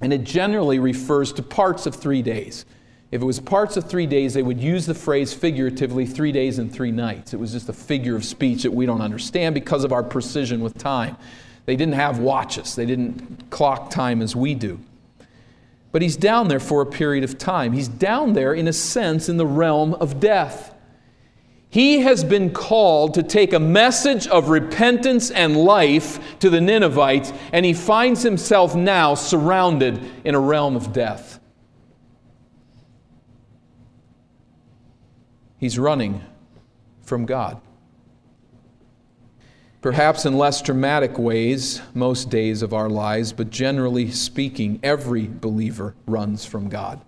and 0.00 0.14
it 0.14 0.24
generally 0.24 0.78
refers 0.78 1.30
to 1.34 1.42
parts 1.42 1.84
of 1.84 1.94
three 1.94 2.22
days. 2.22 2.64
If 3.10 3.20
it 3.20 3.26
was 3.26 3.38
parts 3.38 3.76
of 3.76 3.84
three 3.84 4.06
days, 4.06 4.32
they 4.32 4.42
would 4.42 4.58
use 4.58 4.86
the 4.86 4.94
phrase 4.94 5.34
figuratively 5.34 6.06
three 6.06 6.32
days 6.32 6.58
and 6.58 6.72
three 6.72 6.90
nights. 6.90 7.34
It 7.34 7.36
was 7.38 7.52
just 7.52 7.68
a 7.68 7.74
figure 7.74 8.16
of 8.16 8.24
speech 8.24 8.62
that 8.62 8.72
we 8.72 8.86
don't 8.86 9.02
understand 9.02 9.54
because 9.54 9.84
of 9.84 9.92
our 9.92 10.02
precision 10.02 10.62
with 10.62 10.78
time. 10.78 11.18
They 11.66 11.76
didn't 11.76 11.96
have 11.96 12.18
watches, 12.18 12.74
they 12.74 12.86
didn't 12.86 13.50
clock 13.50 13.90
time 13.90 14.22
as 14.22 14.34
we 14.34 14.54
do. 14.54 14.80
But 15.96 16.02
he's 16.02 16.18
down 16.18 16.48
there 16.48 16.60
for 16.60 16.82
a 16.82 16.86
period 16.86 17.24
of 17.24 17.38
time. 17.38 17.72
He's 17.72 17.88
down 17.88 18.34
there, 18.34 18.52
in 18.52 18.68
a 18.68 18.72
sense, 18.74 19.30
in 19.30 19.38
the 19.38 19.46
realm 19.46 19.94
of 19.94 20.20
death. 20.20 20.74
He 21.70 22.00
has 22.00 22.22
been 22.22 22.50
called 22.50 23.14
to 23.14 23.22
take 23.22 23.54
a 23.54 23.58
message 23.58 24.26
of 24.26 24.50
repentance 24.50 25.30
and 25.30 25.56
life 25.56 26.38
to 26.40 26.50
the 26.50 26.60
Ninevites, 26.60 27.32
and 27.50 27.64
he 27.64 27.72
finds 27.72 28.22
himself 28.22 28.74
now 28.74 29.14
surrounded 29.14 29.98
in 30.22 30.34
a 30.34 30.38
realm 30.38 30.76
of 30.76 30.92
death. 30.92 31.40
He's 35.56 35.78
running 35.78 36.22
from 37.04 37.24
God. 37.24 37.58
Perhaps 39.86 40.26
in 40.26 40.36
less 40.36 40.62
dramatic 40.62 41.16
ways, 41.16 41.80
most 41.94 42.28
days 42.28 42.62
of 42.62 42.74
our 42.74 42.90
lives, 42.90 43.32
but 43.32 43.50
generally 43.50 44.10
speaking, 44.10 44.80
every 44.82 45.28
believer 45.28 45.94
runs 46.08 46.44
from 46.44 46.68
God 46.68 47.00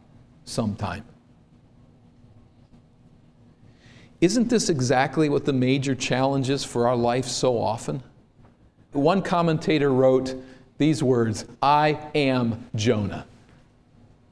sometime. 0.44 1.04
Isn't 4.20 4.48
this 4.48 4.68
exactly 4.68 5.28
what 5.28 5.44
the 5.44 5.52
major 5.52 5.96
challenge 5.96 6.50
is 6.50 6.62
for 6.62 6.86
our 6.86 6.94
life 6.94 7.24
so 7.24 7.58
often? 7.60 8.00
One 8.92 9.22
commentator 9.22 9.92
wrote 9.92 10.36
these 10.76 11.02
words 11.02 11.46
I 11.60 11.98
am 12.14 12.70
Jonah. 12.76 13.26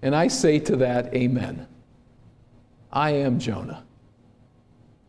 And 0.02 0.14
I 0.14 0.28
say 0.28 0.60
to 0.60 0.76
that, 0.76 1.12
Amen. 1.12 1.66
I 2.92 3.10
am 3.10 3.40
Jonah. 3.40 3.82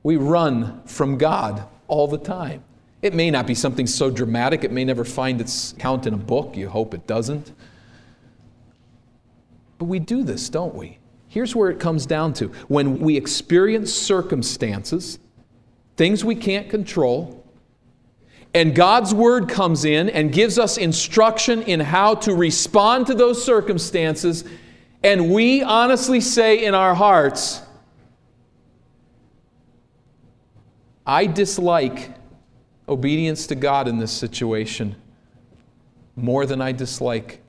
We 0.01 0.17
run 0.17 0.81
from 0.87 1.19
God 1.19 1.67
all 1.87 2.07
the 2.07 2.17
time. 2.17 2.63
It 3.01 3.13
may 3.13 3.29
not 3.29 3.45
be 3.45 3.53
something 3.53 3.87
so 3.87 4.09
dramatic, 4.09 4.63
it 4.63 4.71
may 4.71 4.83
never 4.83 5.05
find 5.05 5.39
its 5.39 5.73
count 5.77 6.07
in 6.07 6.13
a 6.13 6.17
book. 6.17 6.57
You 6.57 6.69
hope 6.69 6.93
it 6.93 7.05
doesn't. 7.05 7.53
But 9.77 9.85
we 9.85 9.99
do 9.99 10.23
this, 10.23 10.49
don't 10.49 10.73
we? 10.73 10.97
Here's 11.27 11.55
where 11.55 11.69
it 11.69 11.79
comes 11.79 12.05
down 12.07 12.33
to. 12.33 12.47
When 12.67 12.97
we 12.99 13.15
experience 13.15 13.93
circumstances, 13.93 15.19
things 15.95 16.25
we 16.25 16.33
can't 16.33 16.69
control, 16.69 17.43
And 18.53 18.73
God's 18.73 19.13
word 19.13 19.49
comes 19.49 19.85
in 19.85 20.09
and 20.09 20.31
gives 20.31 20.57
us 20.57 20.77
instruction 20.77 21.61
in 21.63 21.79
how 21.79 22.15
to 22.15 22.33
respond 22.33 23.07
to 23.07 23.13
those 23.13 23.43
circumstances. 23.43 24.43
And 25.03 25.31
we 25.31 25.61
honestly 25.61 26.21
say 26.21 26.65
in 26.65 26.73
our 26.73 26.95
hearts, 26.95 27.61
I 31.05 31.27
dislike 31.27 32.11
obedience 32.87 33.47
to 33.47 33.55
God 33.55 33.87
in 33.87 33.97
this 33.97 34.11
situation 34.11 34.95
more 36.15 36.45
than 36.45 36.61
I 36.61 36.71
dislike 36.71 37.41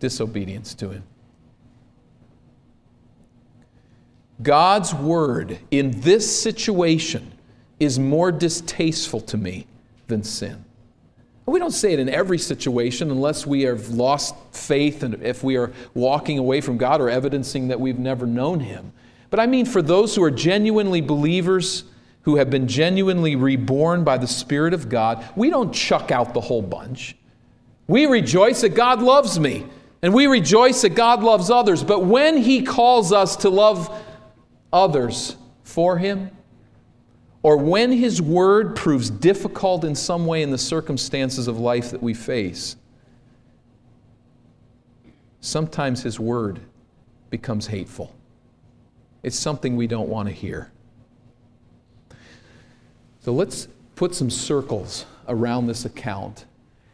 disobedience 0.00 0.74
to 0.74 0.90
Him. 0.90 1.04
God's 4.42 4.92
word 4.94 5.58
in 5.70 6.00
this 6.02 6.42
situation 6.42 7.32
is 7.80 7.98
more 7.98 8.30
distasteful 8.30 9.20
to 9.22 9.36
me 9.36 9.66
than 10.08 10.22
sin. 10.22 10.64
We 11.46 11.60
don't 11.60 11.70
say 11.70 11.92
it 11.92 12.00
in 12.00 12.08
every 12.08 12.38
situation 12.38 13.10
unless 13.10 13.46
we 13.46 13.62
have 13.62 13.90
lost 13.90 14.34
faith 14.50 15.04
and 15.04 15.22
if 15.22 15.44
we 15.44 15.56
are 15.56 15.72
walking 15.94 16.38
away 16.38 16.60
from 16.60 16.76
God 16.76 17.00
or 17.00 17.08
evidencing 17.08 17.68
that 17.68 17.80
we've 17.80 17.98
never 17.98 18.26
known 18.26 18.60
Him. 18.60 18.92
But 19.30 19.40
I 19.40 19.46
mean, 19.46 19.64
for 19.64 19.80
those 19.80 20.14
who 20.16 20.24
are 20.24 20.30
genuinely 20.30 21.00
believers, 21.00 21.84
who 22.26 22.34
have 22.34 22.50
been 22.50 22.66
genuinely 22.66 23.36
reborn 23.36 24.02
by 24.02 24.18
the 24.18 24.26
Spirit 24.26 24.74
of 24.74 24.88
God, 24.88 25.24
we 25.36 25.48
don't 25.48 25.72
chuck 25.72 26.10
out 26.10 26.34
the 26.34 26.40
whole 26.40 26.60
bunch. 26.60 27.14
We 27.86 28.06
rejoice 28.06 28.62
that 28.62 28.70
God 28.70 29.00
loves 29.00 29.38
me, 29.38 29.64
and 30.02 30.12
we 30.12 30.26
rejoice 30.26 30.82
that 30.82 30.96
God 30.96 31.22
loves 31.22 31.50
others. 31.50 31.84
But 31.84 32.04
when 32.04 32.36
He 32.36 32.64
calls 32.64 33.12
us 33.12 33.36
to 33.36 33.48
love 33.48 33.96
others 34.72 35.36
for 35.62 35.98
Him, 35.98 36.32
or 37.44 37.58
when 37.58 37.92
His 37.92 38.20
Word 38.20 38.74
proves 38.74 39.08
difficult 39.08 39.84
in 39.84 39.94
some 39.94 40.26
way 40.26 40.42
in 40.42 40.50
the 40.50 40.58
circumstances 40.58 41.46
of 41.46 41.60
life 41.60 41.92
that 41.92 42.02
we 42.02 42.12
face, 42.12 42.74
sometimes 45.40 46.02
His 46.02 46.18
Word 46.18 46.58
becomes 47.30 47.68
hateful. 47.68 48.12
It's 49.22 49.38
something 49.38 49.76
we 49.76 49.86
don't 49.86 50.08
want 50.08 50.28
to 50.28 50.34
hear. 50.34 50.72
So 53.26 53.32
let's 53.32 53.66
put 53.96 54.14
some 54.14 54.30
circles 54.30 55.04
around 55.26 55.66
this 55.66 55.84
account 55.84 56.44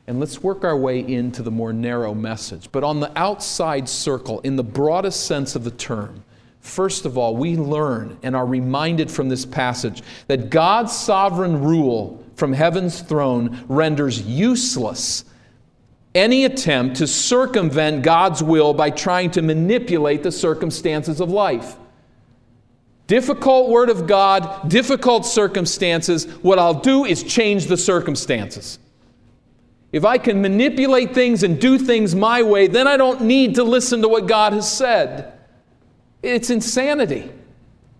and 0.06 0.18
let's 0.18 0.42
work 0.42 0.64
our 0.64 0.78
way 0.78 1.00
into 1.00 1.42
the 1.42 1.50
more 1.50 1.74
narrow 1.74 2.14
message. 2.14 2.70
But 2.72 2.82
on 2.82 3.00
the 3.00 3.12
outside 3.18 3.86
circle, 3.86 4.40
in 4.40 4.56
the 4.56 4.64
broadest 4.64 5.26
sense 5.26 5.56
of 5.56 5.62
the 5.62 5.70
term, 5.70 6.24
first 6.60 7.04
of 7.04 7.18
all, 7.18 7.36
we 7.36 7.58
learn 7.58 8.16
and 8.22 8.34
are 8.34 8.46
reminded 8.46 9.10
from 9.10 9.28
this 9.28 9.44
passage 9.44 10.02
that 10.26 10.48
God's 10.48 10.96
sovereign 10.96 11.62
rule 11.62 12.24
from 12.34 12.54
heaven's 12.54 13.02
throne 13.02 13.66
renders 13.68 14.22
useless 14.22 15.26
any 16.14 16.46
attempt 16.46 16.96
to 16.96 17.06
circumvent 17.06 18.04
God's 18.04 18.42
will 18.42 18.72
by 18.72 18.88
trying 18.88 19.32
to 19.32 19.42
manipulate 19.42 20.22
the 20.22 20.32
circumstances 20.32 21.20
of 21.20 21.28
life. 21.28 21.76
Difficult 23.06 23.68
word 23.68 23.90
of 23.90 24.06
God, 24.06 24.68
difficult 24.68 25.26
circumstances. 25.26 26.26
What 26.42 26.58
I'll 26.58 26.80
do 26.80 27.04
is 27.04 27.22
change 27.22 27.66
the 27.66 27.76
circumstances. 27.76 28.78
If 29.92 30.04
I 30.04 30.16
can 30.16 30.40
manipulate 30.40 31.12
things 31.12 31.42
and 31.42 31.60
do 31.60 31.78
things 31.78 32.14
my 32.14 32.42
way, 32.42 32.66
then 32.66 32.88
I 32.88 32.96
don't 32.96 33.22
need 33.22 33.56
to 33.56 33.64
listen 33.64 34.00
to 34.02 34.08
what 34.08 34.26
God 34.26 34.54
has 34.54 34.70
said. 34.70 35.38
It's 36.22 36.48
insanity. 36.48 37.30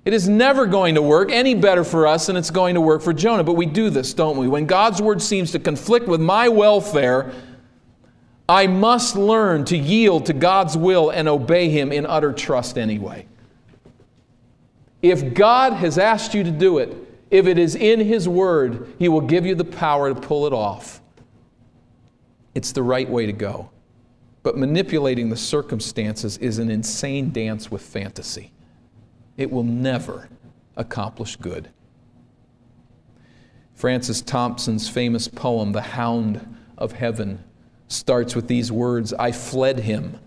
It 0.05 0.15
is 0.15 0.29
never 0.29 0.67
going 0.67 0.95
to 0.95 1.03
work 1.03 1.31
any 1.31 1.55
better 1.55 1.85
for 1.85 2.07
us 2.07 2.27
than 2.27 2.37
it's 2.37 2.51
going 2.51 2.75
to 2.75 2.81
work 2.81 3.03
for 3.03 3.13
Jonah. 3.13 3.45
But 3.45 3.55
we 3.55 3.67
do 3.67 3.91
this, 3.91 4.15
don't 4.15 4.37
we? 4.37 4.49
When 4.49 4.67
God's 4.67 5.03
word 5.03 5.21
seems 5.21 5.53
to 5.53 5.59
conflict 5.59 6.09
with 6.09 6.21
my 6.21 6.49
welfare, 6.49 7.33
I 8.49 8.67
must 8.67 9.15
learn 9.15 9.65
to 9.67 9.77
yield 9.77 10.27
to 10.27 10.33
God's 10.33 10.77
will 10.77 11.11
and 11.11 11.29
obey 11.29 11.69
Him 11.69 11.93
in 11.93 12.07
utter 12.07 12.33
trust 12.33 12.79
anyway. 12.79 13.27
If 15.03 15.35
God 15.35 15.75
has 15.75 15.99
asked 15.99 16.33
you 16.33 16.45
to 16.45 16.51
do 16.51 16.79
it, 16.79 16.97
if 17.31 17.47
it 17.47 17.59
is 17.59 17.75
in 17.75 18.01
His 18.01 18.29
Word, 18.29 18.95
He 18.99 19.09
will 19.09 19.21
give 19.21 19.45
you 19.45 19.55
the 19.55 19.65
power 19.65 20.15
to 20.15 20.19
pull 20.19 20.47
it 20.47 20.53
off. 20.53 21.03
It's 22.55 22.73
the 22.73 22.83
right 22.83 23.09
way 23.09 23.27
to 23.27 23.33
go. 23.33 23.71
But 24.43 24.57
manipulating 24.57 25.29
the 25.29 25.37
circumstances 25.37 26.39
is 26.39 26.59
an 26.59 26.71
insane 26.71 27.31
dance 27.33 27.71
with 27.71 27.83
fantasy. 27.83 28.53
It 29.37 29.51
will 29.51 29.63
never 29.63 30.29
accomplish 30.77 31.37
good. 31.37 31.71
Francis 33.75 34.21
Thompson's 34.21 34.89
famous 34.89 35.27
poem, 35.27 35.73
The 35.73 35.81
Hound 35.81 36.57
of 36.79 36.93
Heaven, 36.93 37.43
starts 37.89 38.35
with 38.35 38.47
these 38.47 38.71
words 38.71 39.13
I 39.15 39.33
fled 39.33 39.81
him, 39.81 40.19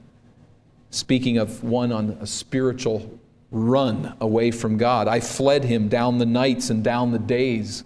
speaking 0.89 1.37
of 1.37 1.63
one 1.63 1.91
on 1.91 2.17
a 2.21 2.27
spiritual 2.27 3.19
run 3.55 4.13
away 4.19 4.51
from 4.51 4.75
God. 4.75 5.07
I 5.07 5.21
fled 5.21 5.63
him 5.63 5.87
down 5.87 6.17
the 6.17 6.25
nights 6.25 6.69
and 6.69 6.83
down 6.83 7.11
the 7.11 7.19
days. 7.19 7.85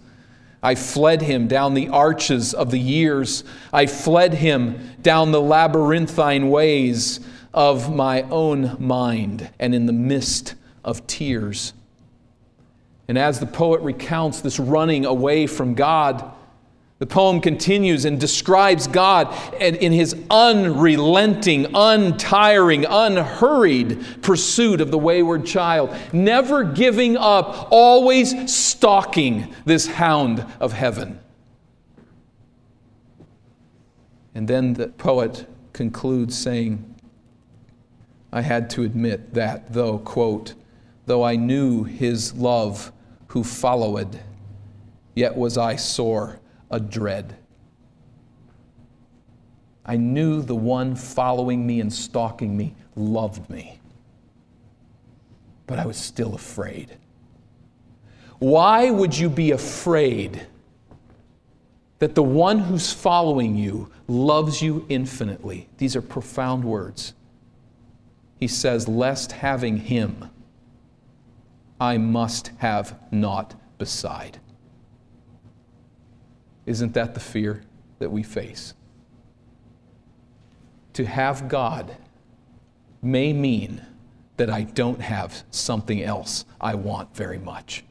I 0.62 0.74
fled 0.74 1.22
him 1.22 1.46
down 1.46 1.74
the 1.74 1.88
arches 1.88 2.52
of 2.52 2.72
the 2.72 2.78
years. 2.78 3.44
I 3.72 3.86
fled 3.86 4.34
him 4.34 4.90
down 5.00 5.30
the 5.30 5.40
labyrinthine 5.40 6.50
ways 6.50 7.20
of 7.54 7.94
my 7.94 8.22
own 8.22 8.76
mind 8.80 9.48
and 9.60 9.72
in 9.72 9.86
the 9.86 9.92
mist 9.92 10.56
of 10.84 11.06
tears. 11.06 11.72
And 13.06 13.16
as 13.16 13.38
the 13.38 13.46
poet 13.46 13.80
recounts 13.80 14.40
this 14.40 14.58
running 14.58 15.04
away 15.04 15.46
from 15.46 15.74
God, 15.74 16.32
the 17.00 17.06
poem 17.06 17.40
continues 17.40 18.04
and 18.04 18.20
describes 18.20 18.86
God 18.86 19.34
in 19.58 19.90
his 19.90 20.14
unrelenting, 20.30 21.66
untiring, 21.74 22.84
unhurried 22.84 24.04
pursuit 24.20 24.82
of 24.82 24.90
the 24.90 24.98
wayward 24.98 25.46
child, 25.46 25.96
never 26.12 26.62
giving 26.62 27.16
up, 27.16 27.68
always 27.70 28.54
stalking 28.54 29.54
this 29.64 29.86
hound 29.86 30.44
of 30.60 30.74
heaven. 30.74 31.18
And 34.34 34.46
then 34.46 34.74
the 34.74 34.88
poet 34.88 35.46
concludes 35.72 36.36
saying, 36.36 36.84
I 38.30 38.42
had 38.42 38.68
to 38.70 38.82
admit 38.82 39.32
that, 39.32 39.72
though, 39.72 40.00
quote, 40.00 40.52
though 41.06 41.22
I 41.22 41.36
knew 41.36 41.84
his 41.84 42.34
love 42.34 42.92
who 43.28 43.42
followed, 43.42 44.20
yet 45.14 45.34
was 45.34 45.56
I 45.56 45.76
sore 45.76 46.39
a 46.70 46.78
dread. 46.78 47.36
I 49.84 49.96
knew 49.96 50.42
the 50.42 50.54
one 50.54 50.94
following 50.94 51.66
me 51.66 51.80
and 51.80 51.92
stalking 51.92 52.56
me 52.56 52.74
loved 52.94 53.48
me, 53.50 53.80
but 55.66 55.78
I 55.78 55.86
was 55.86 55.96
still 55.96 56.34
afraid. 56.34 56.96
Why 58.38 58.90
would 58.90 59.16
you 59.16 59.28
be 59.28 59.50
afraid 59.50 60.46
that 61.98 62.14
the 62.14 62.22
one 62.22 62.58
who's 62.58 62.92
following 62.92 63.56
you 63.56 63.90
loves 64.08 64.62
you 64.62 64.86
infinitely? 64.88 65.68
These 65.78 65.96
are 65.96 66.02
profound 66.02 66.64
words. 66.64 67.14
He 68.38 68.48
says, 68.48 68.88
Lest 68.88 69.32
having 69.32 69.76
him, 69.76 70.30
I 71.78 71.98
must 71.98 72.52
have 72.58 72.98
naught 73.10 73.54
beside. 73.76 74.38
Isn't 76.70 76.94
that 76.94 77.14
the 77.14 77.20
fear 77.20 77.62
that 77.98 78.12
we 78.12 78.22
face? 78.22 78.74
To 80.92 81.04
have 81.04 81.48
God 81.48 81.96
may 83.02 83.32
mean 83.32 83.84
that 84.36 84.48
I 84.48 84.62
don't 84.62 85.00
have 85.00 85.42
something 85.50 86.00
else 86.00 86.44
I 86.60 86.76
want 86.76 87.12
very 87.16 87.38
much. 87.38 87.82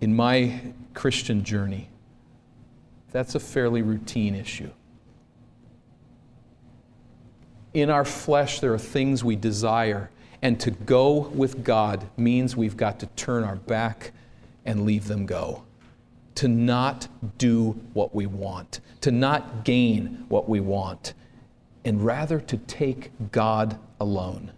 In 0.00 0.14
my 0.14 0.60
Christian 0.94 1.42
journey, 1.42 1.88
that's 3.10 3.34
a 3.34 3.40
fairly 3.40 3.82
routine 3.82 4.36
issue. 4.36 4.70
In 7.74 7.90
our 7.90 8.04
flesh, 8.04 8.60
there 8.60 8.72
are 8.72 8.78
things 8.78 9.24
we 9.24 9.34
desire 9.34 10.10
and 10.42 10.58
to 10.60 10.70
go 10.70 11.28
with 11.28 11.64
God 11.64 12.08
means 12.16 12.56
we've 12.56 12.76
got 12.76 13.00
to 13.00 13.06
turn 13.06 13.44
our 13.44 13.56
back 13.56 14.12
and 14.64 14.84
leave 14.84 15.08
them 15.08 15.26
go. 15.26 15.64
To 16.36 16.48
not 16.48 17.08
do 17.38 17.72
what 17.94 18.14
we 18.14 18.26
want, 18.26 18.80
to 19.00 19.10
not 19.10 19.64
gain 19.64 20.24
what 20.28 20.48
we 20.48 20.60
want, 20.60 21.14
and 21.84 22.04
rather 22.04 22.38
to 22.40 22.56
take 22.56 23.10
God 23.32 23.78
alone. 24.00 24.52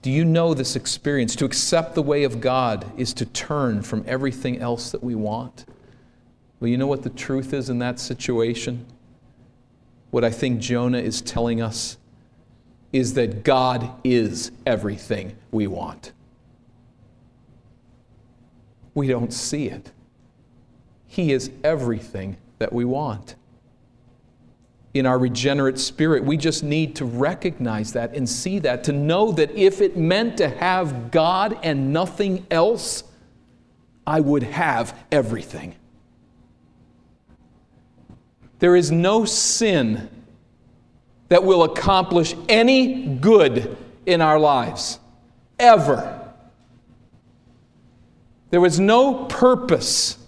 Do 0.00 0.10
you 0.12 0.24
know 0.24 0.54
this 0.54 0.76
experience? 0.76 1.34
To 1.36 1.44
accept 1.44 1.96
the 1.96 2.02
way 2.02 2.22
of 2.22 2.40
God 2.40 2.86
is 2.96 3.12
to 3.14 3.26
turn 3.26 3.82
from 3.82 4.04
everything 4.06 4.58
else 4.58 4.92
that 4.92 5.02
we 5.02 5.16
want. 5.16 5.66
Well, 6.60 6.68
you 6.68 6.78
know 6.78 6.86
what 6.86 7.02
the 7.02 7.10
truth 7.10 7.52
is 7.52 7.68
in 7.68 7.80
that 7.80 7.98
situation? 7.98 8.86
What 10.16 10.24
I 10.24 10.30
think 10.30 10.60
Jonah 10.60 10.96
is 10.96 11.20
telling 11.20 11.60
us 11.60 11.98
is 12.90 13.12
that 13.12 13.44
God 13.44 13.90
is 14.02 14.50
everything 14.64 15.36
we 15.50 15.66
want. 15.66 16.12
We 18.94 19.08
don't 19.08 19.30
see 19.30 19.66
it. 19.66 19.92
He 21.06 21.34
is 21.34 21.50
everything 21.62 22.38
that 22.60 22.72
we 22.72 22.86
want. 22.86 23.34
In 24.94 25.04
our 25.04 25.18
regenerate 25.18 25.78
spirit, 25.78 26.24
we 26.24 26.38
just 26.38 26.64
need 26.64 26.96
to 26.96 27.04
recognize 27.04 27.92
that 27.92 28.16
and 28.16 28.26
see 28.26 28.58
that, 28.60 28.84
to 28.84 28.92
know 28.92 29.32
that 29.32 29.50
if 29.50 29.82
it 29.82 29.98
meant 29.98 30.38
to 30.38 30.48
have 30.48 31.10
God 31.10 31.58
and 31.62 31.92
nothing 31.92 32.46
else, 32.50 33.04
I 34.06 34.20
would 34.20 34.44
have 34.44 34.98
everything. 35.12 35.74
There 38.58 38.76
is 38.76 38.90
no 38.90 39.24
sin 39.24 40.08
that 41.28 41.44
will 41.44 41.64
accomplish 41.64 42.34
any 42.48 43.06
good 43.16 43.76
in 44.06 44.20
our 44.20 44.38
lives, 44.38 45.00
ever. 45.58 46.32
There 48.50 48.64
is 48.64 48.78
no 48.78 49.24
purpose 49.24 50.18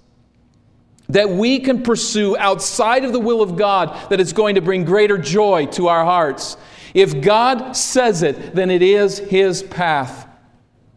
that 1.08 1.30
we 1.30 1.60
can 1.60 1.82
pursue 1.82 2.36
outside 2.36 3.04
of 3.04 3.12
the 3.12 3.20
will 3.20 3.40
of 3.40 3.56
God 3.56 4.10
that 4.10 4.20
is 4.20 4.32
going 4.32 4.56
to 4.56 4.60
bring 4.60 4.84
greater 4.84 5.16
joy 5.16 5.66
to 5.66 5.88
our 5.88 6.04
hearts. 6.04 6.56
If 6.92 7.22
God 7.22 7.72
says 7.72 8.22
it, 8.22 8.54
then 8.54 8.70
it 8.70 8.82
is 8.82 9.18
His 9.18 9.62
path 9.62 10.26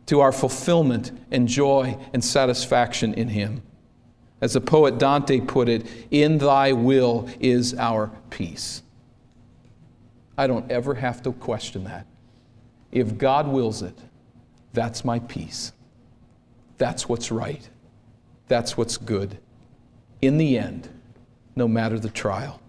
to 0.07 0.19
our 0.19 0.32
fulfillment 0.32 1.11
and 1.32 1.47
joy 1.47 1.97
and 2.11 2.23
satisfaction 2.23 3.13
in 3.13 3.29
Him. 3.29 3.61
As 4.41 4.53
the 4.53 4.61
poet 4.61 4.97
Dante 4.97 5.39
put 5.39 5.69
it, 5.69 5.85
in 6.09 6.39
thy 6.39 6.73
will 6.73 7.29
is 7.39 7.75
our 7.75 8.11
peace. 8.31 8.81
I 10.37 10.47
don't 10.47 10.69
ever 10.71 10.95
have 10.95 11.21
to 11.23 11.31
question 11.31 11.83
that. 11.83 12.07
If 12.91 13.17
God 13.17 13.47
wills 13.47 13.83
it, 13.83 13.97
that's 14.73 15.05
my 15.05 15.19
peace. 15.19 15.71
That's 16.77 17.07
what's 17.07 17.31
right. 17.31 17.69
That's 18.47 18.75
what's 18.75 18.97
good. 18.97 19.37
In 20.21 20.37
the 20.37 20.57
end, 20.57 20.89
no 21.55 21.67
matter 21.67 21.99
the 21.99 22.09
trial. 22.09 22.59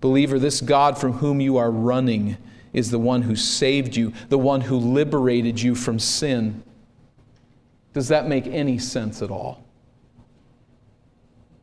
Believer, 0.00 0.38
this 0.38 0.60
God 0.60 0.98
from 0.98 1.12
whom 1.14 1.40
you 1.40 1.58
are 1.58 1.70
running 1.70 2.38
is 2.72 2.90
the 2.90 2.98
one 2.98 3.22
who 3.22 3.36
saved 3.36 3.94
you, 3.94 4.12
the 4.30 4.38
one 4.38 4.62
who 4.62 4.76
liberated 4.76 5.60
you 5.60 5.74
from 5.74 5.98
sin. 5.98 6.62
Does 7.92 8.08
that 8.08 8.26
make 8.26 8.46
any 8.46 8.78
sense 8.78 9.20
at 9.20 9.30
all? 9.30 9.62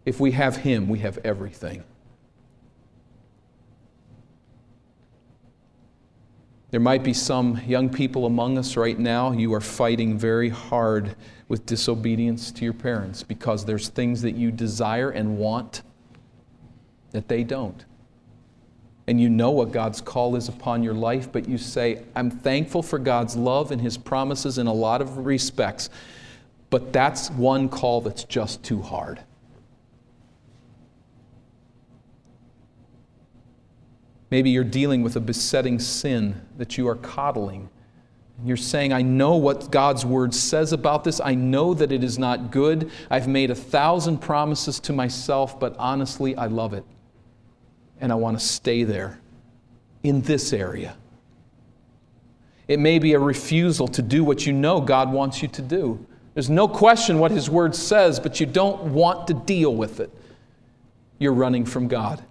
If 0.05 0.19
we 0.19 0.31
have 0.31 0.57
Him, 0.57 0.87
we 0.89 0.99
have 0.99 1.19
everything. 1.23 1.83
There 6.71 6.79
might 6.79 7.03
be 7.03 7.13
some 7.13 7.59
young 7.65 7.89
people 7.89 8.27
among 8.27 8.57
us 8.57 8.77
right 8.77 8.97
now. 8.97 9.31
You 9.31 9.53
are 9.55 9.61
fighting 9.61 10.17
very 10.17 10.49
hard 10.49 11.15
with 11.47 11.65
disobedience 11.65 12.51
to 12.51 12.63
your 12.63 12.73
parents 12.73 13.23
because 13.23 13.65
there's 13.65 13.89
things 13.89 14.21
that 14.21 14.35
you 14.35 14.51
desire 14.51 15.09
and 15.09 15.37
want 15.37 15.81
that 17.11 17.27
they 17.27 17.43
don't. 17.43 17.85
And 19.07 19.19
you 19.19 19.29
know 19.29 19.49
what 19.49 19.71
God's 19.71 19.99
call 20.01 20.35
is 20.35 20.47
upon 20.47 20.83
your 20.83 20.93
life, 20.93 21.31
but 21.31 21.49
you 21.49 21.57
say, 21.57 22.03
I'm 22.15 22.29
thankful 22.29 22.83
for 22.83 22.99
God's 22.99 23.35
love 23.35 23.71
and 23.71 23.81
His 23.81 23.97
promises 23.97 24.59
in 24.59 24.67
a 24.67 24.73
lot 24.73 25.01
of 25.01 25.25
respects, 25.25 25.89
but 26.69 26.93
that's 26.93 27.31
one 27.31 27.67
call 27.69 28.01
that's 28.01 28.23
just 28.25 28.61
too 28.61 28.83
hard. 28.83 29.23
Maybe 34.31 34.51
you're 34.51 34.63
dealing 34.63 35.01
with 35.01 35.15
a 35.15 35.19
besetting 35.19 35.79
sin 35.79 36.41
that 36.57 36.77
you 36.77 36.87
are 36.87 36.95
coddling. 36.95 37.69
You're 38.45 38.57
saying, 38.57 38.93
I 38.93 39.01
know 39.01 39.35
what 39.35 39.71
God's 39.71 40.05
word 40.05 40.33
says 40.33 40.71
about 40.71 41.03
this. 41.03 41.19
I 41.19 41.35
know 41.35 41.73
that 41.73 41.91
it 41.91 42.03
is 42.03 42.17
not 42.17 42.51
good. 42.51 42.91
I've 43.09 43.27
made 43.27 43.51
a 43.51 43.55
thousand 43.55 44.19
promises 44.19 44.79
to 44.81 44.93
myself, 44.93 45.59
but 45.59 45.75
honestly, 45.77 46.35
I 46.35 46.45
love 46.45 46.73
it. 46.73 46.85
And 47.99 48.11
I 48.11 48.15
want 48.15 48.39
to 48.39 48.45
stay 48.45 48.83
there 48.83 49.19
in 50.03 50.21
this 50.21 50.53
area. 50.53 50.95
It 52.67 52.79
may 52.79 52.99
be 52.99 53.13
a 53.13 53.19
refusal 53.19 53.87
to 53.89 54.01
do 54.01 54.23
what 54.23 54.45
you 54.45 54.53
know 54.53 54.79
God 54.79 55.11
wants 55.11 55.41
you 55.41 55.47
to 55.49 55.61
do. 55.61 56.05
There's 56.35 56.51
no 56.51 56.67
question 56.67 57.19
what 57.19 57.31
His 57.31 57.49
word 57.49 57.75
says, 57.75 58.19
but 58.19 58.39
you 58.39 58.45
don't 58.45 58.93
want 58.93 59.27
to 59.27 59.33
deal 59.33 59.75
with 59.75 59.99
it. 59.99 60.11
You're 61.17 61.33
running 61.33 61.65
from 61.65 61.87
God. 61.87 62.23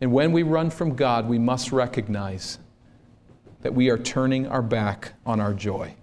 And 0.00 0.12
when 0.12 0.32
we 0.32 0.42
run 0.42 0.70
from 0.70 0.94
God, 0.94 1.28
we 1.28 1.38
must 1.38 1.72
recognize 1.72 2.58
that 3.62 3.74
we 3.74 3.90
are 3.90 3.98
turning 3.98 4.46
our 4.46 4.62
back 4.62 5.14
on 5.26 5.40
our 5.40 5.52
joy, 5.52 5.94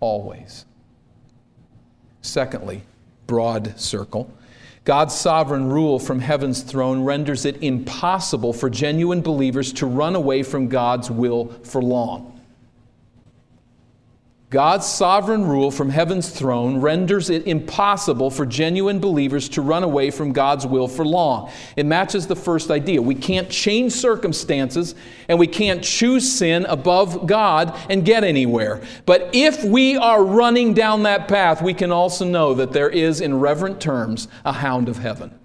always. 0.00 0.66
Secondly, 2.20 2.82
broad 3.26 3.78
circle. 3.80 4.30
God's 4.84 5.14
sovereign 5.14 5.70
rule 5.70 5.98
from 5.98 6.18
heaven's 6.18 6.62
throne 6.62 7.02
renders 7.04 7.46
it 7.46 7.62
impossible 7.62 8.52
for 8.52 8.68
genuine 8.68 9.22
believers 9.22 9.72
to 9.74 9.86
run 9.86 10.14
away 10.14 10.42
from 10.42 10.68
God's 10.68 11.10
will 11.10 11.48
for 11.64 11.82
long. 11.82 12.33
God's 14.54 14.86
sovereign 14.86 15.48
rule 15.48 15.72
from 15.72 15.90
heaven's 15.90 16.30
throne 16.30 16.80
renders 16.80 17.28
it 17.28 17.44
impossible 17.48 18.30
for 18.30 18.46
genuine 18.46 19.00
believers 19.00 19.48
to 19.48 19.62
run 19.62 19.82
away 19.82 20.12
from 20.12 20.30
God's 20.30 20.64
will 20.64 20.86
for 20.86 21.04
long. 21.04 21.50
It 21.74 21.86
matches 21.86 22.28
the 22.28 22.36
first 22.36 22.70
idea. 22.70 23.02
We 23.02 23.16
can't 23.16 23.50
change 23.50 23.94
circumstances 23.94 24.94
and 25.26 25.40
we 25.40 25.48
can't 25.48 25.82
choose 25.82 26.32
sin 26.32 26.66
above 26.66 27.26
God 27.26 27.76
and 27.90 28.04
get 28.04 28.22
anywhere. 28.22 28.80
But 29.06 29.30
if 29.32 29.64
we 29.64 29.96
are 29.96 30.22
running 30.22 30.72
down 30.72 31.02
that 31.02 31.26
path, 31.26 31.60
we 31.60 31.74
can 31.74 31.90
also 31.90 32.24
know 32.24 32.54
that 32.54 32.72
there 32.72 32.90
is, 32.90 33.20
in 33.20 33.40
reverent 33.40 33.80
terms, 33.80 34.28
a 34.44 34.52
hound 34.52 34.88
of 34.88 34.98
heaven. 34.98 35.36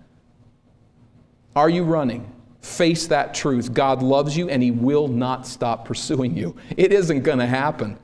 Are 1.55 1.67
you 1.67 1.83
running? 1.83 2.31
Face 2.61 3.07
that 3.07 3.33
truth. 3.33 3.73
God 3.73 4.03
loves 4.03 4.37
you 4.37 4.49
and 4.49 4.61
He 4.61 4.69
will 4.69 5.07
not 5.07 5.47
stop 5.47 5.85
pursuing 5.85 6.37
you. 6.37 6.55
It 6.77 6.93
isn't 6.93 7.23
going 7.23 7.39
to 7.39 7.47
happen. 7.47 7.97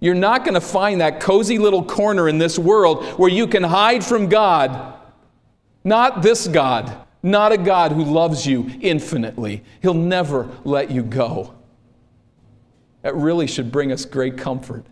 You're 0.00 0.14
not 0.14 0.44
going 0.44 0.54
to 0.54 0.60
find 0.60 1.02
that 1.02 1.20
cozy 1.20 1.58
little 1.58 1.84
corner 1.84 2.28
in 2.28 2.38
this 2.38 2.58
world 2.58 3.04
where 3.18 3.30
you 3.30 3.46
can 3.46 3.62
hide 3.62 4.02
from 4.02 4.28
God. 4.28 4.94
Not 5.84 6.22
this 6.22 6.48
God, 6.48 7.06
not 7.22 7.52
a 7.52 7.58
God 7.58 7.92
who 7.92 8.04
loves 8.04 8.46
you 8.46 8.70
infinitely. 8.80 9.62
He'll 9.82 9.94
never 9.94 10.48
let 10.64 10.90
you 10.90 11.02
go. 11.02 11.54
That 13.02 13.14
really 13.14 13.46
should 13.46 13.70
bring 13.70 13.92
us 13.92 14.04
great 14.04 14.36
comfort 14.36 14.84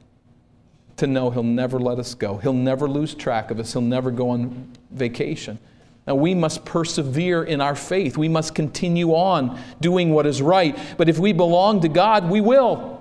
to 0.97 1.07
know 1.07 1.31
He'll 1.31 1.43
never 1.43 1.79
let 1.79 1.99
us 1.99 2.15
go. 2.15 2.37
He'll 2.39 2.53
never 2.53 2.89
lose 2.89 3.15
track 3.15 3.51
of 3.51 3.59
us. 3.59 3.73
He'll 3.73 3.83
never 3.83 4.11
go 4.11 4.31
on 4.31 4.73
vacation. 4.91 5.59
Now, 6.07 6.15
we 6.15 6.35
must 6.35 6.65
persevere 6.65 7.45
in 7.45 7.61
our 7.61 7.75
faith. 7.75 8.17
We 8.17 8.29
must 8.29 8.55
continue 8.55 9.11
on 9.11 9.61
doing 9.81 10.11
what 10.11 10.27
is 10.27 10.41
right. 10.41 10.77
But 10.97 11.09
if 11.11 11.19
we 11.19 11.33
belong 11.33 11.83
to 11.83 11.89
God, 11.89 12.31
we 12.31 12.41
will. 12.41 12.98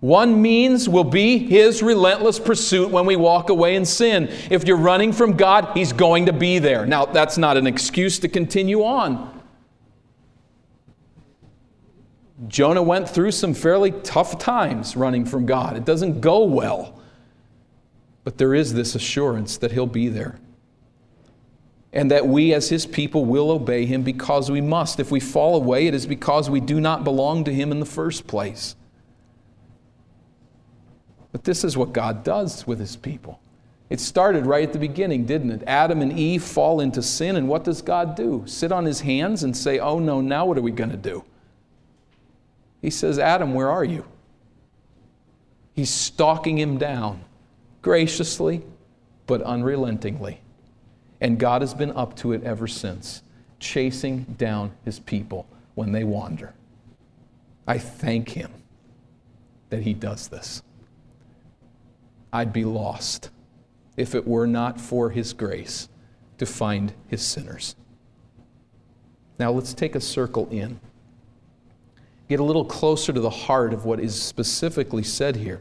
One 0.00 0.40
means 0.40 0.88
will 0.88 1.04
be 1.04 1.38
His 1.38 1.82
relentless 1.82 2.38
pursuit 2.38 2.90
when 2.90 3.04
we 3.04 3.16
walk 3.16 3.50
away 3.50 3.76
in 3.76 3.84
sin. 3.84 4.28
If 4.50 4.66
you're 4.66 4.76
running 4.76 5.12
from 5.12 5.36
God, 5.36 5.76
He's 5.76 5.92
going 5.92 6.26
to 6.26 6.32
be 6.32 6.58
there. 6.58 6.86
Now, 6.86 7.04
that's 7.04 7.36
not 7.36 7.58
an 7.58 7.66
excuse 7.66 8.18
to 8.20 8.28
continue 8.28 8.82
on. 8.82 9.38
Jonah 12.48 12.82
went 12.82 13.06
through 13.06 13.32
some 13.32 13.52
fairly 13.52 13.90
tough 13.90 14.38
times 14.38 14.96
running 14.96 15.26
from 15.26 15.44
God. 15.44 15.76
It 15.76 15.84
doesn't 15.84 16.22
go 16.22 16.44
well. 16.44 16.98
But 18.24 18.38
there 18.38 18.54
is 18.54 18.72
this 18.72 18.94
assurance 18.94 19.58
that 19.58 19.72
He'll 19.72 19.86
be 19.86 20.08
there. 20.08 20.38
And 21.92 22.10
that 22.10 22.26
we, 22.26 22.54
as 22.54 22.70
His 22.70 22.86
people, 22.86 23.26
will 23.26 23.50
obey 23.50 23.84
Him 23.84 24.02
because 24.02 24.50
we 24.50 24.62
must. 24.62 24.98
If 24.98 25.10
we 25.10 25.20
fall 25.20 25.56
away, 25.56 25.88
it 25.88 25.94
is 25.94 26.06
because 26.06 26.48
we 26.48 26.60
do 26.60 26.80
not 26.80 27.04
belong 27.04 27.44
to 27.44 27.52
Him 27.52 27.70
in 27.70 27.80
the 27.80 27.86
first 27.86 28.26
place. 28.26 28.76
But 31.32 31.44
this 31.44 31.64
is 31.64 31.76
what 31.76 31.92
God 31.92 32.24
does 32.24 32.66
with 32.66 32.78
his 32.78 32.96
people. 32.96 33.40
It 33.88 33.98
started 33.98 34.46
right 34.46 34.62
at 34.62 34.72
the 34.72 34.78
beginning, 34.78 35.26
didn't 35.26 35.50
it? 35.50 35.62
Adam 35.66 36.00
and 36.00 36.16
Eve 36.16 36.42
fall 36.42 36.80
into 36.80 37.02
sin, 37.02 37.36
and 37.36 37.48
what 37.48 37.64
does 37.64 37.82
God 37.82 38.14
do? 38.14 38.44
Sit 38.46 38.70
on 38.70 38.84
his 38.84 39.00
hands 39.00 39.42
and 39.42 39.56
say, 39.56 39.80
Oh 39.80 39.98
no, 39.98 40.20
now 40.20 40.46
what 40.46 40.56
are 40.58 40.62
we 40.62 40.70
going 40.70 40.90
to 40.90 40.96
do? 40.96 41.24
He 42.80 42.90
says, 42.90 43.18
Adam, 43.18 43.52
where 43.52 43.68
are 43.68 43.84
you? 43.84 44.04
He's 45.74 45.90
stalking 45.90 46.58
him 46.58 46.78
down 46.78 47.24
graciously, 47.82 48.62
but 49.26 49.42
unrelentingly. 49.42 50.40
And 51.20 51.38
God 51.38 51.62
has 51.62 51.74
been 51.74 51.92
up 51.92 52.16
to 52.16 52.32
it 52.32 52.42
ever 52.44 52.66
since, 52.66 53.22
chasing 53.58 54.24
down 54.38 54.72
his 54.84 54.98
people 54.98 55.46
when 55.74 55.92
they 55.92 56.04
wander. 56.04 56.54
I 57.66 57.78
thank 57.78 58.30
him 58.30 58.52
that 59.68 59.82
he 59.82 59.94
does 59.94 60.28
this. 60.28 60.62
I'd 62.32 62.52
be 62.52 62.64
lost 62.64 63.30
if 63.96 64.14
it 64.14 64.26
were 64.26 64.46
not 64.46 64.80
for 64.80 65.10
His 65.10 65.32
grace 65.32 65.88
to 66.40 66.46
find 66.46 66.94
his 67.06 67.20
sinners. 67.20 67.76
Now 69.38 69.52
let's 69.52 69.74
take 69.74 69.94
a 69.94 70.00
circle 70.00 70.48
in. 70.50 70.80
Get 72.30 72.40
a 72.40 72.42
little 72.42 72.64
closer 72.64 73.12
to 73.12 73.20
the 73.20 73.28
heart 73.28 73.74
of 73.74 73.84
what 73.84 74.00
is 74.00 74.20
specifically 74.20 75.02
said 75.02 75.36
here. 75.36 75.60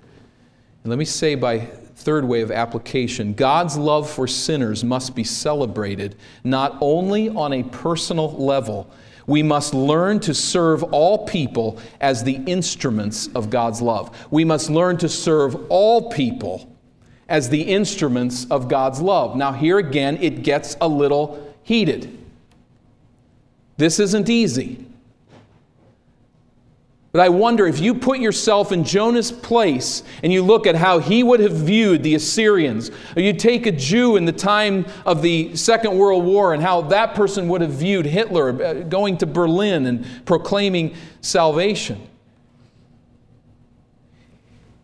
And 0.84 0.90
let 0.90 0.98
me 0.98 1.04
say, 1.04 1.36
by 1.36 1.60
third 1.60 2.24
way 2.24 2.40
of 2.40 2.50
application, 2.50 3.34
God's 3.34 3.78
love 3.78 4.10
for 4.10 4.26
sinners 4.26 4.86
must 4.86 5.16
be 5.16 5.24
celebrated 5.26 6.16
not 6.46 6.78
only 6.80 7.28
on 7.28 7.52
a 7.52 7.64
personal 7.64 8.32
level, 8.38 8.90
we 9.30 9.44
must 9.44 9.76
learn 9.76 10.20
to 10.22 10.34
serve 10.34 10.84
all 10.86 11.28
people 11.28 11.80
as 12.02 12.24
the 12.24 12.42
instruments 12.48 13.28
of 13.36 13.52
God's 13.52 13.80
love. 13.80 14.28
We 14.32 14.44
must 14.44 14.72
learn 14.72 14.98
to 14.98 15.08
serve 15.08 15.56
all 15.70 16.10
people 16.10 16.76
as 17.30 17.48
the 17.48 17.62
instruments 17.62 18.48
of 18.50 18.68
God's 18.68 19.02
love. 19.02 19.36
Now, 19.36 19.54
here 19.54 19.78
again, 19.78 20.18
it 20.20 20.42
gets 20.42 20.76
a 20.82 20.88
little 20.88 21.56
heated. 21.62 22.18
This 23.78 24.00
isn't 24.00 24.30
easy. 24.30 24.84
But 27.12 27.22
I 27.22 27.30
wonder 27.30 27.66
if 27.66 27.80
you 27.80 27.96
put 27.96 28.20
yourself 28.20 28.72
in 28.72 28.84
Jonah's 28.84 29.32
place 29.32 30.04
and 30.22 30.32
you 30.32 30.44
look 30.44 30.68
at 30.68 30.76
how 30.76 31.00
he 31.00 31.24
would 31.24 31.40
have 31.40 31.54
viewed 31.54 32.04
the 32.04 32.14
Assyrians, 32.14 32.92
or 33.16 33.22
you 33.22 33.34
take 33.34 33.66
a 33.66 33.72
Jew 33.72 34.16
in 34.16 34.26
the 34.26 34.32
time 34.32 34.86
of 35.06 35.24
the 35.24 35.56
Second 35.56 35.98
World 35.98 36.24
War 36.24 36.54
and 36.54 36.62
how 36.62 36.82
that 36.82 37.16
person 37.16 37.48
would 37.48 37.62
have 37.62 37.72
viewed 37.72 38.06
Hitler 38.06 38.64
uh, 38.64 38.74
going 38.84 39.18
to 39.18 39.26
Berlin 39.26 39.88
and 39.88 40.06
proclaiming 40.26 40.96
salvation. 41.22 42.08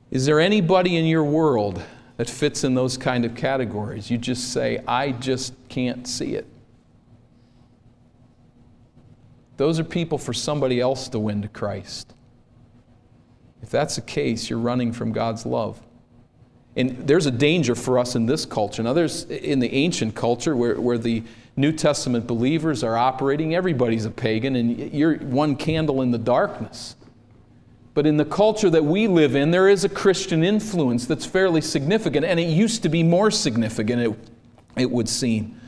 Is 0.10 0.26
there 0.26 0.40
anybody 0.40 0.96
in 0.96 1.06
your 1.06 1.24
world 1.24 1.84
that 2.18 2.30
fits 2.30 2.64
in 2.64 2.76
those 2.76 2.98
kind 2.98 3.26
of 3.26 3.36
categories. 3.36 4.10
You 4.10 4.18
just 4.18 4.54
say, 4.54 4.80
I 4.88 5.12
just 5.12 5.54
can't 5.70 6.08
see 6.08 6.36
it. 6.36 6.46
Those 9.58 9.80
are 9.80 9.84
people 9.84 10.18
for 10.18 10.34
somebody 10.34 10.80
else 10.80 11.08
to 11.10 11.20
win 11.20 11.42
to 11.42 11.48
Christ. 11.48 12.14
If 13.62 13.70
that's 13.70 13.96
the 13.96 14.02
case, 14.02 14.50
you're 14.50 14.60
running 14.60 14.92
from 14.92 15.12
God's 15.12 15.46
love. 15.46 15.82
And 16.76 17.08
there's 17.08 17.26
a 17.26 17.32
danger 17.32 17.74
for 17.74 17.98
us 17.98 18.16
in 18.16 18.26
this 18.26 18.46
culture. 18.46 18.84
Now, 18.84 18.94
there's 18.94 19.24
in 19.24 19.60
the 19.60 19.74
ancient 19.74 20.14
culture 20.14 20.56
where, 20.56 20.80
where 20.80 20.98
the 20.98 21.24
New 21.56 21.72
Testament 21.72 22.28
believers 22.28 22.84
are 22.84 22.98
operating, 22.98 23.56
everybody's 23.56 24.04
a 24.04 24.12
pagan, 24.12 24.58
and 24.58 24.94
you're 24.94 25.18
one 25.20 25.56
candle 25.56 26.02
in 26.02 26.12
the 26.12 26.18
darkness. 26.18 26.98
But 27.94 28.06
in 28.06 28.18
the 28.18 28.26
culture 28.26 28.70
that 28.70 28.84
we 28.84 29.08
live 29.08 29.36
in, 29.36 29.52
there 29.52 29.70
is 29.70 29.86
a 29.86 29.90
Christian 29.90 30.44
influence 30.44 31.06
that's 31.06 31.26
fairly 31.26 31.62
significant, 31.62 32.26
and 32.26 32.42
it 32.42 32.50
used 32.50 32.84
to 32.84 32.90
be 32.90 33.04
more 33.04 33.32
significant, 33.32 34.02
it, 34.02 34.30
it 34.82 34.92
would 34.92 35.08
seem. 35.08 35.60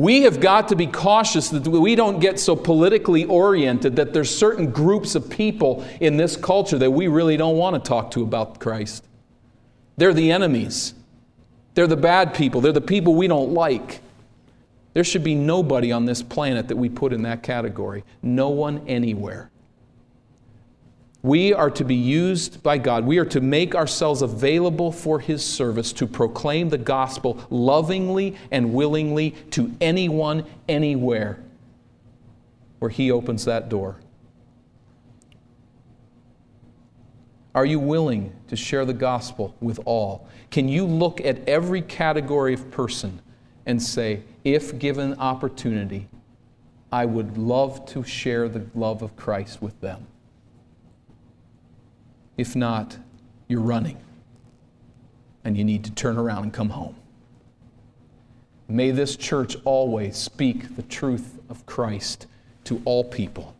We 0.00 0.22
have 0.22 0.40
got 0.40 0.68
to 0.68 0.76
be 0.76 0.86
cautious 0.86 1.50
that 1.50 1.68
we 1.68 1.94
don't 1.94 2.20
get 2.20 2.40
so 2.40 2.56
politically 2.56 3.26
oriented 3.26 3.96
that 3.96 4.14
there's 4.14 4.34
certain 4.34 4.70
groups 4.70 5.14
of 5.14 5.28
people 5.28 5.86
in 6.00 6.16
this 6.16 6.38
culture 6.38 6.78
that 6.78 6.90
we 6.90 7.06
really 7.06 7.36
don't 7.36 7.58
want 7.58 7.74
to 7.74 7.86
talk 7.86 8.10
to 8.12 8.22
about 8.22 8.58
Christ. 8.60 9.04
They're 9.98 10.14
the 10.14 10.32
enemies. 10.32 10.94
They're 11.74 11.86
the 11.86 11.98
bad 11.98 12.32
people. 12.32 12.62
They're 12.62 12.72
the 12.72 12.80
people 12.80 13.14
we 13.14 13.28
don't 13.28 13.52
like. 13.52 14.00
There 14.94 15.04
should 15.04 15.22
be 15.22 15.34
nobody 15.34 15.92
on 15.92 16.06
this 16.06 16.22
planet 16.22 16.68
that 16.68 16.76
we 16.76 16.88
put 16.88 17.12
in 17.12 17.20
that 17.24 17.42
category. 17.42 18.02
No 18.22 18.48
one 18.48 18.82
anywhere. 18.88 19.50
We 21.22 21.52
are 21.52 21.70
to 21.72 21.84
be 21.84 21.94
used 21.94 22.62
by 22.62 22.78
God. 22.78 23.04
We 23.04 23.18
are 23.18 23.26
to 23.26 23.40
make 23.40 23.74
ourselves 23.74 24.22
available 24.22 24.90
for 24.90 25.20
His 25.20 25.44
service 25.44 25.92
to 25.94 26.06
proclaim 26.06 26.70
the 26.70 26.78
gospel 26.78 27.44
lovingly 27.50 28.36
and 28.50 28.72
willingly 28.72 29.32
to 29.50 29.70
anyone, 29.80 30.46
anywhere, 30.68 31.42
where 32.78 32.90
He 32.90 33.10
opens 33.10 33.44
that 33.44 33.68
door. 33.68 33.96
Are 37.54 37.66
you 37.66 37.80
willing 37.80 38.32
to 38.48 38.56
share 38.56 38.84
the 38.84 38.94
gospel 38.94 39.54
with 39.60 39.80
all? 39.84 40.28
Can 40.50 40.68
you 40.68 40.86
look 40.86 41.20
at 41.20 41.46
every 41.48 41.82
category 41.82 42.54
of 42.54 42.70
person 42.70 43.20
and 43.66 43.82
say, 43.82 44.22
if 44.44 44.78
given 44.78 45.14
opportunity, 45.14 46.08
I 46.90 47.04
would 47.06 47.36
love 47.36 47.84
to 47.86 48.04
share 48.04 48.48
the 48.48 48.66
love 48.74 49.02
of 49.02 49.16
Christ 49.16 49.60
with 49.60 49.80
them? 49.80 50.06
If 52.40 52.56
not, 52.56 52.96
you're 53.48 53.60
running 53.60 53.98
and 55.44 55.58
you 55.58 55.62
need 55.62 55.84
to 55.84 55.90
turn 55.90 56.16
around 56.16 56.44
and 56.44 56.52
come 56.54 56.70
home. 56.70 56.96
May 58.66 58.92
this 58.92 59.14
church 59.14 59.58
always 59.66 60.16
speak 60.16 60.74
the 60.74 60.82
truth 60.84 61.38
of 61.50 61.66
Christ 61.66 62.26
to 62.64 62.80
all 62.86 63.04
people 63.04 63.54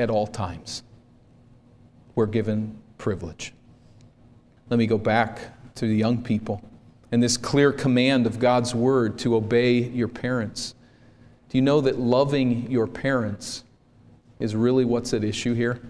at 0.00 0.10
all 0.10 0.26
times. 0.26 0.82
We're 2.16 2.26
given 2.26 2.76
privilege. 2.98 3.54
Let 4.68 4.78
me 4.78 4.88
go 4.88 4.98
back 4.98 5.38
to 5.76 5.86
the 5.86 5.94
young 5.94 6.24
people 6.24 6.64
and 7.12 7.22
this 7.22 7.36
clear 7.36 7.70
command 7.70 8.26
of 8.26 8.40
God's 8.40 8.74
word 8.74 9.16
to 9.20 9.36
obey 9.36 9.78
your 9.78 10.08
parents. 10.08 10.74
Do 11.50 11.56
you 11.56 11.62
know 11.62 11.80
that 11.82 12.00
loving 12.00 12.68
your 12.68 12.88
parents 12.88 13.62
is 14.40 14.56
really 14.56 14.84
what's 14.84 15.14
at 15.14 15.22
issue 15.22 15.54
here? 15.54 15.80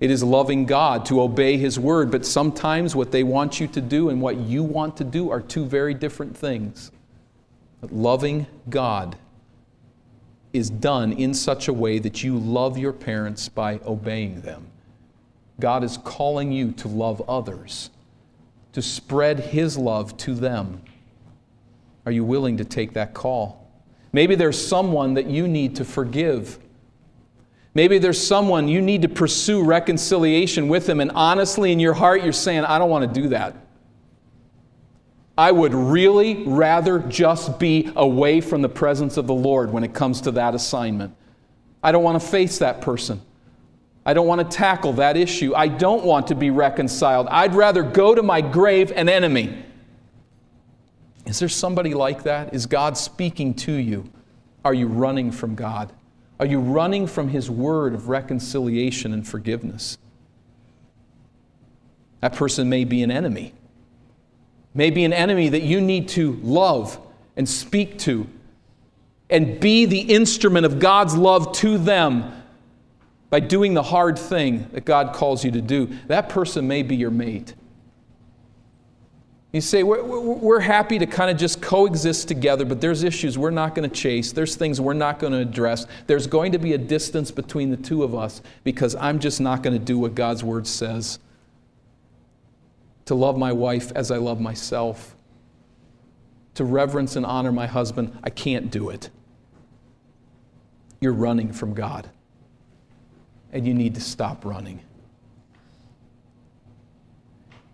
It 0.00 0.10
is 0.10 0.22
loving 0.22 0.64
God 0.64 1.04
to 1.06 1.20
obey 1.20 1.58
His 1.58 1.78
word, 1.78 2.10
but 2.10 2.24
sometimes 2.24 2.96
what 2.96 3.12
they 3.12 3.22
want 3.22 3.60
you 3.60 3.66
to 3.68 3.82
do 3.82 4.08
and 4.08 4.20
what 4.20 4.38
you 4.38 4.62
want 4.62 4.96
to 4.96 5.04
do 5.04 5.30
are 5.30 5.42
two 5.42 5.66
very 5.66 5.92
different 5.92 6.34
things. 6.34 6.90
But 7.82 7.92
loving 7.92 8.46
God 8.70 9.16
is 10.54 10.70
done 10.70 11.12
in 11.12 11.34
such 11.34 11.68
a 11.68 11.72
way 11.72 11.98
that 11.98 12.24
you 12.24 12.38
love 12.38 12.78
your 12.78 12.94
parents 12.94 13.48
by 13.48 13.78
obeying 13.86 14.40
them. 14.40 14.66
God 15.60 15.84
is 15.84 15.98
calling 15.98 16.50
you 16.50 16.72
to 16.72 16.88
love 16.88 17.22
others, 17.28 17.90
to 18.72 18.80
spread 18.80 19.38
His 19.38 19.76
love 19.76 20.16
to 20.18 20.34
them. 20.34 20.80
Are 22.06 22.12
you 22.12 22.24
willing 22.24 22.56
to 22.56 22.64
take 22.64 22.94
that 22.94 23.12
call? 23.12 23.70
Maybe 24.12 24.34
there's 24.34 24.66
someone 24.66 25.14
that 25.14 25.26
you 25.26 25.46
need 25.46 25.76
to 25.76 25.84
forgive 25.84 26.58
Maybe 27.74 27.98
there's 27.98 28.24
someone 28.24 28.66
you 28.66 28.80
need 28.80 29.02
to 29.02 29.08
pursue 29.08 29.62
reconciliation 29.62 30.68
with 30.68 30.86
them, 30.86 31.00
and 31.00 31.10
honestly, 31.12 31.70
in 31.70 31.78
your 31.78 31.94
heart, 31.94 32.22
you're 32.22 32.32
saying, 32.32 32.64
I 32.64 32.78
don't 32.78 32.90
want 32.90 33.12
to 33.12 33.20
do 33.20 33.28
that. 33.28 33.54
I 35.38 35.52
would 35.52 35.72
really 35.72 36.42
rather 36.44 36.98
just 36.98 37.58
be 37.58 37.90
away 37.96 38.40
from 38.40 38.60
the 38.60 38.68
presence 38.68 39.16
of 39.16 39.26
the 39.26 39.34
Lord 39.34 39.72
when 39.72 39.84
it 39.84 39.94
comes 39.94 40.20
to 40.22 40.32
that 40.32 40.54
assignment. 40.54 41.14
I 41.82 41.92
don't 41.92 42.02
want 42.02 42.20
to 42.20 42.28
face 42.28 42.58
that 42.58 42.80
person. 42.80 43.22
I 44.04 44.12
don't 44.12 44.26
want 44.26 44.40
to 44.40 44.56
tackle 44.56 44.94
that 44.94 45.16
issue. 45.16 45.54
I 45.54 45.68
don't 45.68 46.04
want 46.04 46.26
to 46.26 46.34
be 46.34 46.50
reconciled. 46.50 47.28
I'd 47.30 47.54
rather 47.54 47.82
go 47.82 48.14
to 48.14 48.22
my 48.22 48.40
grave 48.40 48.92
an 48.94 49.08
enemy. 49.08 49.64
Is 51.26 51.38
there 51.38 51.48
somebody 51.48 51.94
like 51.94 52.24
that? 52.24 52.52
Is 52.52 52.66
God 52.66 52.96
speaking 52.96 53.54
to 53.54 53.72
you? 53.72 54.10
Are 54.64 54.74
you 54.74 54.88
running 54.88 55.30
from 55.30 55.54
God? 55.54 55.92
Are 56.40 56.46
you 56.46 56.58
running 56.58 57.06
from 57.06 57.28
His 57.28 57.50
word 57.50 57.92
of 57.92 58.08
reconciliation 58.08 59.12
and 59.12 59.28
forgiveness? 59.28 59.98
That 62.22 62.32
person 62.32 62.70
may 62.70 62.84
be 62.84 63.02
an 63.02 63.10
enemy. 63.10 63.52
May 64.72 64.88
be 64.88 65.04
an 65.04 65.12
enemy 65.12 65.50
that 65.50 65.62
you 65.62 65.82
need 65.82 66.08
to 66.10 66.32
love 66.42 66.98
and 67.36 67.46
speak 67.46 67.98
to 68.00 68.26
and 69.28 69.60
be 69.60 69.84
the 69.84 70.00
instrument 70.00 70.64
of 70.64 70.78
God's 70.78 71.14
love 71.14 71.52
to 71.56 71.76
them 71.76 72.32
by 73.28 73.40
doing 73.40 73.74
the 73.74 73.82
hard 73.82 74.18
thing 74.18 74.66
that 74.72 74.86
God 74.86 75.14
calls 75.14 75.44
you 75.44 75.50
to 75.50 75.60
do. 75.60 75.90
That 76.06 76.30
person 76.30 76.66
may 76.66 76.82
be 76.82 76.96
your 76.96 77.10
mate. 77.10 77.54
You 79.52 79.60
say, 79.60 79.82
we're, 79.82 80.02
we're 80.04 80.60
happy 80.60 80.98
to 81.00 81.06
kind 81.06 81.28
of 81.28 81.36
just 81.36 81.60
coexist 81.60 82.28
together, 82.28 82.64
but 82.64 82.80
there's 82.80 83.02
issues 83.02 83.36
we're 83.36 83.50
not 83.50 83.74
going 83.74 83.88
to 83.88 83.94
chase. 83.94 84.30
There's 84.30 84.54
things 84.54 84.80
we're 84.80 84.92
not 84.92 85.18
going 85.18 85.32
to 85.32 85.40
address. 85.40 85.86
There's 86.06 86.28
going 86.28 86.52
to 86.52 86.58
be 86.58 86.74
a 86.74 86.78
distance 86.78 87.32
between 87.32 87.70
the 87.70 87.76
two 87.76 88.04
of 88.04 88.14
us 88.14 88.42
because 88.62 88.94
I'm 88.94 89.18
just 89.18 89.40
not 89.40 89.64
going 89.64 89.76
to 89.76 89.84
do 89.84 89.98
what 89.98 90.14
God's 90.14 90.44
word 90.44 90.68
says. 90.68 91.18
To 93.06 93.16
love 93.16 93.36
my 93.36 93.52
wife 93.52 93.90
as 93.96 94.12
I 94.12 94.18
love 94.18 94.40
myself, 94.40 95.16
to 96.54 96.64
reverence 96.64 97.16
and 97.16 97.26
honor 97.26 97.50
my 97.50 97.66
husband, 97.66 98.16
I 98.22 98.30
can't 98.30 98.70
do 98.70 98.90
it. 98.90 99.10
You're 101.00 101.12
running 101.12 101.52
from 101.52 101.74
God, 101.74 102.08
and 103.52 103.66
you 103.66 103.74
need 103.74 103.96
to 103.96 104.00
stop 104.00 104.44
running. 104.44 104.80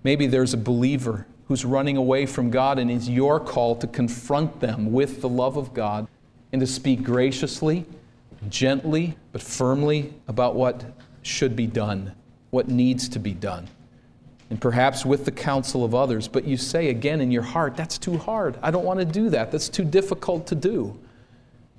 Maybe 0.03 0.27
there's 0.27 0.55
a 0.55 0.59
believer 0.59 1.27
who's 1.49 1.65
running 1.65 1.97
away 1.97 2.27
from 2.27 2.51
God, 2.51 2.79
and 2.79 2.91
it's 2.91 3.09
your 3.09 3.39
call 3.39 3.77
to 3.77 3.87
confront 3.87 4.61
them 4.61 4.93
with 4.93 5.21
the 5.21 5.29
love 5.29 5.57
of 5.57 5.73
God 5.73 6.09
and 6.53 6.61
to 6.61 6.67
speak 6.67 7.03
graciously, 7.03 7.85
gently, 8.49 9.17
but 9.33 9.43
firmly 9.43 10.15
about 10.29 10.55
what 10.55 10.85
should 11.23 11.57
be 11.57 11.67
done, 11.67 12.15
what 12.51 12.69
needs 12.69 13.09
to 13.09 13.19
be 13.19 13.33
done. 13.33 13.69
and 14.51 14.61
perhaps 14.61 15.05
with 15.05 15.25
the 15.25 15.31
counsel 15.31 15.85
of 15.85 15.95
others, 15.95 16.29
but 16.29 16.45
you 16.45 16.57
say 16.57 16.89
again 16.89 17.21
in 17.21 17.31
your 17.31 17.43
heart, 17.43 17.77
that's 17.77 17.99
too 17.99 18.17
hard. 18.17 18.57
I 18.63 18.71
don't 18.71 18.85
want 18.85 19.01
to 19.01 19.05
do 19.05 19.29
that. 19.31 19.51
That's 19.51 19.69
too 19.69 19.85
difficult 19.85 20.47
to 20.49 20.55
do. 20.55 20.97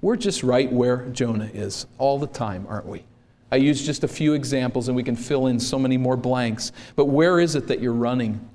We're 0.02 0.18
just 0.18 0.44
right 0.44 0.72
where 0.72 1.08
Jonah 1.10 1.50
is 1.54 1.88
all 1.98 2.20
the 2.20 2.28
time, 2.28 2.66
aren't 2.68 2.86
we? 2.86 3.04
I 3.52 3.56
use 3.56 3.86
just 3.86 4.04
a 4.04 4.08
few 4.08 4.34
examples 4.34 4.90
and 4.90 4.96
we 4.96 5.04
can 5.04 5.16
fill 5.16 5.48
in 5.48 5.60
so 5.60 5.80
many 5.80 5.96
more 5.96 6.18
blanks. 6.18 6.74
But 6.98 7.06
where 7.06 7.40
is 7.40 7.56
it 7.56 7.68
that 7.68 7.80
you're 7.80 7.94
running? 7.94 8.48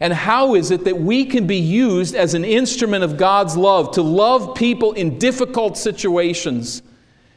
And 0.00 0.12
how 0.12 0.54
is 0.54 0.70
it 0.70 0.84
that 0.84 0.98
we 0.98 1.24
can 1.24 1.46
be 1.46 1.56
used 1.56 2.14
as 2.14 2.34
an 2.34 2.44
instrument 2.44 3.02
of 3.02 3.16
God's 3.16 3.56
love 3.56 3.92
to 3.92 4.02
love 4.02 4.54
people 4.54 4.92
in 4.92 5.18
difficult 5.18 5.78
situations? 5.78 6.82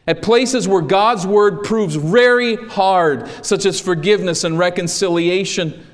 At 0.06 0.22
places 0.22 0.68
where 0.68 0.82
God's 0.82 1.26
word 1.26 1.64
proves 1.64 1.96
very 1.96 2.56
hard, 2.56 3.30
such 3.46 3.66
as 3.66 3.80
forgiveness 3.80 4.44
and 4.44 4.58
reconciliation 4.58 5.86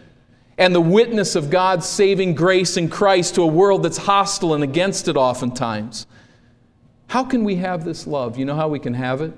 and 0.58 0.74
the 0.74 0.82
witness 0.82 1.36
of 1.36 1.50
God's 1.50 1.86
saving 1.86 2.34
grace 2.34 2.78
in 2.78 2.90
Christ 2.90 3.36
to 3.36 3.42
a 3.42 3.48
world 3.48 3.84
that's 3.84 3.98
hostile 3.98 4.54
and 4.54 4.64
against 4.64 5.08
it 5.08 5.18
oftentimes. 5.18 6.08
How 7.08 7.24
can 7.24 7.44
we 7.44 7.58
have 7.58 7.84
this 7.84 8.08
love? 8.08 8.38
You 8.38 8.46
know 8.46 8.56
how 8.56 8.70
we 8.70 8.80
can 8.80 8.94
have 8.94 9.22
it? 9.22 9.34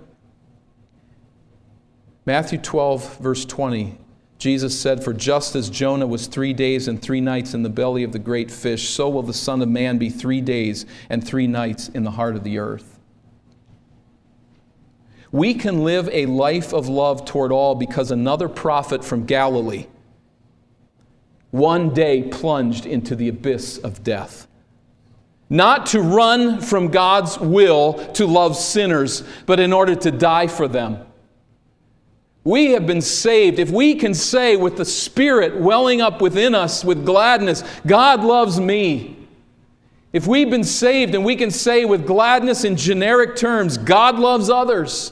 Matthew 2.25 2.59
12, 2.59 3.17
verse 3.17 3.45
20, 3.45 3.97
Jesus 4.37 4.79
said, 4.79 5.03
For 5.03 5.13
just 5.13 5.55
as 5.55 5.69
Jonah 5.69 6.05
was 6.05 6.27
three 6.27 6.53
days 6.53 6.87
and 6.87 7.01
three 7.01 7.21
nights 7.21 7.53
in 7.53 7.63
the 7.63 7.69
belly 7.69 8.03
of 8.03 8.11
the 8.11 8.19
great 8.19 8.51
fish, 8.51 8.89
so 8.89 9.09
will 9.09 9.23
the 9.23 9.33
Son 9.33 9.61
of 9.61 9.69
Man 9.69 9.97
be 9.97 10.09
three 10.09 10.41
days 10.41 10.85
and 11.09 11.25
three 11.25 11.47
nights 11.47 11.89
in 11.89 12.03
the 12.03 12.11
heart 12.11 12.35
of 12.35 12.43
the 12.43 12.59
earth. 12.59 12.99
We 15.31 15.55
can 15.55 15.83
live 15.83 16.07
a 16.11 16.25
life 16.27 16.71
of 16.71 16.87
love 16.87 17.25
toward 17.25 17.51
all 17.51 17.75
because 17.75 18.11
another 18.11 18.47
prophet 18.47 19.03
from 19.03 19.25
Galilee 19.25 19.87
one 21.51 21.93
day 21.93 22.23
plunged 22.23 22.85
into 22.85 23.15
the 23.15 23.29
abyss 23.29 23.77
of 23.77 24.03
death. 24.03 24.47
Not 25.49 25.87
to 25.87 26.01
run 26.01 26.61
from 26.61 26.89
God's 26.89 27.39
will 27.39 27.93
to 28.13 28.27
love 28.27 28.55
sinners, 28.55 29.23
but 29.45 29.59
in 29.59 29.71
order 29.71 29.95
to 29.95 30.11
die 30.11 30.47
for 30.47 30.67
them. 30.67 31.06
We 32.47 32.71
have 32.71 32.87
been 32.87 33.01
saved. 33.01 33.59
If 33.59 33.71
we 33.71 33.95
can 33.95 34.13
say 34.13 34.55
with 34.55 34.77
the 34.77 34.85
Spirit 34.85 35.57
welling 35.57 35.99
up 35.99 36.21
within 36.21 36.55
us 36.55 36.81
with 36.81 37.05
gladness, 37.05 37.61
God 37.85 38.23
loves 38.23 38.57
me. 38.57 39.17
If 40.13 40.27
we've 40.27 40.49
been 40.49 40.63
saved 40.63 41.13
and 41.13 41.25
we 41.25 41.35
can 41.35 41.51
say 41.51 41.83
with 41.83 42.07
gladness 42.07 42.63
in 42.63 42.77
generic 42.77 43.35
terms, 43.35 43.77
God 43.77 44.17
loves 44.17 44.49
others, 44.49 45.11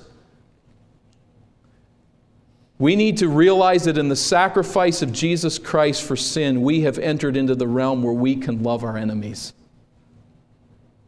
we 2.80 2.96
need 2.96 3.18
to 3.18 3.28
realize 3.28 3.84
that 3.84 3.98
in 3.98 4.08
the 4.08 4.16
sacrifice 4.16 5.02
of 5.02 5.12
Jesus 5.12 5.60
Christ 5.60 6.04
for 6.04 6.16
sin, 6.16 6.62
we 6.62 6.84
have 6.84 6.98
entered 6.98 7.36
into 7.36 7.54
the 7.54 7.68
realm 7.68 8.02
where 8.02 8.14
we 8.14 8.38
can 8.38 8.64
love 8.64 8.82
our 8.86 8.96
enemies. 8.96 9.52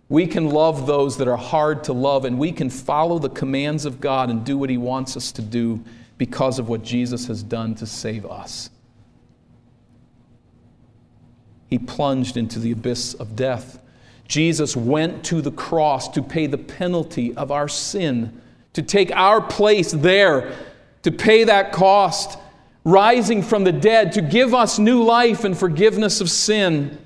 We 0.10 0.28
can 0.28 0.50
love 0.50 0.88
those 0.88 1.16
that 1.20 1.30
are 1.30 1.38
hard 1.38 1.86
to 1.86 1.94
love, 1.94 2.26
and 2.26 2.38
we 2.38 2.52
can 2.52 2.70
follow 2.70 3.18
the 3.18 3.30
commands 3.30 3.86
of 3.86 4.02
God 4.02 4.30
and 4.30 4.44
do 4.46 4.58
what 4.58 4.70
He 4.70 4.78
wants 4.78 5.16
us 5.16 5.32
to 5.32 5.42
do 5.42 5.82
because 6.18 6.60
of 6.60 6.70
what 6.70 6.84
Jesus 6.84 7.28
has 7.28 7.44
done 7.44 7.76
to 7.76 7.86
save 7.86 8.26
us. 8.26 8.70
He 11.68 11.78
plunged 11.78 12.38
into 12.38 12.60
the 12.60 12.72
abyss 12.72 13.14
of 13.14 13.36
death. 13.36 13.80
Jesus 14.28 14.76
went 14.76 15.24
to 15.26 15.42
the 15.42 15.52
cross 15.52 16.08
to 16.10 16.22
pay 16.22 16.48
the 16.48 16.58
penalty 16.58 17.36
of 17.36 17.52
our 17.52 17.68
sin, 17.68 18.42
to 18.74 18.82
take 18.82 19.12
our 19.12 19.42
place 19.42 19.92
there 19.92 20.56
to 21.08 21.12
pay 21.14 21.46
that 21.46 21.72
cost, 21.72 22.38
rising 22.84 23.42
from 23.42 23.64
the 23.64 23.72
dead 23.72 24.12
to 24.12 24.22
give 24.22 24.54
us 24.54 24.78
new 24.78 25.04
life 25.04 25.46
and 25.46 25.58
forgiveness 25.58 26.20
of 26.20 26.30
sin. 26.30 26.98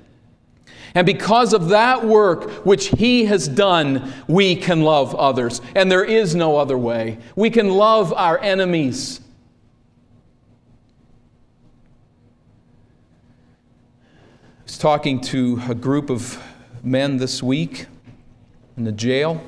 And 0.94 1.06
because 1.06 1.52
of 1.52 1.70
that 1.70 2.04
work 2.04 2.50
which 2.66 2.88
He 2.88 3.24
has 3.26 3.48
done, 3.48 4.12
we 4.28 4.56
can 4.56 4.82
love 4.82 5.14
others. 5.14 5.60
And 5.74 5.90
there 5.90 6.04
is 6.04 6.34
no 6.34 6.56
other 6.56 6.76
way. 6.76 7.18
We 7.34 7.50
can 7.50 7.70
love 7.70 8.12
our 8.12 8.38
enemies. 8.38 9.20
I 14.58 14.64
was 14.64 14.78
talking 14.78 15.20
to 15.22 15.60
a 15.68 15.74
group 15.74 16.10
of 16.10 16.42
men 16.82 17.16
this 17.16 17.42
week 17.42 17.86
in 18.76 18.84
the 18.84 18.92
jail, 18.92 19.42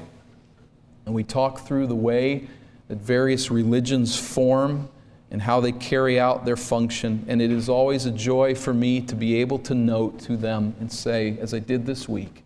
and 1.07 1.14
we 1.14 1.24
talked 1.24 1.66
through 1.66 1.86
the 1.86 1.95
way 1.95 2.49
that 2.88 2.99
various 2.99 3.51
religions 3.51 4.18
form 4.18 4.88
and 5.35 5.43
how 5.43 5.59
they 5.59 5.72
carry 5.72 6.20
out 6.20 6.45
their 6.45 6.57
function. 6.57 7.24
And 7.26 7.43
it 7.43 7.51
is 7.51 7.68
always 7.68 8.07
a 8.07 8.12
joy 8.12 8.55
for 8.55 8.72
me 8.72 9.01
to 9.01 9.16
be 9.16 9.41
able 9.41 9.59
to 9.59 9.74
note 9.74 10.20
to 10.20 10.37
them 10.37 10.76
and 10.78 10.93
say, 10.93 11.37
as 11.41 11.53
I 11.53 11.59
did 11.59 11.85
this 11.87 12.09
week, 12.09 12.45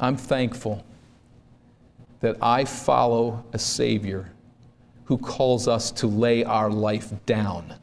I'm 0.00 0.16
thankful 0.16 0.86
that 2.20 2.38
I 2.40 2.64
follow 2.64 3.44
a 3.52 3.58
Savior 3.58 4.32
who 5.04 5.18
calls 5.18 5.68
us 5.68 5.90
to 5.90 6.06
lay 6.06 6.44
our 6.44 6.70
life 6.70 7.12
down 7.26 7.74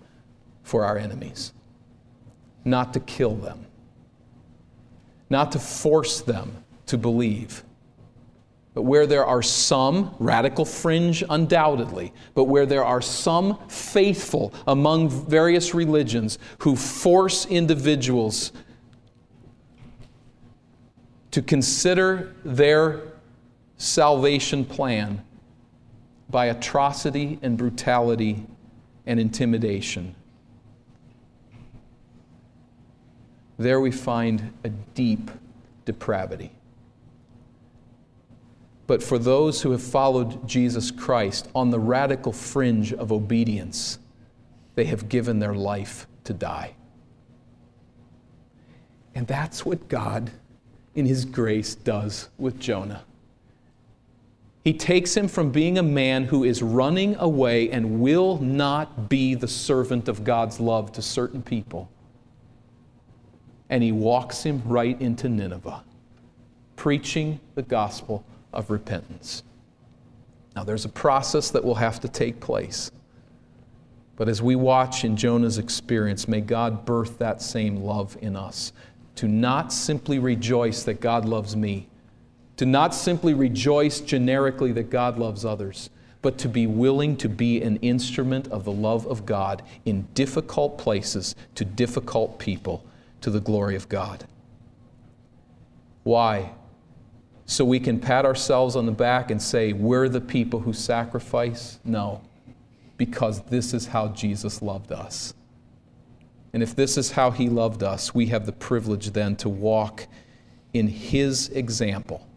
for 0.63 0.83
our 0.83 0.97
enemies, 0.97 1.53
not 2.65 2.93
to 2.93 2.99
kill 2.99 3.35
them, 3.35 3.67
not 5.29 5.51
to 5.51 5.59
force 5.59 6.21
them 6.21 6.63
to 6.87 6.97
believe 6.97 7.63
but 8.73 8.83
where 8.83 9.07
there 9.07 9.25
are 9.25 9.41
some, 9.41 10.13
radical 10.19 10.63
fringe 10.63 11.23
undoubtedly, 11.29 12.13
but 12.35 12.45
where 12.45 12.65
there 12.65 12.85
are 12.85 13.01
some 13.01 13.57
faithful 13.67 14.53
among 14.67 15.09
various 15.09 15.73
religions 15.73 16.37
who 16.59 16.75
force 16.75 17.45
individuals 17.47 18.51
to 21.31 21.41
consider 21.41 22.35
their 22.43 23.01
salvation 23.77 24.65
plan 24.65 25.23
by 26.29 26.45
atrocity 26.45 27.39
and 27.41 27.57
brutality 27.57 28.45
and 29.05 29.19
intimidation. 29.19 30.13
There 33.57 33.81
we 33.81 33.91
find 33.91 34.53
a 34.63 34.69
deep 34.69 35.31
depravity. 35.85 36.51
But 38.89 39.03
for 39.03 39.19
those 39.19 39.61
who 39.61 39.69
have 39.69 39.83
followed 39.83 40.47
Jesus 40.47 40.89
Christ 40.89 41.47
on 41.53 41.69
the 41.69 41.77
radical 41.77 42.33
fringe 42.33 42.91
of 42.91 43.11
obedience, 43.11 43.99
they 44.73 44.85
have 44.85 45.07
given 45.07 45.37
their 45.37 45.53
life 45.53 46.07
to 46.23 46.33
die. 46.33 46.73
And 49.13 49.27
that's 49.27 49.63
what 49.63 49.89
God, 49.89 50.31
in 50.95 51.05
His 51.05 51.23
grace, 51.23 51.75
does 51.75 52.29
with 52.39 52.59
Jonah. 52.59 53.03
He 54.63 54.73
takes 54.73 55.15
him 55.15 55.27
from 55.27 55.51
being 55.51 55.77
a 55.77 55.83
man 55.83 56.23
who 56.23 56.43
is 56.43 56.63
running 56.63 57.15
away 57.17 57.69
and 57.69 57.99
will 57.99 58.39
not 58.39 59.07
be 59.07 59.35
the 59.35 59.47
servant 59.47 60.07
of 60.07 60.23
God's 60.23 60.59
love 60.59 60.91
to 60.93 61.03
certain 61.03 61.43
people. 61.43 61.91
And 63.69 63.83
he 63.83 63.91
walks 63.91 64.41
him 64.41 64.63
right 64.65 64.99
into 64.99 65.29
Nineveh, 65.29 65.83
preaching 66.75 67.39
the 67.53 67.61
gospel 67.61 68.25
of 68.53 68.69
repentance. 68.69 69.43
Now, 70.55 70.63
there's 70.63 70.85
a 70.85 70.89
process 70.89 71.51
that 71.51 71.63
will 71.63 71.75
have 71.75 71.99
to 72.01 72.07
take 72.07 72.39
place. 72.39 72.91
But 74.15 74.27
as 74.27 74.41
we 74.41 74.55
watch 74.55 75.05
in 75.05 75.15
Jonah's 75.15 75.57
experience, 75.57 76.27
may 76.27 76.41
God 76.41 76.83
birth 76.85 77.17
that 77.19 77.41
same 77.41 77.77
love 77.77 78.17
in 78.21 78.35
us. 78.35 78.73
To 79.15 79.27
not 79.27 79.71
simply 79.71 80.19
rejoice 80.19 80.83
that 80.83 80.99
God 80.99 81.25
loves 81.25 81.55
me, 81.55 81.87
to 82.57 82.65
not 82.65 82.93
simply 82.93 83.33
rejoice 83.33 84.01
generically 84.01 84.73
that 84.73 84.89
God 84.89 85.17
loves 85.17 85.45
others, 85.45 85.89
but 86.21 86.37
to 86.39 86.49
be 86.49 86.67
willing 86.67 87.15
to 87.17 87.29
be 87.29 87.61
an 87.61 87.77
instrument 87.77 88.47
of 88.49 88.65
the 88.65 88.71
love 88.71 89.07
of 89.07 89.25
God 89.25 89.63
in 89.85 90.07
difficult 90.13 90.77
places 90.77 91.35
to 91.55 91.63
difficult 91.63 92.37
people 92.39 92.83
to 93.21 93.29
the 93.29 93.39
glory 93.39 93.75
of 93.77 93.87
God. 93.87 94.25
Why? 96.03 96.51
So 97.49 97.65
we 97.65 97.79
can 97.79 97.99
pat 97.99 98.25
ourselves 98.25 98.75
on 98.75 98.85
the 98.85 98.91
back 98.91 99.31
and 99.31 99.41
say, 99.41 99.73
we're 99.73 100.07
the 100.07 100.21
people 100.21 100.59
who 100.59 100.71
sacrifice? 100.71 101.79
No, 101.83 102.21
because 102.95 103.41
this 103.41 103.73
is 103.73 103.87
how 103.87 104.09
Jesus 104.09 104.61
loved 104.61 104.91
us. 104.91 105.33
And 106.53 106.61
if 106.61 106.75
this 106.75 106.95
is 106.95 107.09
how 107.09 107.31
he 107.31 107.49
loved 107.49 107.81
us, 107.81 108.13
we 108.13 108.27
have 108.27 108.45
the 108.45 108.51
privilege 108.51 109.09
then 109.13 109.35
to 109.37 109.49
walk 109.49 110.05
in 110.73 110.87
his 110.87 111.49
example 111.49 112.27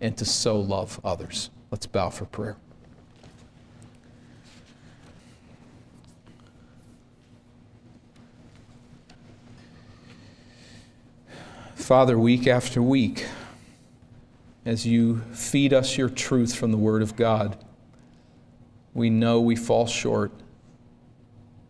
and 0.00 0.16
to 0.18 0.24
so 0.24 0.60
love 0.60 1.00
others. 1.02 1.50
Let's 1.72 1.88
bow 1.88 2.10
for 2.10 2.24
prayer. 2.24 2.56
Father, 11.74 12.16
week 12.16 12.46
after 12.46 12.80
week, 12.80 13.26
as 14.64 14.86
you 14.86 15.20
feed 15.32 15.72
us 15.72 15.98
your 15.98 16.08
truth 16.08 16.54
from 16.54 16.70
the 16.70 16.78
Word 16.78 17.02
of 17.02 17.16
God. 17.16 17.62
We 18.94 19.10
know 19.10 19.40
we 19.40 19.56
fall 19.56 19.86
short. 19.86 20.32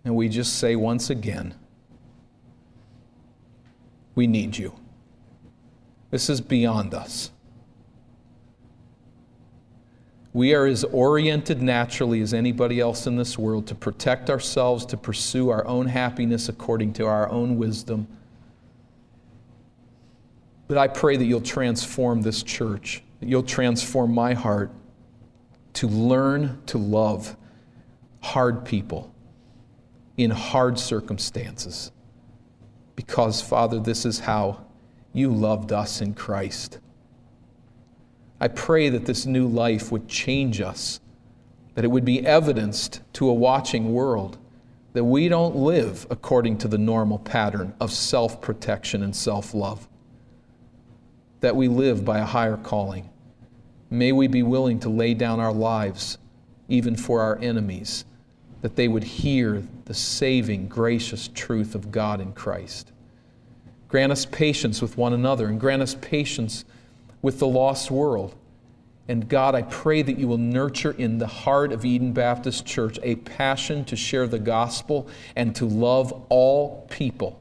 And 0.05 0.15
we 0.15 0.29
just 0.29 0.59
say 0.59 0.77
once 0.77 1.09
again, 1.09 1.55
we 4.15 4.27
need 4.27 4.57
you. 4.57 4.75
This 6.11 6.29
is 6.29 6.41
beyond 6.41 6.95
us. 6.95 7.31
We 10.35 10.53
are 10.53 10.67
as 10.67 10.85
oriented 10.85 11.63
naturally 11.63 12.21
as 12.21 12.35
anybody 12.35 12.81
else 12.81 13.07
in 13.07 13.17
this 13.17 13.39
world 13.39 13.67
to 13.69 13.75
protect 13.75 14.29
ourselves, 14.29 14.85
to 14.87 14.97
pursue 14.97 15.49
our 15.49 15.67
own 15.67 15.87
happiness 15.87 16.49
according 16.49 16.93
to 16.95 17.07
our 17.07 17.31
own 17.31 17.57
wisdom. 17.57 18.09
But 20.67 20.79
I 20.79 20.89
pray 20.89 21.17
that 21.17 21.25
you'll 21.25 21.41
transform 21.41 22.23
this 22.23 22.43
church, 22.43 23.03
that 23.21 23.29
you'll 23.29 23.43
transform 23.43 24.15
my 24.15 24.35
heart 24.35 24.71
to 25.75 25.89
learn 25.89 26.63
to 26.67 26.79
love 26.79 27.37
hard 28.21 28.65
people 28.65 29.13
in 30.17 30.31
hard 30.31 30.79
circumstances. 30.79 31.91
Because, 32.97 33.43
Father, 33.43 33.81
this 33.81 34.07
is 34.07 34.21
how 34.21 34.65
you 35.13 35.33
loved 35.33 35.73
us 35.73 36.01
in 36.01 36.15
Christ. 36.15 36.79
I 38.41 38.49
pray 38.49 38.89
that 38.89 39.07
this 39.07 39.27
new 39.27 39.47
life 39.47 39.91
would 39.91 40.09
change 40.09 40.61
us, 40.61 41.01
that 41.75 41.85
it 41.85 41.89
would 41.89 42.05
be 42.05 42.25
evidenced 42.25 43.01
to 43.15 43.29
a 43.29 43.35
watching 43.35 43.93
world 43.93 44.39
that 44.95 45.05
we 45.05 45.29
don't 45.29 45.57
live 45.57 46.07
according 46.09 46.57
to 46.59 46.69
the 46.69 46.79
normal 46.79 47.19
pattern 47.19 47.75
of 47.81 47.93
self 47.93 48.41
protection 48.41 49.03
and 49.03 49.15
self 49.15 49.53
love, 49.53 49.89
that 51.45 51.55
we 51.55 51.69
live 51.69 52.07
by 52.07 52.21
a 52.21 52.25
higher 52.25 52.57
calling. 52.57 53.07
May 53.91 54.13
we 54.13 54.29
be 54.29 54.43
willing 54.43 54.81
to 54.81 54.89
lay 54.89 55.13
down 55.13 55.41
our 55.41 55.53
lives, 55.53 56.17
even 56.69 56.97
for 56.97 57.21
our 57.21 57.39
enemies, 57.39 58.07
that 58.63 58.77
they 58.77 58.89
would 58.89 59.05
hear 59.05 59.63
the 59.85 59.93
saving, 59.93 60.69
gracious 60.69 61.29
truth 61.35 61.75
of 61.75 61.93
God 61.93 62.23
in 62.23 62.33
Christ. 62.33 62.93
Grant 63.89 64.11
us 64.11 64.25
patience 64.25 64.81
with 64.81 64.97
one 64.97 65.13
another 65.13 65.49
and 65.49 65.61
grant 65.61 65.83
us 65.83 65.95
patience 66.01 66.65
with 67.21 67.41
the 67.41 67.47
lost 67.47 67.91
world. 67.91 68.35
And 69.07 69.29
God, 69.29 69.55
I 69.55 69.61
pray 69.63 70.01
that 70.01 70.19
you 70.19 70.27
will 70.27 70.39
nurture 70.39 70.93
in 70.93 71.19
the 71.19 71.27
heart 71.27 71.73
of 71.73 71.85
Eden 71.85 72.15
Baptist 72.15 72.65
Church 72.65 72.99
a 73.03 73.17
passion 73.17 73.85
to 73.85 73.97
share 73.97 74.27
the 74.27 74.39
gospel 74.39 75.09
and 75.37 75.55
to 75.57 75.67
love 75.67 76.25
all 76.31 76.87
people 76.89 77.39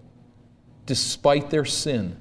despite 0.85 1.49
their 1.49 1.63
sin, 1.63 2.17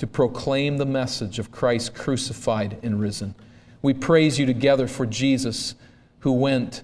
to 0.00 0.06
proclaim 0.06 0.78
the 0.78 0.86
message 0.86 1.38
of 1.38 1.52
Christ 1.52 1.92
crucified 1.94 2.78
and 2.82 2.98
risen. 2.98 3.34
We 3.82 3.92
praise 3.92 4.38
you 4.38 4.46
together 4.46 4.86
for 4.86 5.04
Jesus 5.04 5.74
who 6.20 6.32
went 6.32 6.82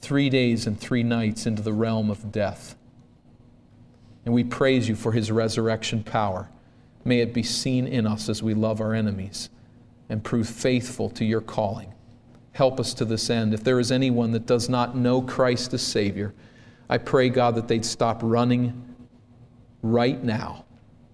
three 0.00 0.30
days 0.30 0.64
and 0.64 0.78
three 0.78 1.02
nights 1.02 1.44
into 1.44 1.60
the 1.60 1.72
realm 1.72 2.08
of 2.08 2.30
death. 2.30 2.76
And 4.24 4.32
we 4.32 4.44
praise 4.44 4.88
you 4.88 4.94
for 4.94 5.10
his 5.10 5.32
resurrection 5.32 6.04
power. 6.04 6.50
May 7.04 7.18
it 7.18 7.34
be 7.34 7.42
seen 7.42 7.88
in 7.88 8.06
us 8.06 8.28
as 8.28 8.44
we 8.44 8.54
love 8.54 8.80
our 8.80 8.94
enemies 8.94 9.50
and 10.08 10.22
prove 10.22 10.48
faithful 10.48 11.10
to 11.10 11.24
your 11.24 11.40
calling. 11.40 11.92
Help 12.52 12.78
us 12.78 12.94
to 12.94 13.04
this 13.04 13.28
end. 13.28 13.54
If 13.54 13.64
there 13.64 13.80
is 13.80 13.90
anyone 13.90 14.30
that 14.30 14.46
does 14.46 14.68
not 14.68 14.96
know 14.96 15.20
Christ 15.20 15.74
as 15.74 15.82
Savior, 15.82 16.32
I 16.88 16.98
pray, 16.98 17.28
God, 17.28 17.56
that 17.56 17.66
they'd 17.66 17.84
stop 17.84 18.20
running 18.22 18.94
right 19.82 20.22
now, 20.22 20.64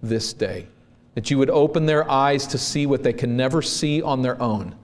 this 0.03 0.31
day. 0.31 0.67
That 1.15 1.29
you 1.31 1.37
would 1.37 1.49
open 1.49 1.85
their 1.85 2.09
eyes 2.09 2.47
to 2.47 2.57
see 2.57 2.85
what 2.85 3.03
they 3.03 3.13
can 3.13 3.35
never 3.35 3.61
see 3.61 4.01
on 4.01 4.21
their 4.21 4.41
own. 4.41 4.75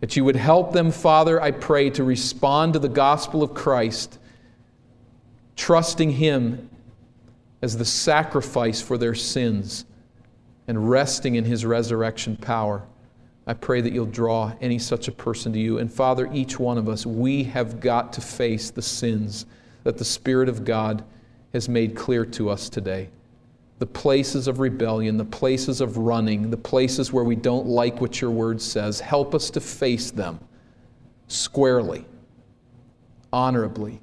That 0.00 0.16
you 0.16 0.24
would 0.24 0.36
help 0.36 0.72
them, 0.72 0.90
Father, 0.90 1.40
I 1.40 1.50
pray, 1.50 1.90
to 1.90 2.04
respond 2.04 2.74
to 2.74 2.78
the 2.78 2.88
gospel 2.88 3.42
of 3.42 3.54
Christ, 3.54 4.18
trusting 5.56 6.10
Him 6.10 6.68
as 7.62 7.78
the 7.78 7.84
sacrifice 7.84 8.82
for 8.82 8.98
their 8.98 9.14
sins 9.14 9.86
and 10.68 10.90
resting 10.90 11.34
in 11.34 11.44
his 11.44 11.64
resurrection 11.64 12.36
power. 12.36 12.82
I 13.46 13.54
pray 13.54 13.80
that 13.80 13.92
you'll 13.92 14.06
draw 14.06 14.52
any 14.60 14.78
such 14.78 15.08
a 15.08 15.12
person 15.12 15.52
to 15.52 15.58
you. 15.58 15.78
And 15.78 15.92
Father, 15.92 16.30
each 16.32 16.58
one 16.58 16.78
of 16.78 16.88
us, 16.88 17.04
we 17.04 17.44
have 17.44 17.80
got 17.80 18.12
to 18.14 18.20
face 18.20 18.70
the 18.70 18.82
sins 18.82 19.46
that 19.82 19.98
the 19.98 20.04
Spirit 20.04 20.48
of 20.48 20.64
God 20.64 21.04
has 21.52 21.68
made 21.68 21.94
clear 21.94 22.24
to 22.26 22.48
us 22.48 22.68
today. 22.68 23.08
The 23.78 23.86
places 23.86 24.46
of 24.46 24.60
rebellion, 24.60 25.16
the 25.16 25.24
places 25.24 25.80
of 25.80 25.98
running, 25.98 26.50
the 26.50 26.56
places 26.56 27.12
where 27.12 27.24
we 27.24 27.36
don't 27.36 27.66
like 27.66 28.00
what 28.00 28.20
your 28.20 28.30
word 28.30 28.62
says. 28.62 29.00
Help 29.00 29.34
us 29.34 29.50
to 29.50 29.60
face 29.60 30.10
them 30.10 30.38
squarely, 31.26 32.04
honorably, 33.32 34.00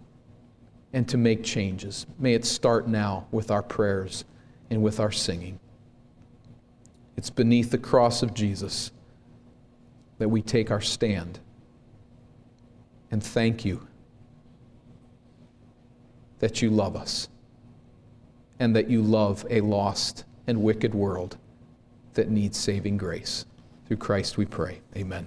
and 0.93 1.07
to 1.07 1.17
make 1.17 1.43
changes. 1.43 2.05
May 2.19 2.33
it 2.33 2.45
start 2.45 2.87
now 2.87 3.27
with 3.31 3.49
our 3.49 3.63
prayers 3.63 4.25
and 4.69 4.83
with 4.83 4.99
our 4.99 5.11
singing. 5.11 5.59
It's 7.15 7.29
beneath 7.29 7.71
the 7.71 7.77
cross 7.77 8.23
of 8.23 8.33
Jesus 8.33 8.91
that 10.17 10.29
we 10.29 10.41
take 10.41 10.69
our 10.69 10.81
stand. 10.81 11.39
And 13.09 13.23
thank 13.23 13.63
you 13.65 13.87
that 16.39 16.61
you 16.61 16.69
love 16.69 16.95
us 16.95 17.29
and 18.61 18.75
that 18.75 18.91
you 18.91 19.01
love 19.01 19.43
a 19.49 19.59
lost 19.59 20.23
and 20.45 20.61
wicked 20.61 20.93
world 20.93 21.35
that 22.13 22.29
needs 22.29 22.55
saving 22.55 22.95
grace. 22.95 23.47
Through 23.87 23.97
Christ 23.97 24.37
we 24.37 24.45
pray. 24.45 24.81
Amen. 24.95 25.19